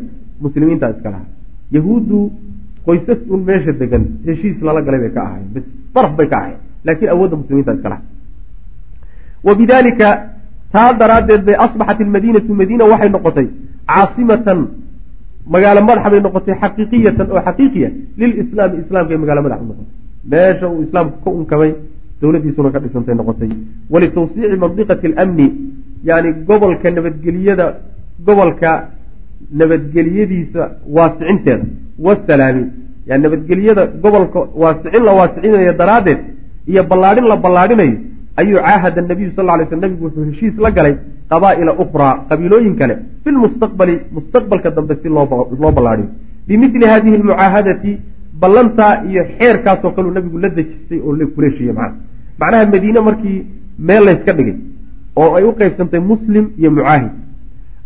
muslimiinta 0.46 0.86
iska 0.94 1.10
lahaa 1.14 1.30
yahuuddu 1.76 2.18
qoysas 2.86 3.20
un 3.34 3.42
meesha 3.50 3.74
degan 3.82 4.04
heshiis 4.28 4.58
lala 4.68 4.82
galay 4.88 5.00
bay 5.06 5.12
ka 5.18 5.22
ahayen 5.28 5.48
bis 5.56 5.66
daraf 5.96 6.14
bay 6.20 6.28
ka 6.32 6.38
ahayen 6.42 6.60
laakiin 6.88 7.10
awoodda 7.16 7.36
muslimiinta 7.42 7.72
iska 7.78 7.90
lahaa 7.94 8.06
wabidalika 9.48 10.08
taa 10.74 10.94
daraaddeed 11.02 11.42
bay 11.48 11.56
asbaxat 11.66 12.00
ilmadiinatu 12.06 12.54
madiina 12.62 12.86
waxay 12.92 13.10
noqotay 13.16 13.48
caasimatan 13.90 14.60
magaalo 15.54 15.82
madaxa 15.90 16.10
bay 16.14 16.22
noqotay 16.28 16.56
xaqiiqiyatan 16.62 17.28
oo 17.32 17.42
xaqiiqiya 17.48 17.90
lilislaami 18.20 18.76
islaamka 18.84 19.12
ay 19.14 19.20
magaalo 19.24 19.42
madax 19.46 19.60
u 19.62 19.68
noqotay. 19.72 19.88
Meesha 20.32 20.66
uu 20.70 20.82
islaamku 20.86 21.18
ka 21.24 21.30
unkamay 21.40 21.72
dowladiisuna 22.22 22.70
ka 22.74 22.80
dhisantay 22.84 23.16
noqotay. 23.16 23.50
Walitawsiici 23.94 24.58
mandiqati 24.64 25.08
alamni 25.08 25.48
yani 26.10 26.30
gobolka 26.48 26.92
nabadgeliyada 26.92 27.66
gobolka 28.28 28.72
nabadgeliyadiisa 29.60 30.62
waasicinteeda 30.96 31.66
wasalaami 32.06 32.64
yani 33.08 33.24
nabadgeliyada 33.24 33.84
gobolka 34.04 34.40
waasicin 34.62 35.04
la 35.08 35.12
waasicinayo 35.20 35.74
daraaddeed 35.82 36.20
iyo 36.68 36.84
ballaadhin 36.84 37.26
la 37.32 37.38
ballaadhinayo 37.46 37.98
ayuu 38.42 38.60
caahada 38.68 39.02
nabiyu 39.02 39.32
sal 39.36 39.46
lay 39.46 39.68
sl 39.70 39.80
nabigu 39.84 40.06
wuxuu 40.06 40.26
heshiis 40.30 40.56
la 40.66 40.72
galay 40.78 40.96
qabaa'ila 41.32 41.74
ukhraa 41.84 42.14
qabiilooyin 42.30 42.76
kale 42.82 42.96
fi 43.24 43.30
lmustaqbali 43.36 43.96
mustaqbalka 44.18 44.72
dambe 44.78 44.96
si 45.02 45.10
loo 45.10 45.72
ballaadhiyo 45.78 46.10
bimili 46.48 46.86
hadihi 46.94 47.16
almucaahadati 47.20 47.92
ballantaa 48.42 48.94
iyo 49.10 49.24
xeerkaasoo 49.38 49.92
kaleu 49.96 50.12
nabigu 50.18 50.38
la 50.40 50.50
dejistay 50.50 51.00
oo 51.00 51.16
kuleeshiiye 51.36 51.74
macna 51.74 51.96
macnaha. 52.40 52.66
Madiine 52.74 53.00
markii 53.08 53.46
meel 53.88 54.04
layska 54.06 54.34
dhigay 54.34 54.56
oo 55.16 55.36
ay 55.36 55.44
u 55.44 55.54
qeybsantay 55.60 56.00
muslim 56.12 56.46
iyo 56.58 56.72
mucaahid 56.72 57.12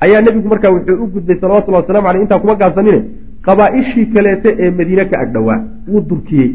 ayaa 0.05 0.21
nebigu 0.21 0.47
markaa 0.53 0.71
wuxuu 0.75 1.03
u 1.03 1.07
gudbay 1.13 1.37
salawatullhi 1.41 1.81
wasalamu 1.81 2.07
aleyh 2.07 2.23
intaa 2.25 2.39
kuma 2.39 2.55
gaabsanine 2.55 3.01
qabaa-ishii 3.47 4.05
kaleete 4.13 4.55
ee 4.59 4.71
madiine 4.79 5.05
ka 5.05 5.19
agdhowaa 5.23 5.59
wuu 5.87 6.01
durkiyey. 6.09 6.51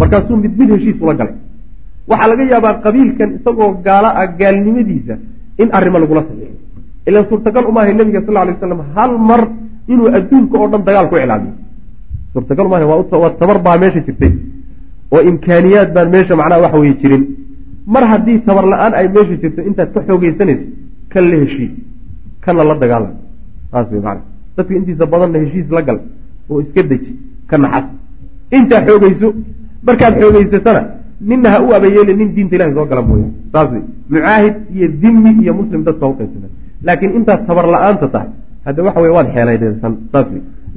Markaasuu 0.00 0.36
mid 0.36 0.58
mid 0.58 0.70
heshiis 0.74 1.00
ula 1.00 1.14
galay 1.14 1.34
waxaa 2.10 2.28
laga 2.32 2.44
yaabaa 2.52 2.74
qabiilkan 2.84 3.28
isagoo 3.38 3.70
gaalo 3.86 4.08
ah 4.20 4.26
gaalnimadiisa 4.40 5.14
in 5.62 5.68
arrimo 5.78 5.98
lagula 6.02 6.22
saxiixo 6.28 6.58
ilan 7.08 7.24
suurtagal 7.30 7.64
umaahay 7.70 7.94
nabiga 8.00 8.20
sal 8.26 8.34
lay 8.34 8.54
waslam 8.54 8.80
hal 8.96 9.12
mar 9.30 9.42
inuu 9.92 10.08
adduunka 10.18 10.56
oo 10.62 10.68
dhan 10.72 10.82
dagaal 10.88 11.06
ku 11.10 11.16
iclaamiyo 11.22 11.54
suurtagal 12.32 12.66
umaaha 12.66 13.30
tabar 13.40 13.58
baa 13.66 13.76
meesha 13.82 14.00
jirtay. 14.06 14.32
Oo 15.12 15.22
imkaaniyaad 15.30 15.90
baan 15.94 16.08
meesha 16.14 16.36
macnaha 16.40 16.62
waxa 16.64 16.78
weye 16.82 16.94
jirin. 17.02 17.22
Mar 17.86 18.04
haddii 18.12 18.38
tabar 18.46 18.64
la'aan 18.72 18.92
ay 18.94 19.06
meesha 19.08 19.34
jirto 19.42 19.60
intaad 19.68 19.92
ka 19.94 20.00
xoogeysanayso 20.06 20.66
kan 21.12 21.24
la 21.30 21.36
heshiis 21.42 21.72
kana 22.44 22.64
la 22.64 22.74
dagaalam 22.82 23.14
saas 23.72 23.86
wey 23.92 24.00
maana 24.00 24.22
dadka 24.56 24.74
intiisa 24.74 25.06
badanna 25.06 25.38
heshiis 25.44 25.66
la 25.70 25.82
gal 25.82 25.98
oo 26.50 26.60
iska 26.60 26.82
deji 26.82 27.12
ka 27.50 27.58
naxas 27.58 27.86
intaa 28.58 28.80
xoogeyso 28.86 29.28
markaad 29.86 30.14
xoogeysatana 30.20 30.82
nina 31.20 31.48
ha 31.52 31.58
u 31.66 31.68
abayeeli 31.78 32.14
nin 32.20 32.34
diinta 32.34 32.54
ilahay 32.56 32.74
soo 32.74 32.86
gala 32.86 33.02
mooya 33.02 33.28
saas 33.52 33.70
mucaahid 34.12 34.54
iyo 34.74 34.88
dimi 35.02 35.30
iyo 35.42 35.52
muslim 35.60 35.84
dadka 35.88 36.06
uqaysana 36.12 36.48
laakiin 36.86 37.12
intaad 37.18 37.46
tabar 37.46 37.66
la'aanta 37.74 38.08
tahay 38.14 38.30
hadda 38.66 38.82
waxa 38.86 39.00
wey 39.00 39.12
waad 39.16 39.28
xeelaydeysan 39.34 39.92
saas 40.12 40.26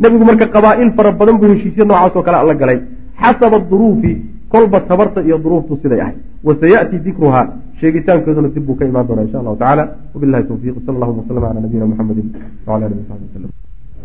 nebigu 0.02 0.26
marka 0.26 0.46
qabaa-il 0.56 0.92
fara 0.98 1.12
badan 1.12 1.38
buu 1.40 1.50
heshiisyo 1.54 1.86
noocaasoo 1.86 2.24
kale 2.24 2.38
ala 2.38 2.54
galay. 2.54 2.80
Xasaba 3.22 3.60
duruufi 3.70 4.14
kolba 4.50 4.80
tabarta 4.82 5.22
iyo 5.22 5.38
duruuftu 5.38 5.78
siday 5.82 6.02
ahay 6.02 6.16
wasayaأti 6.44 7.00
dikruha 7.00 7.42
sheegitaankeeduna 7.80 8.50
dib 8.54 8.66
buu 8.66 8.76
ka 8.76 8.86
imaan 8.86 9.08
doonaa 9.08 9.26
insha 9.26 9.40
allahu 9.40 9.58
tacala 9.58 9.84
wabilahi 10.14 10.44
towfiiq 10.50 10.76
sal 10.86 10.96
allahuma 10.96 11.22
waslama 11.22 11.42
calaa 11.42 11.62
nabiyina 11.66 11.86
muxamedi 11.86 12.24
wala 12.68 12.86
alih 12.86 12.98
wasabi 13.02 13.24
waslm 13.26 13.50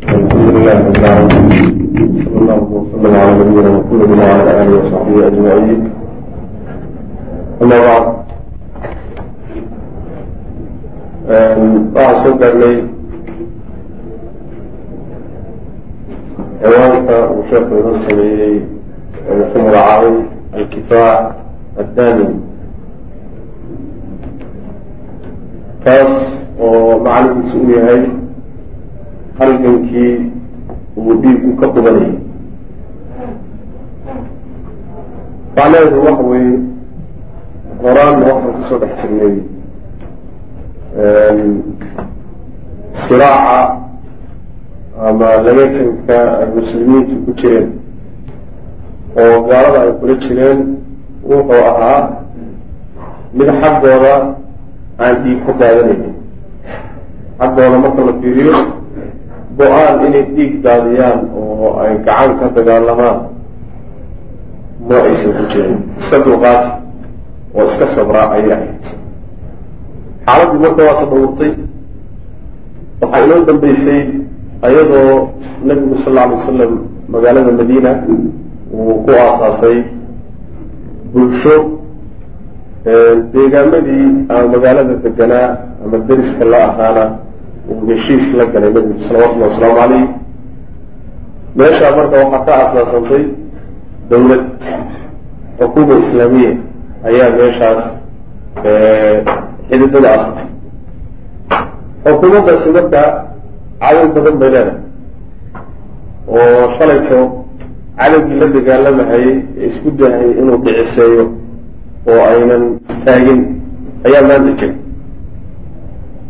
alxamdulilah 0.09 0.77
rabbi 0.89 1.05
alamiin 1.13 2.25
sal 2.25 2.37
allahu 2.41 2.65
waslm 2.79 3.05
ala 3.13 3.33
nabiyina 3.41 3.71
muxamedi 3.77 4.15
wala 4.23 4.53
alih 4.61 4.75
wasaxbihi 4.81 5.21
ajmaciin 5.29 5.98
ama 7.61 7.77
bacd 7.85 8.07
waxaa 11.95 12.23
soo 12.23 12.35
gaarnay 12.41 12.77
ciwaanka 16.61 17.17
uu 17.35 17.43
sheekhu 17.51 17.75
inoo 17.81 17.97
sameeyey 18.09 18.57
ku 19.53 19.59
magacaabay 19.65 20.15
alkifaac 20.57 21.25
addamin 21.81 22.33
kaas 25.85 26.13
oo 26.61 26.99
macnihiisu 27.07 27.57
u 27.67 27.71
yahay 27.75 28.03
halgankii 29.39 30.15
uu 30.97 31.15
dhiigu 31.23 31.51
ka 31.61 31.67
qubanayay. 31.75 32.15
Macnaheedu 35.57 35.99
waxa 36.07 36.23
weeye 36.31 36.59
horaanna 37.83 38.25
waxaan 38.27 38.53
ku 38.57 38.63
soo 38.69 38.79
dhex 38.83 38.93
jirnay. 39.03 39.35
Siraaca 43.07 43.59
ama 45.09 45.29
lagatanka 45.47 46.19
ay 46.43 46.47
muslimiintu 46.59 47.15
ku 47.25 47.31
jireen 47.39 47.69
oo 49.15 49.37
gaalada 49.47 49.79
ay 49.87 49.93
kula 50.03 50.15
jireen 50.25 50.59
wuxuu 51.23 51.63
ahaa 51.71 52.01
mid 53.37 53.49
xaggooda 53.63 54.15
aan 54.99 55.15
dhiig 55.23 55.39
ka 55.47 55.53
daadanaynin 55.61 56.15
xaggooda 57.39 57.77
marka 57.85 58.01
la 58.09 58.13
fiiriyo 58.21 58.57
go'aan 59.59 59.95
inay 60.07 60.25
dhiig 60.35 60.53
daadiyaan 60.65 61.21
oo 61.39 61.79
ay 61.83 61.93
gacan 62.07 62.31
ka 62.43 62.47
dagaalamaan 62.59 63.19
ma 64.89 64.97
aysan 65.07 65.31
ku 65.39 65.45
jirin. 65.53 65.79
Iska 66.03 66.17
dulqaati 66.27 66.71
oo 67.55 67.65
iska 67.65 67.87
sabraa 67.97 68.31
ayay 68.37 68.53
ahayd. 68.57 68.83
Xaaladdii 70.27 70.61
marka 70.65 70.81
waa 70.89 70.99
tadawurtay 71.01 71.53
waxaa 73.01 73.25
inoo 73.25 73.41
dambeysay 73.49 74.01
ayadoo 74.67 75.29
nabigu 75.65 75.95
sal 76.05 76.13
alla 76.19 76.23
alay 76.25 76.37
wasalam 76.39 76.73
magaalada 77.13 77.53
madiina 77.59 77.91
uu 78.73 78.95
ku 79.05 79.11
aasaasay 79.11 79.79
bulsho 81.13 81.57
deegaamadii 83.33 84.07
ama 84.29 84.47
magaalada 84.55 84.95
deganaa 85.05 85.49
ama 85.85 85.99
deriska 86.09 86.45
la 86.45 86.59
ahaana 86.69 87.05
uu 87.71 87.87
heshiis 87.91 88.35
la 88.39 88.45
galay 88.47 88.71
nabigu 88.73 89.01
salawatullahi 89.09 89.51
wasalaamu 89.51 89.79
calayh 89.81 90.05
meeshaa 91.57 91.97
marka 91.97 92.17
waxaa 92.23 92.45
ka 92.47 92.53
aasaasantay 92.63 93.25
dowlad 94.11 94.45
xukuuma 95.59 95.95
islaamiya 96.03 96.53
ayaa 97.09 97.31
meeshaas 97.39 97.81
xididada 99.71 100.09
asatay 100.17 100.47
xukuumaddaasi 102.05 102.69
marka 102.77 103.03
cadow 103.83 104.07
badan 104.15 104.37
bay 104.41 104.51
leedahay. 104.55 104.79
Oo 106.29 106.63
shalayto 106.77 107.19
cadowgii 107.99 108.39
la 108.41 108.47
dagaalamahayey 108.57 109.35
ee 109.61 109.67
isku 109.71 109.89
dahayay 110.01 110.31
inuu 110.41 110.59
dhiciseeyo 110.65 111.25
oo 112.11 112.21
aynan 112.33 112.65
istaagin 112.91 113.41
ayaa 114.07 114.23
maanta 114.29 114.53
jira. 114.61 114.75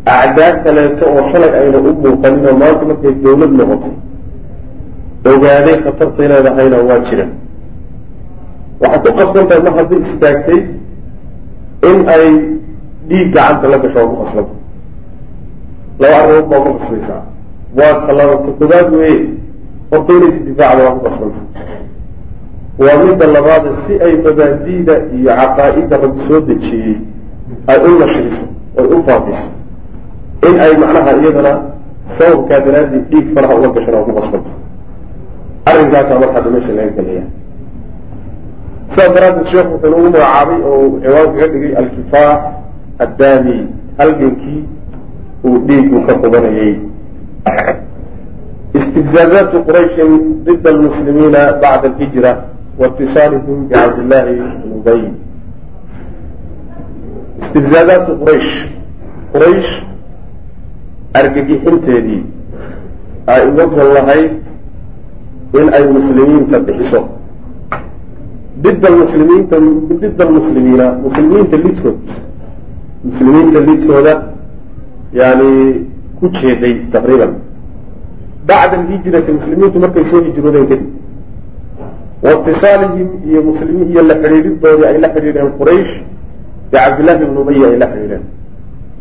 Acdaa 0.05 0.51
kaleeto 0.63 1.03
oo 1.15 1.21
shalay 1.31 1.51
ayna 1.59 1.77
u 1.77 1.91
muuqanin 2.03 2.45
oo 2.49 2.55
maanta 2.61 2.83
markay 2.89 3.13
dawlad 3.23 3.51
noqotay 3.59 3.93
ogaaday 5.31 5.75
khatartay 5.83 6.27
leedahayna 6.31 6.77
waa 6.89 6.99
jira 7.09 7.25
waxaad 8.81 9.01
ku 9.05 9.11
qasban 9.19 9.45
tahay 9.49 9.61
mar 9.65 9.73
haddii 9.79 10.01
istaagtay 10.07 10.59
in 11.89 11.97
ay 12.15 12.25
dhiig 13.09 13.27
gacanta 13.35 13.67
la 13.71 13.77
gasho 13.83 13.99
waa 13.99 14.09
ku 14.11 14.15
qasbanta 14.23 14.55
laba 16.01 16.15
arrimood 16.23 16.47
baa 16.51 16.61
ku 16.65 16.71
qasbaysaa. 16.79 17.21
Waa 17.77 17.93
kalaba 18.07 18.33
ka 18.43 18.49
koobaad 18.59 18.87
weeye. 18.93 19.29
Horta 19.91 20.11
inaysi 20.17 20.39
difaacda 20.47 20.81
waa 20.85 20.95
ku 20.95 21.01
qasbanta 21.07 21.41
waa 22.79 22.97
midda 23.03 23.25
labaada 23.35 23.69
si 23.85 23.93
ay 24.05 24.13
mabaadi'da 24.25 24.93
iyo 25.17 25.31
caqaa'idda 25.39 25.95
rabbi 26.03 26.19
soo 26.27 26.39
dejiyey 26.47 26.95
ay 27.71 27.77
u 27.87 27.91
nashriso 27.99 28.43
oy 28.79 28.87
u 28.95 29.03
faafiso. 29.07 29.47
In 30.47 30.55
ay 30.65 30.73
macnaha 30.81 31.11
iyadana 31.21 31.53
sababkaa 32.17 32.59
daraadii 32.65 33.01
dhiig 33.11 33.27
faraha 33.35 33.53
uga 33.59 33.69
gashan 33.75 33.93
waa 33.95 34.05
ku 34.07 34.11
qasbanta 34.19 34.51
arrinkaasaa 35.69 36.19
marka 36.21 36.35
hadda 36.37 36.49
meesha 36.55 36.73
laga 36.77 36.91
gelaya 36.97 37.23
saas 38.99 39.13
daraaddeed 39.15 39.47
sheekhu 39.51 39.71
wuxuu 39.73 39.89
nagu 39.91 40.03
magacaabay 40.11 40.59
oo 40.71 40.99
ciwaanka 41.01 41.31
kaga 41.39 41.47
dhigay 41.53 41.73
alkifaa 41.81 42.33
addaami. 42.99 43.57
Halgankii 43.97 44.63
uu 45.45 45.57
dhiigu 45.67 46.01
ka 46.07 46.13
qubanayay. 46.13 46.73
Istibzaazaatu 48.73 49.63
qurayshin 49.67 50.43
ضida 50.45 50.69
almuslimiina 50.69 51.41
bacda 51.61 51.87
alhijra 51.89 52.31
watisaalihim 52.79 53.67
bicabdillahi 53.67 54.35
bn 54.35 54.71
ubay. 54.79 55.01
Istibzaazaatu 57.41 58.11
quraysh 58.19 58.51
quraysh 59.33 59.71
argagixinteedii 61.13 62.23
ay 63.27 63.47
uga 63.47 63.65
gol 63.65 63.93
lahayd 63.93 64.31
in 65.59 65.73
ay 65.73 65.83
muslimiinta 65.87 66.59
bixiso 66.59 67.18
did 68.63 68.85
almuslimiina 70.21 70.87
muslimiinta 71.05 71.57
lidkood 71.57 71.97
muslimiinta 73.03 73.59
lidkooda 73.67 74.13
yani 75.13 75.51
ku 76.19 76.29
jeeday 76.39 76.73
taqriiban 76.91 77.33
bacda 78.47 78.75
alhijrati 78.79 79.31
muslimiintu 79.31 79.79
markay 79.79 80.03
soo 80.11 80.21
hijroodeen 80.27 80.67
kadib 80.71 80.87
waاtisaalihim 82.23 83.07
iyo 83.29 83.41
muslimiin 83.49 83.91
iyo 83.91 84.03
la 84.09 84.15
xidhiidhidoodii 84.21 84.85
ay 84.91 84.97
la 85.03 85.09
xidhiidheen 85.13 85.51
quraysh 85.59 85.91
bicabdillahi 86.71 87.25
bn 87.25 87.37
ubaya 87.43 87.67
ay 87.71 87.77
la 87.83 87.87
xidhiidheen 87.91 88.23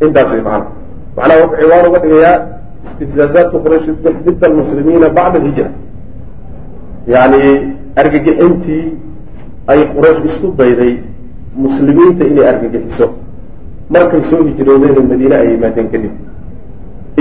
intaas 0.06 0.30
way 0.32 0.42
macana 0.46 0.66
macnaha 1.16 1.40
wuxuu 1.42 1.60
ciwaan 1.62 1.88
uga 1.88 1.98
dhigayaa 2.04 2.38
istibzaazaatu 2.90 3.56
quraysh 3.64 3.86
did 4.26 4.44
almuslimiina 4.50 5.08
bacda 5.18 5.38
alhijra 5.40 5.70
yani 7.14 7.42
argagixintii 8.00 8.84
ay 9.68 9.80
quraysh 9.94 10.24
isku 10.28 10.46
dayday 10.56 10.92
muslimiinta 11.56 12.24
inay 12.24 12.46
argagixiso. 12.48 13.06
Markay 13.90 14.22
soo 14.30 14.44
hijroodeen 14.44 15.08
madiine 15.08 15.36
ay 15.36 15.48
yimaadeen 15.52 15.88
kadib. 15.92 16.12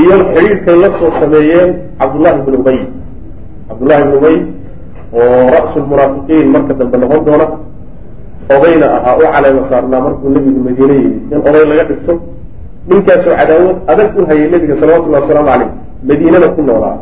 Iyo 0.01 0.15
xidhiirkay 0.35 0.77
la 0.83 0.89
soo 0.99 1.11
sameeyeen 1.19 1.69
cabdullahi 1.99 2.41
bn 2.45 2.55
ubay. 2.61 2.79
Cabdullahi 3.67 4.03
bn 4.03 4.13
ubay 4.17 4.35
oo 5.13 5.47
ra'su 5.55 5.79
lmunaafiqiin 5.79 6.47
marka 6.51 6.73
dambe 6.73 6.97
noqon 6.97 7.21
doona 7.25 7.47
odayna 8.55 8.87
ahaa 8.97 9.15
u 9.17 9.23
caleema 9.33 9.61
saarnaa 9.69 10.01
markuu 10.01 10.29
nebigu 10.29 10.59
madiine 10.67 10.93
yimid. 10.93 11.31
In 11.31 11.39
oday 11.47 11.65
laga 11.71 11.83
dhigto 11.89 12.13
ninkaasoo 12.89 13.35
cadaawad 13.39 13.77
adag 13.91 14.09
u 14.19 14.25
hayay 14.29 14.47
nebiga 14.51 14.75
salawatullahi 14.79 15.23
wasalaamu 15.23 15.49
caleyh 15.51 15.69
madiinada 16.09 16.47
ku 16.55 16.61
noolaa. 16.61 16.97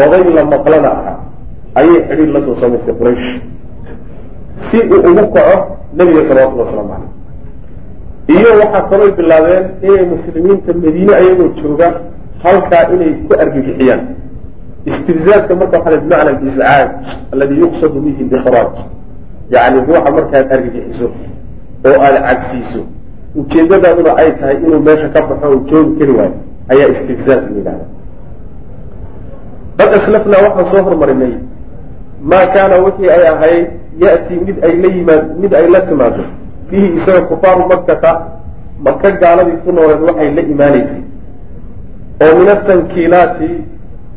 Oday 0.00 0.24
la 0.36 0.42
maqlana 0.44 0.88
ahaa. 0.88 1.18
Ayay 1.80 1.98
xidhiir 2.08 2.30
la 2.34 2.40
soo 2.46 2.54
samaystay 2.60 2.94
quraysh 3.00 3.28
si 4.68 4.78
uu 4.92 5.00
ugu 5.10 5.24
kaco 5.34 5.56
nebiga 5.96 6.20
salawatullahi 6.28 6.68
waslamu 6.68 6.90
caleyh 6.92 7.10
iyo 8.36 8.50
waxaa 8.60 8.82
kalooy 8.90 9.10
bilaabeen 9.18 9.64
inay 9.82 10.04
muslimiinta 10.14 10.72
madiine 10.82 11.12
ayagoo 11.20 11.48
jooga 11.62 11.88
halkaa 12.44 12.84
inay 12.94 13.12
ku 13.26 13.32
argagixiyaan. 13.42 14.00
Istibzaadka 14.90 15.52
marka 15.60 15.76
waxaa 15.78 16.00
bimacna 16.02 16.30
aliscaaj 16.30 16.90
aladi 17.32 17.54
yuqsadu 17.62 18.00
bihi 18.04 18.22
likhraaj 18.32 18.72
yani 19.54 19.78
ruuxa 19.86 20.10
markaad 20.16 20.46
argagixiso 20.54 21.06
oo 21.88 21.96
aada 22.06 22.20
cagsiiso 22.28 22.80
ujeedadaaduna 23.40 24.12
ay 24.22 24.30
tahay 24.38 24.56
inuu 24.64 24.80
meesha 24.86 25.08
ka 25.14 25.20
baxo 25.28 25.46
oo 25.50 25.58
joogi 25.70 25.92
kari 25.98 26.12
waayo 26.18 26.34
ayaa 26.72 26.88
istibzaaz 26.94 27.42
la 27.50 27.56
yidhahda 27.58 27.84
qad 29.78 29.90
aslafnaa 29.98 30.40
waxaan 30.46 30.66
soo 30.72 30.82
hormarinay 30.88 31.34
maa 32.30 32.46
kaana 32.54 32.76
wixii 32.84 33.10
ay 33.16 33.22
ahayd 33.34 33.66
ya'tii 34.00 34.40
mid 34.46 34.56
ay 34.64 34.74
la 34.82 34.88
yimaad 34.88 35.24
mid 35.42 35.52
ay 35.54 35.66
la 35.70 35.80
timaado 35.80 36.24
bihi 36.70 36.86
isaga 36.96 37.20
kufaaru 37.30 37.68
makata 37.68 38.12
maka 38.84 39.10
gaaladii 39.20 39.60
ku 39.64 39.72
nooleed 39.72 40.00
waxay 40.08 40.30
la 40.34 40.42
imaanaysay 40.42 41.02
oo 42.24 42.32
min 42.38 42.48
atankiilaati 42.48 43.50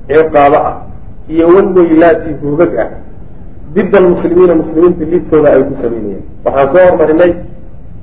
ciqaabo 0.07 0.57
ah 0.69 0.75
iyo 1.29 1.47
walweylaati 1.47 2.29
hoogag 2.41 2.73
ah. 2.79 2.89
Did 3.73 3.95
almuslimiina 3.95 4.55
muslimiinta 4.55 5.05
lidkooda 5.05 5.49
ay 5.53 5.63
ku 5.63 5.73
samaynayeen 5.81 6.23
waxaan 6.45 6.67
soo 6.75 6.85
hormarinay 6.89 7.31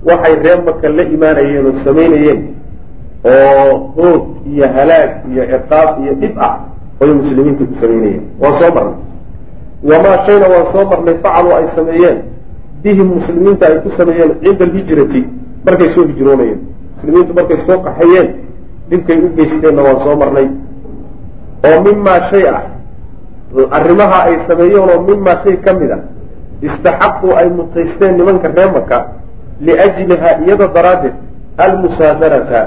waxay 0.08 0.34
reer 0.42 0.58
maka 0.66 0.88
la 0.88 1.02
imaanayeen 1.02 1.66
oo 1.66 1.74
samaynayeen 1.84 2.40
oo 3.24 3.92
hoog 3.96 4.22
iyo 4.52 4.66
halaag 4.76 5.10
iyo 5.32 5.42
ciqaab 5.52 5.88
iyo 6.02 6.12
dhib 6.20 6.34
ah 6.38 6.54
oy 7.00 7.10
muslimiinta 7.20 7.64
ku 7.64 7.74
samaynayeen 7.80 8.22
waan 8.40 8.54
soo 8.58 8.70
marnay 8.74 9.09
wamaa 9.84 10.16
shayna 10.26 10.46
waan 10.52 10.66
soo 10.72 10.84
marnay 10.90 11.14
facaluu 11.24 11.54
ay 11.58 11.66
sameeyeen 11.76 12.18
bihim 12.82 13.06
muslimiinta 13.16 13.66
ay 13.68 13.76
ku 13.84 13.90
sameeyeen 13.96 14.32
cinda 14.42 14.64
alhijrati 14.64 15.24
markay 15.66 15.88
soo 15.94 16.04
hijroonayeen 16.10 16.60
muslimiintu 16.96 17.32
markay 17.38 17.58
soo 17.66 17.78
qaxayeen 17.86 18.28
dhibkay 18.90 19.18
u 19.24 19.28
geysteenna 19.36 19.82
waan 19.82 19.98
soo 20.04 20.16
marnay 20.16 20.46
oo 21.68 21.76
mimaa 21.86 22.20
shay 22.30 22.44
ah 22.48 22.62
arrimaha 23.78 24.18
ay 24.28 24.36
sameeyeen 24.48 24.90
oo 24.90 25.00
mimaa 25.08 25.36
shay 25.44 25.56
ka 25.64 25.72
mid 25.80 25.90
a 25.90 25.98
istaxaquu 26.62 27.28
ay 27.40 27.48
mutaysteen 27.48 28.16
nimanka 28.16 28.48
reer 28.56 28.72
maka 28.72 28.98
liajliha 29.60 30.30
iyada 30.44 30.66
daraaddeed 30.76 31.14
almusaadarata 31.64 32.60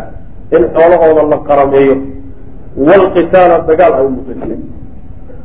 in 0.57 0.63
xoolahooda 0.75 1.23
la 1.31 1.37
qarameeyo 1.47 1.95
waalqitaala 2.77 3.57
dagaal 3.69 3.93
ay 4.01 4.07
mutaysteen 4.17 4.59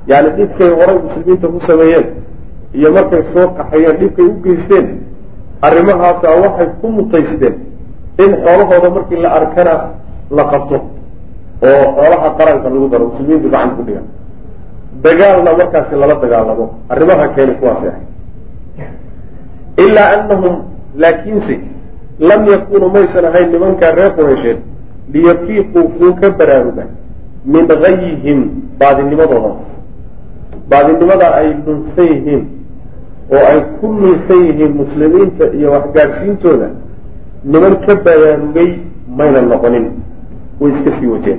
yani 0.09 0.29
dhibkay 0.37 0.71
horay 0.79 0.99
muslimiinta 1.07 1.49
ku 1.49 1.61
sameeyeen 1.61 2.07
iyo 2.75 2.93
markay 2.93 3.23
soo 3.33 3.47
qaxayeen 3.59 3.97
dhibkay 4.01 4.27
u 4.27 4.35
geysteen 4.43 4.87
arrimahaasa 5.63 6.29
waxay 6.43 6.69
ku 6.81 6.87
mutaysteen 6.89 7.55
in 8.25 8.31
xoolahooda 8.45 8.91
markii 8.91 9.21
la 9.25 9.31
arkana 9.39 9.75
la 10.31 10.45
qabto 10.53 10.77
oo 11.63 11.85
xoolaha 11.97 12.29
qaranka 12.39 12.69
lagu 12.69 12.89
daro 12.89 13.05
muslimiintu 13.11 13.49
gacanta 13.51 13.75
ku 13.77 13.83
dhiga 13.83 14.03
dagaalna 15.03 15.51
markaasi 15.61 15.95
lala 15.95 16.15
dagaalamo 16.23 16.67
arrimaha 16.89 17.29
keeni 17.35 17.55
kuwaasi 17.61 17.87
ahay 17.87 18.05
ilaa 19.85 20.09
anahum 20.17 20.55
laakiinse 20.97 21.61
lam 22.19 22.47
yakunuu 22.49 22.91
maysan 22.91 23.25
ahayn 23.25 23.51
nimankaa 23.53 23.91
reer 23.99 24.13
qureysheed 24.17 24.59
liyafiiquu 25.13 25.89
kuu 25.99 26.13
ka 26.21 26.31
baraaruga 26.31 26.85
min 27.45 27.67
gayihim 27.67 28.41
baadinimadoodaas 28.79 29.78
baadinimada 30.71 31.27
ay 31.41 31.49
lunsan 31.67 32.07
yihiin 32.13 32.43
oo 33.33 33.43
ay 33.51 33.59
ku 33.81 33.87
lunsan 34.01 34.41
yihiin 34.47 34.73
muslimiinta 34.81 35.45
iyo 35.59 35.69
waxgaadhsiintooda 35.77 36.69
niman 37.45 37.75
ka 37.87 37.95
baraarugay 38.05 38.71
mayna 39.19 39.41
noqonin. 39.43 39.87
Way 40.61 40.71
iska 40.75 40.91
sii 40.99 41.07
wateen 41.07 41.39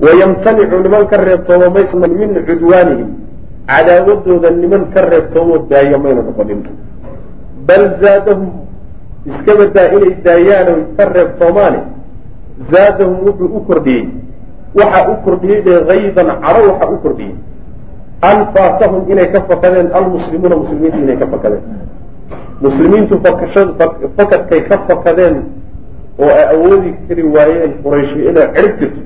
wayamtanicu 0.00 0.76
niman 0.82 1.04
ka 1.10 1.16
reebtoomo 1.16 1.66
maysman 1.70 2.10
min 2.18 2.30
cudwaanihim. 2.46 3.10
Cadaawadooda 3.68 4.50
niman 4.50 4.82
ka 4.94 5.00
reebtoomo 5.10 5.58
daaya 5.70 5.98
mayna 5.98 6.22
noqonin. 6.22 6.60
Bal 7.66 7.82
zaadahum 8.02 8.50
iska 9.26 9.52
badaa 9.60 9.92
inay 9.96 10.12
daayaano 10.24 10.74
ka 10.96 11.04
reebtoomaane 11.14 11.80
zaadahum 12.72 13.16
wuxuu 13.26 13.56
u 13.56 13.60
kordhiyey. 13.68 14.04
Waxaa 14.74 15.08
u 15.12 15.14
kordhiyey 15.24 15.62
dee 15.62 15.78
haydan 15.88 16.28
caro 16.42 16.60
waxaa 16.72 16.90
u 16.90 16.98
kordhiyey 17.04 17.34
an 18.22 18.38
faatahum 18.54 19.02
inay 19.10 19.28
ka 19.32 19.40
fakadeen 19.50 19.88
almuslimuuna 19.98 20.56
muslimiintu 20.56 20.98
inay 21.04 21.16
ka 21.18 21.26
fakadeen. 21.26 21.64
Muslimiintu 22.62 23.14
fakadkay 24.16 24.60
ka 24.70 24.76
fakadeen 24.88 25.36
oo 26.18 26.30
ay 26.30 26.44
awoodi 26.54 26.90
kari 27.08 27.22
waayeen 27.34 27.72
qurayshi 27.82 28.18
inay 28.30 28.46
cirib 28.54 28.74
jirto. 28.80 29.00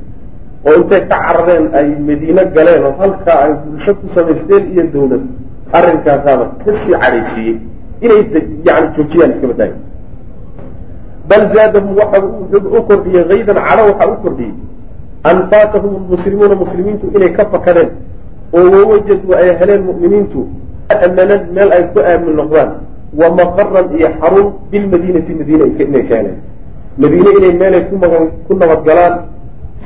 Oo 0.67 0.75
intay 0.81 1.01
ka 1.09 1.17
carareen 1.17 1.65
ay 1.75 1.87
madiine 2.09 2.43
galeen 2.55 2.83
oo 2.85 2.95
halkaa 3.01 3.39
ay 3.45 3.53
bulsho 3.65 3.95
ku 3.95 4.07
samaysteen 4.15 4.65
iyo 4.73 4.85
dawlad 4.93 5.25
arrinkaasaaba 5.73 6.45
ka 6.65 6.71
sii 6.85 6.93
cadhaysiiyey 7.03 7.57
inay 8.05 8.21
yani 8.69 8.87
joojiyaan 8.97 9.31
iska 9.35 9.47
badaayo 9.53 9.77
bal 11.29 11.43
zaadahum 11.55 11.97
waxa 11.97 12.19
u 12.79 12.83
kordhiyey 12.89 13.25
kaydan 13.31 13.59
cadho 13.69 13.83
waxaa 13.91 14.13
u 14.13 14.17
kordhiyey. 14.23 14.55
An 15.25 15.37
faatahum 15.51 15.93
lmuslimuuna 16.05 16.55
muslimiintu 16.55 17.07
inay 17.17 17.33
ka 17.33 17.45
fakadeen 17.51 17.91
oo 18.53 18.67
wawajaduu 18.71 19.35
ay 19.35 19.57
heleen 19.61 19.83
mu'miniintu 19.89 20.47
amanan 20.89 21.41
meel 21.55 21.73
ay 21.73 21.85
ku 21.95 22.01
aamin 22.01 22.37
noqdaan 22.37 22.71
wa 23.15 23.27
maqaran 23.31 23.87
iyo 23.99 24.09
xarun 24.21 24.47
bilmadiinati 24.71 25.33
madiina 25.35 25.65
inay 25.67 26.05
ka 26.09 26.17
madiine 26.99 27.31
inay 27.39 27.53
meelay 27.53 27.83
ku 28.49 28.53
nabadgalaan 28.55 29.15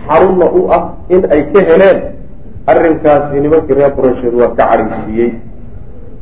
xarunna 0.07 0.47
u 0.47 0.61
ah 0.71 0.83
in 1.09 1.27
ay 1.31 1.43
ka 1.53 1.61
heleen. 1.61 1.99
Arrinkaasi 2.67 3.41
nimankii 3.41 3.75
reer 3.75 3.93
quraysheed 3.97 4.35
waa 4.35 4.55
ka 4.55 4.65
cadhaysiiyey 4.71 5.33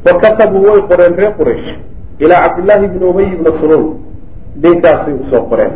fa 0.04 0.12
katabuu 0.22 0.62
way 0.64 0.80
qoreen 0.88 1.14
reer 1.16 1.32
quraysh 1.36 1.68
ilaa 2.18 2.40
cabdillaahi 2.44 2.88
bni 2.88 3.04
ubay 3.04 3.26
bni 3.36 3.52
sunuun 3.60 3.98
ninkaasay 4.62 5.12
u 5.12 5.24
soo 5.30 5.42
qoreen. 5.50 5.74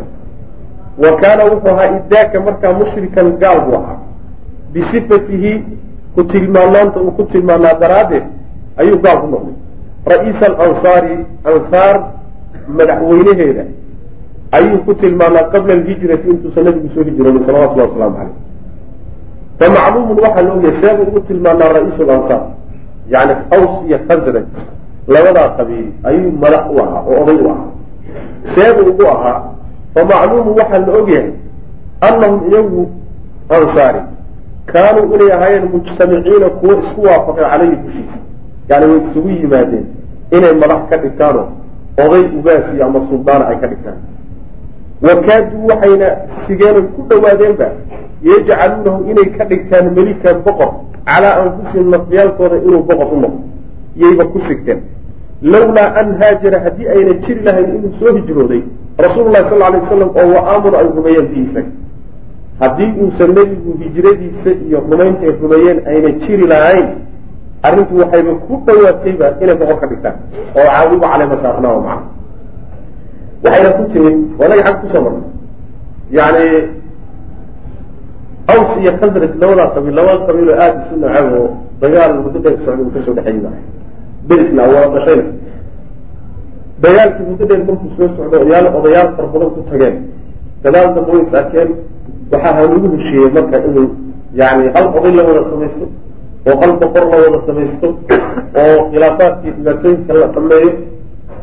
Wa 0.97 1.11
kaana 1.21 1.45
wuxuu 1.51 1.69
ahaa 1.69 1.99
idaaka 1.99 2.39
markaa 2.39 2.73
mushrikan 2.73 3.37
gaal 3.37 3.59
buu 3.65 3.75
ahaa. 3.75 3.99
Bisifatihi 4.73 5.51
ku 6.15 6.23
tilmaanaanta 6.23 6.99
uu 7.01 7.11
ku 7.17 7.23
tilmaanaa 7.33 7.73
daraaddeed 7.83 8.23
ayuu 8.81 8.97
gaal 9.05 9.17
ku 9.21 9.27
noqday. 9.33 9.55
Ra'iisa 10.11 10.45
alansaari 10.45 11.13
ansaar 11.51 11.95
madaxweynaheeda 12.77 13.63
ayuu 14.57 14.79
ku 14.85 14.93
tilmaanaa 15.01 15.49
qabla 15.53 15.73
alhijrati 15.73 16.27
intuusan 16.29 16.63
nabigu 16.65 16.89
soo 16.95 17.03
hijroonin 17.03 17.43
salawatullahi 17.45 17.89
wasalaamu 17.89 18.15
caleyh 18.17 18.35
fa 19.59 19.65
macluumun 19.75 20.17
waxaa 20.25 20.41
la 20.47 20.53
ogyahay 20.53 20.75
seebuu 20.81 21.05
ugu 21.09 21.19
tilmaanaa 21.29 21.69
ra'iisu 21.77 22.03
lansaar 22.11 22.43
yani 23.13 23.33
aws 23.55 23.73
iyo 23.87 23.97
khasraj 24.07 24.45
labadaa 25.07 25.49
qabiil 25.57 25.87
ayuu 26.09 26.31
madax 26.43 26.63
u 26.75 26.79
ahaa 26.83 27.01
oo 27.09 27.21
oday 27.23 27.37
u 27.45 27.47
ahaa. 27.53 27.69
Seebuu 28.55 28.89
ugu 28.91 29.05
ahaa 29.15 29.39
fa 29.93 30.01
macluumun 30.11 30.53
waxaa 30.59 30.79
la 30.87 30.91
ogyahay 30.99 31.31
annahum 32.07 32.39
iyagu 32.51 32.81
ansaari 33.57 34.01
kaanuu 34.71 35.15
inay 35.15 35.31
ahaayeen 35.35 35.65
mujtamiciina 35.73 36.49
kuwo 36.49 36.73
isku 36.79 37.01
waafaqay 37.01 37.45
caleyhi 37.51 37.75
dushiisa. 37.75 38.17
Yani 38.69 38.85
way 38.85 38.99
isugu 39.09 39.29
yimaadeen 39.29 39.85
inay 40.31 40.53
madax 40.61 40.81
ka 40.89 40.97
dhigtaanoo 40.97 41.47
oday 42.05 42.23
ugaasi 42.39 42.81
ama 42.81 42.99
suldaana 43.09 43.47
ay 43.47 43.57
ka 43.61 43.67
dhigtaan. 43.67 43.97
Wakaaduu 45.01 45.67
waxayna 45.67 46.07
sigeenay 46.47 46.81
ku 46.95 47.01
dhawaadeenba 47.09 47.67
yajcaluunahu 48.23 49.09
inay 49.11 49.29
ka 49.37 49.45
dhigtaan 49.45 49.91
melikan 49.95 50.37
boqor 50.45 50.71
calaa 51.05 51.35
anfusihim 51.43 51.89
nafyaalkooda 51.89 52.57
inuu 52.67 52.83
boqor 52.89 53.07
u 53.13 53.19
noqdo. 53.19 53.39
Yayba 53.95 54.25
ku 54.25 54.39
sigteen 54.47 54.79
lawlaa 55.41 55.93
an 55.99 56.17
haajara 56.21 56.59
haddii 56.65 56.87
ayna 56.87 57.13
jiri 57.13 57.43
lahayn 57.43 57.75
inuu 57.75 57.91
soo 57.99 58.15
hijrooday 58.15 58.61
rasuululahi 58.97 59.49
sal 59.49 59.63
alay 59.63 59.79
waslam 59.81 60.09
oo 60.15 60.27
wa 60.35 60.41
aamuru 60.53 60.77
ay 60.77 60.87
rumeeyeen 60.95 61.27
bi 61.33 61.39
isaga 61.41 61.71
haddii 62.61 62.91
uusan 63.01 63.29
nebigu 63.37 63.71
hijradiisa 63.81 64.49
iyo 64.67 64.79
rumayntay 64.89 65.31
rumeeyeen 65.41 65.79
ayna 65.87 66.09
jiri 66.23 66.47
lahayn 66.47 66.87
arrintu 67.63 67.93
waxayba 68.01 68.33
ku 68.45 68.53
dhawaatayba 68.65 69.27
inay 69.41 69.55
boqor 69.55 69.77
ka 69.81 69.87
dhigtaan 69.87 70.15
oo 70.57 70.65
caadigu 70.73 71.01
caleyma 71.01 71.35
saarnaa 71.43 71.79
maca 71.79 72.03
waxayna 73.43 73.69
ku 73.77 73.83
timid 73.91 74.17
wanaga 74.39 74.63
xag 74.63 74.75
ku 74.81 74.87
soo 74.87 75.01
marnay. 75.05 75.23
Yani 76.11 76.45
aws 78.53 78.71
iyo 78.81 78.91
khasraj 78.99 79.33
labadaa 79.41 79.73
qabiil 79.75 79.95
labada 79.95 80.25
qabiiloo 80.27 80.55
aada 80.63 80.79
isu 80.85 80.95
nacab 80.99 81.27
oo 81.39 81.49
dagaal 81.81 82.13
muddo 82.23 82.39
dheer 82.39 82.57
socday 82.65 82.83
uu 82.85 82.91
ka 82.95 82.99
soo 83.05 83.13
dhexeeyey 83.17 83.41
baa. 83.43 84.67
Wada 84.73 84.87
dhashayna 84.95 85.25
dagaalkii 86.83 87.25
muddo 87.29 87.45
dheer 87.49 87.61
markuu 87.67 87.89
soo 87.97 88.07
socdo 88.15 88.35
odayaal 88.43 88.67
odayaal 88.79 89.09
fara 89.15 89.27
badan 89.33 89.49
ku 89.55 89.61
tageen. 89.69 89.95
Gadaal 90.63 90.87
dambe 90.95 91.11
way 91.11 91.25
arkeen 91.39 91.69
waxaa 92.33 92.53
halagu 92.57 92.87
heshiiyey 92.97 93.29
marka 93.35 93.57
inuu 93.67 93.89
yani 94.41 94.63
hal 94.75 94.85
oday 94.97 95.11
la 95.17 95.23
wada 95.29 95.43
samaysto 95.51 95.85
oo 96.49 96.55
hal 96.61 96.71
boqor 96.81 97.03
la 97.11 97.17
wada 97.23 97.39
samaysto 97.47 97.87
oo 98.61 98.77
khilaafaadkii 98.91 99.51
dhibaatooyinka 99.57 100.13
la 100.21 100.27
dhameeyo 100.35 100.71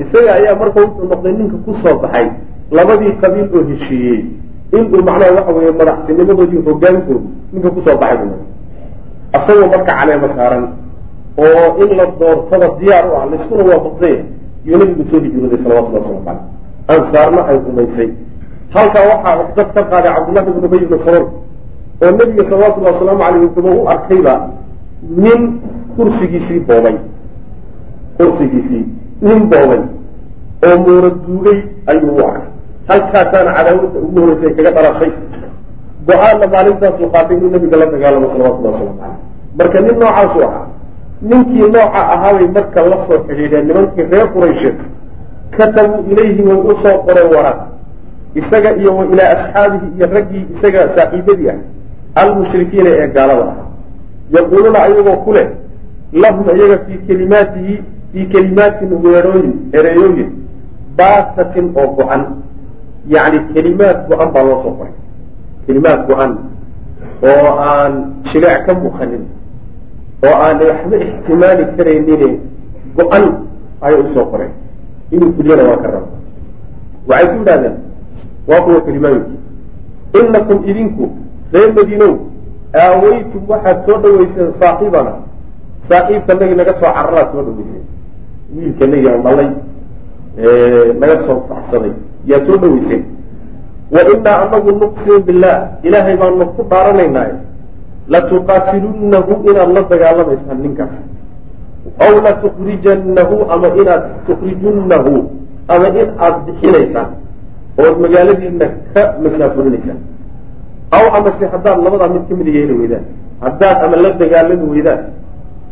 isaga 0.03 0.31
ayaa 0.39 0.55
marka 0.63 0.79
wuxuu 0.85 1.07
noqday 1.13 1.33
ninka 1.39 1.57
ku 1.65 1.73
soo 1.83 1.95
baxay 2.03 2.27
labadii 2.77 3.13
qabiil 3.23 3.49
oo 3.57 3.65
heshiiyey. 3.71 4.21
Inuu 4.73 5.03
macnaha 5.09 5.35
waxa 5.39 5.53
weeye 5.57 5.73
madaxtinimadoodii 5.81 6.63
hogaankoodu 6.67 7.29
ninka 7.53 7.69
ku 7.75 7.81
soo 7.87 7.97
baxay 8.03 8.19
buu 8.23 8.39
asagoo 9.37 9.69
marka 9.75 9.93
caleema 9.99 10.29
saaran 10.37 10.65
oo 11.45 11.67
in 11.83 11.91
la 11.99 12.05
doortada 12.21 12.69
diyaar 12.79 13.05
u 13.11 13.13
ah 13.21 13.25
layskuna 13.31 13.63
waafaqsanya 13.71 14.23
yuu 14.65 14.79
nabigu 14.79 15.05
soo 15.11 15.21
hijrooday 15.25 15.59
salawatullah 15.65 16.03
waslamu 16.03 16.25
caleyh 16.27 16.43
ansaarna 16.95 17.41
ay 17.51 17.57
rumaysay 17.67 18.09
halkaa 18.75 19.05
waxaa 19.11 19.53
dad 19.57 19.69
ka 19.75 19.83
qaaday 19.91 20.13
cabdullahi 20.15 20.51
ibn 20.51 20.65
ubay 20.65 20.81
ibni 20.87 20.99
salol 21.05 21.27
oo 22.03 22.11
nebiga 22.11 22.45
salawatullahi 22.51 22.95
wasalaamu 22.95 23.23
caleyh 23.23 23.43
wuxuuba 23.43 23.71
u 23.71 23.89
arkayba 23.89 24.35
nin 25.03 25.41
kursigiisii 25.97 26.61
boobay 26.69 26.97
kursigiisii 28.17 28.85
nin 29.23 29.41
boobay 29.51 29.83
oo 30.67 30.77
muura 30.85 31.11
duugay 31.11 31.59
ayuu 31.87 32.15
u 32.17 32.25
arkay. 32.27 32.49
Halkaasaana 32.89 33.51
cadaawadda 33.59 33.99
ugu 34.07 34.21
horeysay 34.21 34.53
kaga 34.55 34.71
dhalashay 34.77 35.13
go'aanna 36.07 36.47
maalintaasuu 36.55 37.11
qaatay 37.15 37.37
inuu 37.37 37.51
nabiga 37.51 37.77
la 37.77 37.87
dagaalamo 37.87 38.31
salawatullahi 38.33 38.75
waslamu 38.75 38.99
caleyh 39.01 39.19
marka 39.59 39.81
nin 39.81 39.95
noocaasuu 39.99 40.43
ahaa 40.49 40.67
ninkii 41.23 41.67
nooca 41.75 42.01
ahaabay 42.15 42.49
marka 42.57 42.87
la 42.87 42.97
soo 43.07 43.19
xidhiidheen 43.27 43.67
nimankii 43.67 44.07
reer 44.13 44.29
quraysheed 44.35 44.79
katabuu 45.59 46.07
ilayhi 46.13 46.43
way 46.49 46.59
u 46.71 46.75
soo 46.83 46.97
qoreen 47.07 47.59
isaga 48.35 48.71
iyo 48.77 48.93
ilaa 49.13 49.31
asxaabihi 49.37 49.87
iyo 49.97 50.07
raggii 50.15 50.45
isaga 50.55 50.81
saaxiibadii 50.97 51.49
ah 51.51 51.59
almushrikiina 52.23 52.91
ee 52.91 53.09
gaalada 53.17 53.43
ahaa 53.53 53.67
yaquuluuna 54.37 54.79
ayagoo 54.87 55.17
ku 55.25 55.33
leh 55.33 55.49
lahum 56.13 56.47
iyaga 56.57 56.79
fii 56.87 56.99
kelimaatihi 57.07 57.75
fii 58.13 58.27
kelimaatin 58.27 58.91
weerooyin 59.05 59.53
ereyooyin 59.73 60.31
baatatin 60.97 61.67
oo 61.75 61.89
go-an. 61.97 62.23
Yacni 63.09 63.39
kelimaad 63.55 64.09
go-an 64.09 64.29
baa 64.35 64.45
loo 64.45 64.63
soo 64.63 64.75
qoray. 64.79 64.93
Kelimaad 65.67 66.01
go-an 66.09 66.33
oo 67.23 67.49
aan 67.69 67.93
jileec 68.33 68.67
ka 68.67 68.75
muuqanin 68.75 69.25
oo 70.27 70.35
aan 70.45 70.59
waxba 70.69 70.97
ixtimaali 70.97 71.65
karaynine 71.77 72.29
go-an 72.97 73.25
ayay 73.81 74.01
u 74.01 74.15
soo 74.15 74.25
qoreen 74.33 74.53
inuu 75.11 75.33
fuliyana 75.37 75.63
waa 75.71 75.77
ka 75.83 75.89
raba 75.95 76.09
waxay 77.09 77.27
ku 77.31 77.37
yidhahdeen 77.39 77.77
waa 78.49 78.61
kuwa 78.61 78.81
kelimaayoki 78.81 79.37
inakum 80.21 80.59
idinku 80.71 81.11
reer 81.53 81.73
madiinow 81.75 82.15
aaweytum 82.75 83.43
waxaad 83.49 83.77
soo 83.87 83.99
dhaweyseen 84.03 84.51
saaxibana 84.61 85.13
saaxiibkanagi 85.89 86.55
naga 86.55 86.73
soo 86.81 86.93
cararaad 86.97 87.29
soo 87.33 87.43
dhaweyseen. 87.47 87.85
Wiilkanagi 88.57 89.09
aan 89.09 89.23
dhalay 89.27 89.51
naga 91.01 91.17
soo 91.27 91.39
baxsaday 91.51 91.93
yaad 92.31 92.47
soo 92.47 92.57
dhaweyseen. 92.63 93.05
Wa 93.95 94.01
inaa 94.15 94.39
anagu 94.47 94.71
nuqsimu 94.83 95.21
billah 95.27 95.57
ilaahay 95.83 96.17
baanu 96.17 96.47
ku 96.57 96.63
dhaaranaynaaye 96.71 97.35
latuqaatilunahu 98.09 99.33
inaad 99.51 99.71
la 99.77 99.83
dagaalamaysaan 99.93 100.59
ninkaas. 100.63 100.95
Aw 102.07 102.13
latukrijanahu 102.27 103.37
ama 103.51 103.69
inaad 103.81 104.05
tukrijunnahu 104.27 105.13
ama 105.69 105.89
in 105.89 106.09
aad 106.19 106.37
bixinaysaan 106.47 107.20
ood 107.87 107.97
magaaladiina 108.05 108.67
ka 108.95 109.03
masaafurinaysaan 109.25 109.99
aw 110.97 111.05
amase 111.19 111.45
haddaad 111.53 111.79
labadaa 111.87 112.09
mid 112.15 112.25
ka 112.29 112.35
mida 112.41 112.51
yeeli 112.59 112.75
weydaan 112.81 113.05
haddaad 113.45 113.77
ama 113.85 113.97
la 114.05 114.11
dagaalami 114.23 114.67
weydaan 114.73 115.01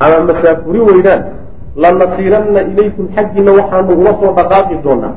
ama 0.05 0.19
masaafuri 0.31 0.81
weydaan 0.91 1.23
lanasiiranna 1.83 2.61
ilaykum 2.71 3.05
xaggiina 3.17 3.51
waxaanu 3.59 3.93
ula 4.01 4.13
soo 4.21 4.33
dhaqaaqi 4.39 4.77
doonaa 4.85 5.15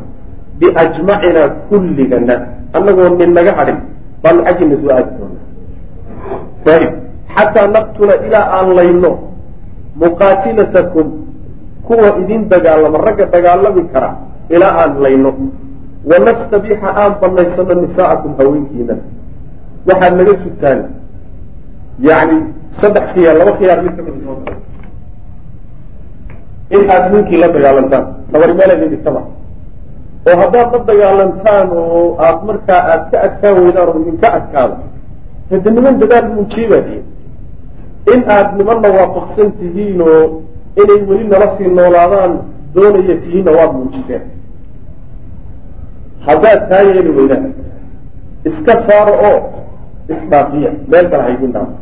biajmacina 0.59 1.43
kulligana 1.69 2.35
annagoo 2.77 3.09
nin 3.19 3.31
naga 3.37 3.51
hadhin 3.59 3.77
baanu 4.23 4.41
xaggiina 4.47 4.75
soo 4.81 4.91
aadi 4.97 5.11
doonaa. 5.19 5.43
Ayib 6.75 6.93
xataa 7.35 7.67
naqtula 7.75 8.13
ilaa 8.27 8.45
aan 8.57 8.69
layno 8.79 9.11
muqaatilatakum 10.03 11.05
kuwa 11.87 12.09
idin 12.21 12.41
dagaalama 12.49 12.97
ragga 13.07 13.25
dagaalami 13.33 13.83
kara 13.93 14.09
ilaa 14.49 14.73
aan 14.81 14.93
layno 15.03 15.31
wanastabixa 16.05 16.89
aan 17.01 17.13
banaysano 17.21 17.73
nisaa'akum 17.81 18.31
haweenkiina 18.37 18.95
waxaad 19.87 20.13
naga 20.17 20.33
sugtaan 20.43 20.79
yani 21.99 22.37
saddex 22.81 23.05
khiyaar 23.13 23.35
laba 23.37 23.51
khiyaar 23.59 23.79
mid 23.85 23.93
ka 23.97 24.01
mid 24.03 24.15
in 26.71 26.89
aada 26.89 27.09
ninkii 27.13 27.37
la 27.37 27.47
dagaalantaan 27.55 28.05
dabarmeeleed 28.31 28.89
dhigtaba 28.93 29.21
oo 30.29 30.35
haddaad 30.41 30.67
la 30.73 30.79
dagaalantaan 30.89 31.67
oo 31.81 32.17
aad 32.25 32.39
markaa 32.49 32.81
aad 32.93 33.03
ka 33.11 33.17
adkaan 33.27 33.55
weydaan 33.63 33.87
oo 33.89 33.99
idinka 34.01 34.27
adkaado 34.37 34.75
hade 35.51 35.69
niman 35.77 35.99
dadaal 36.01 36.27
muujiye 36.35 36.67
baa 36.71 36.81
tihin 36.87 37.05
in 38.13 38.21
aad 38.35 38.47
nimanna 38.57 38.89
waafaqsan 38.97 39.51
tihiin 39.59 40.01
oo 40.01 40.41
inay 40.81 41.01
weli 41.09 41.25
nala 41.27 41.47
sii 41.57 41.67
noolaadaan 41.77 42.33
doonaya 42.75 43.15
tihiinna 43.23 43.51
waad 43.57 43.71
muujiseen 43.77 44.23
haddaad 46.27 46.59
taa 46.69 46.81
yeeli 46.87 47.11
weydaan 47.17 47.53
iska 48.49 48.73
saaro 48.87 49.13
oo 49.29 49.39
isdhaafiya 50.13 50.71
meel 50.91 51.05
kale 51.11 51.23
haydin 51.23 51.51
dhaafo 51.55 51.75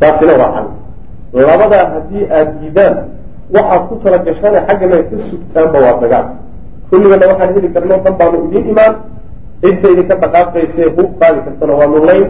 taasina 0.00 0.32
waa 0.40 0.50
xal. 0.54 0.66
Labadaa 1.32 1.84
haddii 1.94 2.24
aada 2.30 2.52
diidaan 2.60 2.96
waxaad 3.54 3.82
ku 3.88 3.94
tala 4.02 4.18
gashane 4.18 4.58
xaggana 4.68 4.96
ka 5.10 5.16
sugtaanba 5.30 5.78
waa 5.84 6.00
dagaal. 6.02 6.26
Kulligana 6.90 7.26
waxaan 7.30 7.54
heli 7.54 7.68
karno 7.74 7.94
dhan 8.04 8.14
baanu 8.18 8.38
idiin 8.46 8.66
imaan. 8.72 8.94
Cidda 9.62 9.88
idinka 9.92 10.14
dhaqaaqaysee 10.22 10.88
hub 10.96 11.10
qaadi 11.20 11.38
kartana 11.46 11.74
waanu 11.80 11.98
layn. 12.08 12.26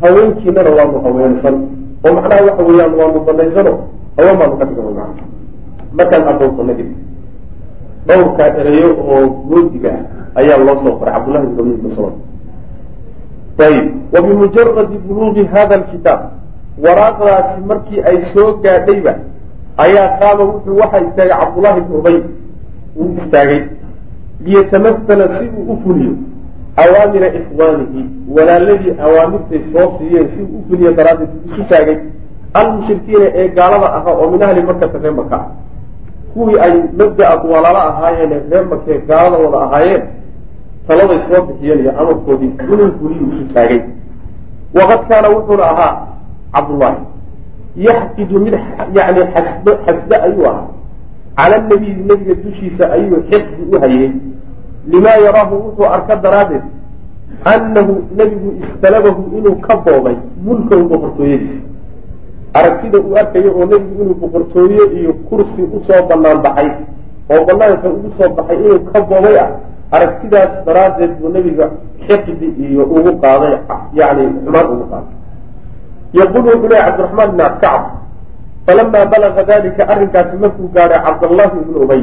Haweenkiinana 0.00 0.70
waanu 0.78 0.96
haweensan. 1.04 1.56
Oo 2.04 2.12
macnaha 2.16 2.42
waxa 2.48 2.62
weeyaan 2.68 2.92
waanu 3.00 3.20
banaysano 3.26 3.72
haween 4.16 4.36
baanu 4.40 4.54
ka 4.60 4.64
dhigano 4.64 4.90
maa 4.98 5.12
markaan 5.96 6.76
dib 6.78 6.88
dhowrkaa 8.10 8.48
ereyo 8.60 8.90
oo 9.12 9.26
goodiga 9.48 9.90
ah 9.94 10.40
ayaa 10.40 10.58
loo 10.66 10.76
soo 10.82 10.92
qoray 10.98 11.14
cabdullahi 11.14 11.46
bin 11.46 11.58
abi 11.60 11.82
mascuud 11.86 12.14
ayib 13.66 13.86
wa 14.12 14.20
bimujaradi 14.26 14.96
buluuqi 15.06 15.44
hada 15.52 15.74
alkitaab. 15.80 16.20
Waraaqdaasi 16.84 17.60
markii 17.70 18.00
ay 18.08 18.16
soo 18.32 18.56
gaadhayba 18.64 19.14
ayaa 19.84 20.08
qaama 20.20 20.42
wuxuu 20.50 20.76
waxaa 20.80 21.02
istaagay 21.08 21.36
cabdullahi 21.40 21.80
bn 21.80 21.92
ubay. 21.98 22.16
Uu 22.96 23.14
istaagay 23.20 23.60
liyatamathala 24.44 25.28
si 25.38 25.44
uu 25.58 25.72
u 25.72 25.76
fuliyo 25.84 26.12
awaamira 26.82 27.28
ikhwaanihi. 27.38 28.02
Walaaladii 28.36 28.94
awaamirtay 29.06 29.60
soo 29.72 29.86
siiyeen 29.98 30.28
si 30.32 30.40
uu 30.42 30.58
u 30.58 30.64
fuliyo 30.68 30.92
daraaddeed 30.92 31.30
isu 31.46 31.62
taagay. 31.68 31.98
Almushrikiina 32.54 33.26
ee 33.34 33.48
gaalada 33.48 33.88
ahaa 33.98 34.14
oo 34.20 34.30
min 34.30 34.42
ahli 34.42 34.62
makata 34.62 34.98
reer 34.98 35.14
maka 35.14 35.36
ah 35.36 35.46
kuwii 36.34 36.58
ay 36.58 36.74
mabda-a 36.98 37.36
walaalo 37.52 37.80
ahaayeen 37.90 38.32
ee 38.32 38.42
reer 38.50 38.66
makee 38.72 38.98
gaalada 39.08 39.38
wada 39.44 39.58
ahaayeen 39.66 40.02
taladay 40.88 41.18
soo 41.28 41.42
bixiyeen 41.46 41.80
iyo 41.80 41.92
amarkoodii 42.00 42.52
inuu 42.72 42.90
fuliyo 42.98 43.24
isu 43.32 43.44
taagay 43.54 43.80
waqad 44.74 45.00
kaana 45.08 45.28
wuxuuna 45.28 45.64
ahaa 45.72 46.06
cabdullaahi. 46.54 47.00
Yaxkidu 47.76 48.40
mid 48.40 48.54
yani 48.94 49.20
xasb 49.34 49.66
xasbe 49.86 50.16
ayuu 50.26 50.46
ahaa. 50.46 50.66
Cala 51.36 51.58
nabiyi 51.58 51.94
nebiga 52.08 52.34
dushiisa 52.34 52.92
ayuu 52.92 53.22
xiqdi 53.30 53.62
u 53.76 53.80
hayay. 53.80 54.10
Limaa 54.88 55.18
yaraahu 55.26 55.54
wuxuu 55.64 55.86
arka 55.94 56.16
daraaddeed 56.16 56.62
annahu 57.44 57.92
nebigu 58.16 58.48
istalabahu 58.60 59.38
inuu 59.38 59.56
ka 59.64 59.76
boobay 59.76 60.16
mulkahu 60.44 60.84
boqortooyadiisa 60.90 61.69
aragtida 62.54 62.98
uu 62.98 63.16
arkayo 63.16 63.50
oo 63.58 63.64
nebigu 63.66 64.02
inuu 64.02 64.14
boqortooye 64.14 64.82
iyo 65.00 65.12
kursi 65.28 65.62
u 65.62 65.78
soo 65.86 66.02
banaan 66.08 66.42
baxay 66.42 66.70
oo 67.30 67.44
banaanka 67.46 67.88
ugu 67.88 68.10
soo 68.18 68.28
baxay 68.36 68.56
inuu 68.64 68.80
ka 68.92 69.00
boobay 69.00 69.36
ah 69.38 69.50
aragtidaas 69.90 70.50
daraaddeed 70.66 71.12
buu 71.20 71.28
nebiga 71.28 71.70
xiqdi 72.06 72.46
iyo 72.66 72.82
ugu 72.84 73.12
qaaday 73.22 73.54
yani 73.94 74.24
xumaan 74.44 74.66
ugu 74.74 74.84
qaaday. 74.90 75.14
Yaqul 76.18 76.42
wuxuu 76.46 76.68
lehy 76.68 76.82
cabdiraxmaan 76.86 77.30
bn 77.34 77.40
abkacb 77.40 77.82
falama 78.66 79.00
balaga 79.12 79.42
dalika 79.50 79.82
arrinkaasi 79.92 80.36
markuu 80.42 80.68
gaadhay 80.74 81.00
cabdallahi 81.06 81.56
ibnu 81.62 81.78
ubay 81.84 82.02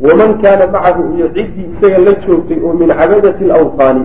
waman 0.00 0.30
kaana 0.42 0.66
macahu 0.66 1.02
iyo 1.18 1.26
ciddii 1.34 1.66
isaga 1.74 1.98
la 1.98 2.12
joogtay 2.22 2.58
oo 2.64 2.72
min 2.72 2.88
cabadati 2.88 3.44
alawfaani 3.44 4.04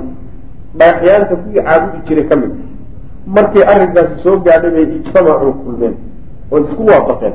dhagaxyaanta 0.79 1.35
kuwii 1.35 1.61
caabudi 1.63 1.97
jiray 2.07 2.25
ka 2.29 2.35
mid 2.35 2.51
markay 3.25 3.63
arrinkaasi 3.71 4.15
soo 4.23 4.37
gaadhay 4.45 4.71
bay 4.71 4.85
ijtamacuu 4.97 5.53
kulmeen 5.63 5.95
oo 6.51 6.59
isku 6.59 6.83
waafaqeen. 6.85 7.33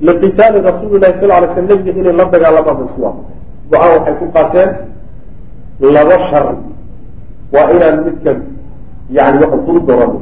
Liqitaali 0.00 0.58
rasuuli 0.60 0.98
lahi 1.00 1.14
sal 1.20 1.28
lay 1.28 1.48
sl 1.54 1.60
nebiga 1.68 1.92
inay 2.00 2.12
la 2.12 2.24
dagaalamaan 2.24 2.76
bay 2.76 2.86
isku 2.88 3.00
waafaqeen. 3.06 3.38
Go'aan 3.70 3.90
waxay 3.96 4.14
ku 4.20 4.26
qaateen 4.36 4.70
laba 5.80 6.16
shari 6.30 6.56
waa 7.52 7.70
inaan 7.74 7.96
midkan 8.04 8.38
yani 9.10 9.36
waxa 9.42 9.58
fudud 9.66 9.84
doorano 9.86 10.20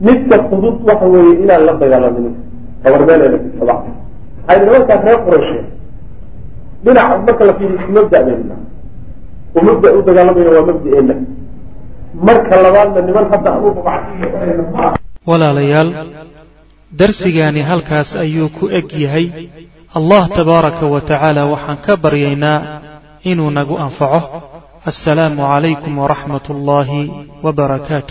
midka 0.00 0.36
fudud 0.50 0.76
waxa 0.88 1.06
weeye 1.12 1.34
inaan 1.44 1.62
la 1.66 1.72
dagaalamin 1.82 2.34
tabarmeelena 2.82 3.38
fisada 3.38 3.74
maxay 4.46 4.58
nimankaa 4.64 5.02
reer 5.04 5.18
qurayshe 5.24 5.60
dhinaca 6.84 7.18
marka 7.26 7.44
la 7.44 7.52
fiiriyo 7.58 7.76
isku 7.78 7.92
mabda 7.92 8.18
bayna 8.26 8.56
oo 9.56 9.62
mabda 9.68 9.88
u 9.98 10.02
dagaalamayna 10.06 10.50
waa 10.56 10.66
mabdaeena 10.70 11.14
marka 12.14 12.54
labaadna 12.64 13.00
niman 13.06 13.26
hadda 13.32 13.50
walaalayaal 15.26 15.90
darsigaani 17.00 17.60
halkaas 17.70 18.10
ayuu 18.24 18.48
ku 18.58 18.64
eg 18.78 18.88
yahay. 19.04 19.26
Allah 19.98 20.22
tabaaraka 20.36 20.84
wa 20.94 21.00
tacaala 21.00 21.42
waxaan 21.52 21.78
ka 21.84 21.92
baryaynaa 22.04 22.58
inuu 23.30 23.50
nagu 23.58 23.74
anfaco. 23.84 24.20
Assalaamu 24.90 25.42
calaykum 25.46 25.92
waraxmat 26.02 26.44
ullaahi 26.54 27.02
wbarakaatu 27.44 27.92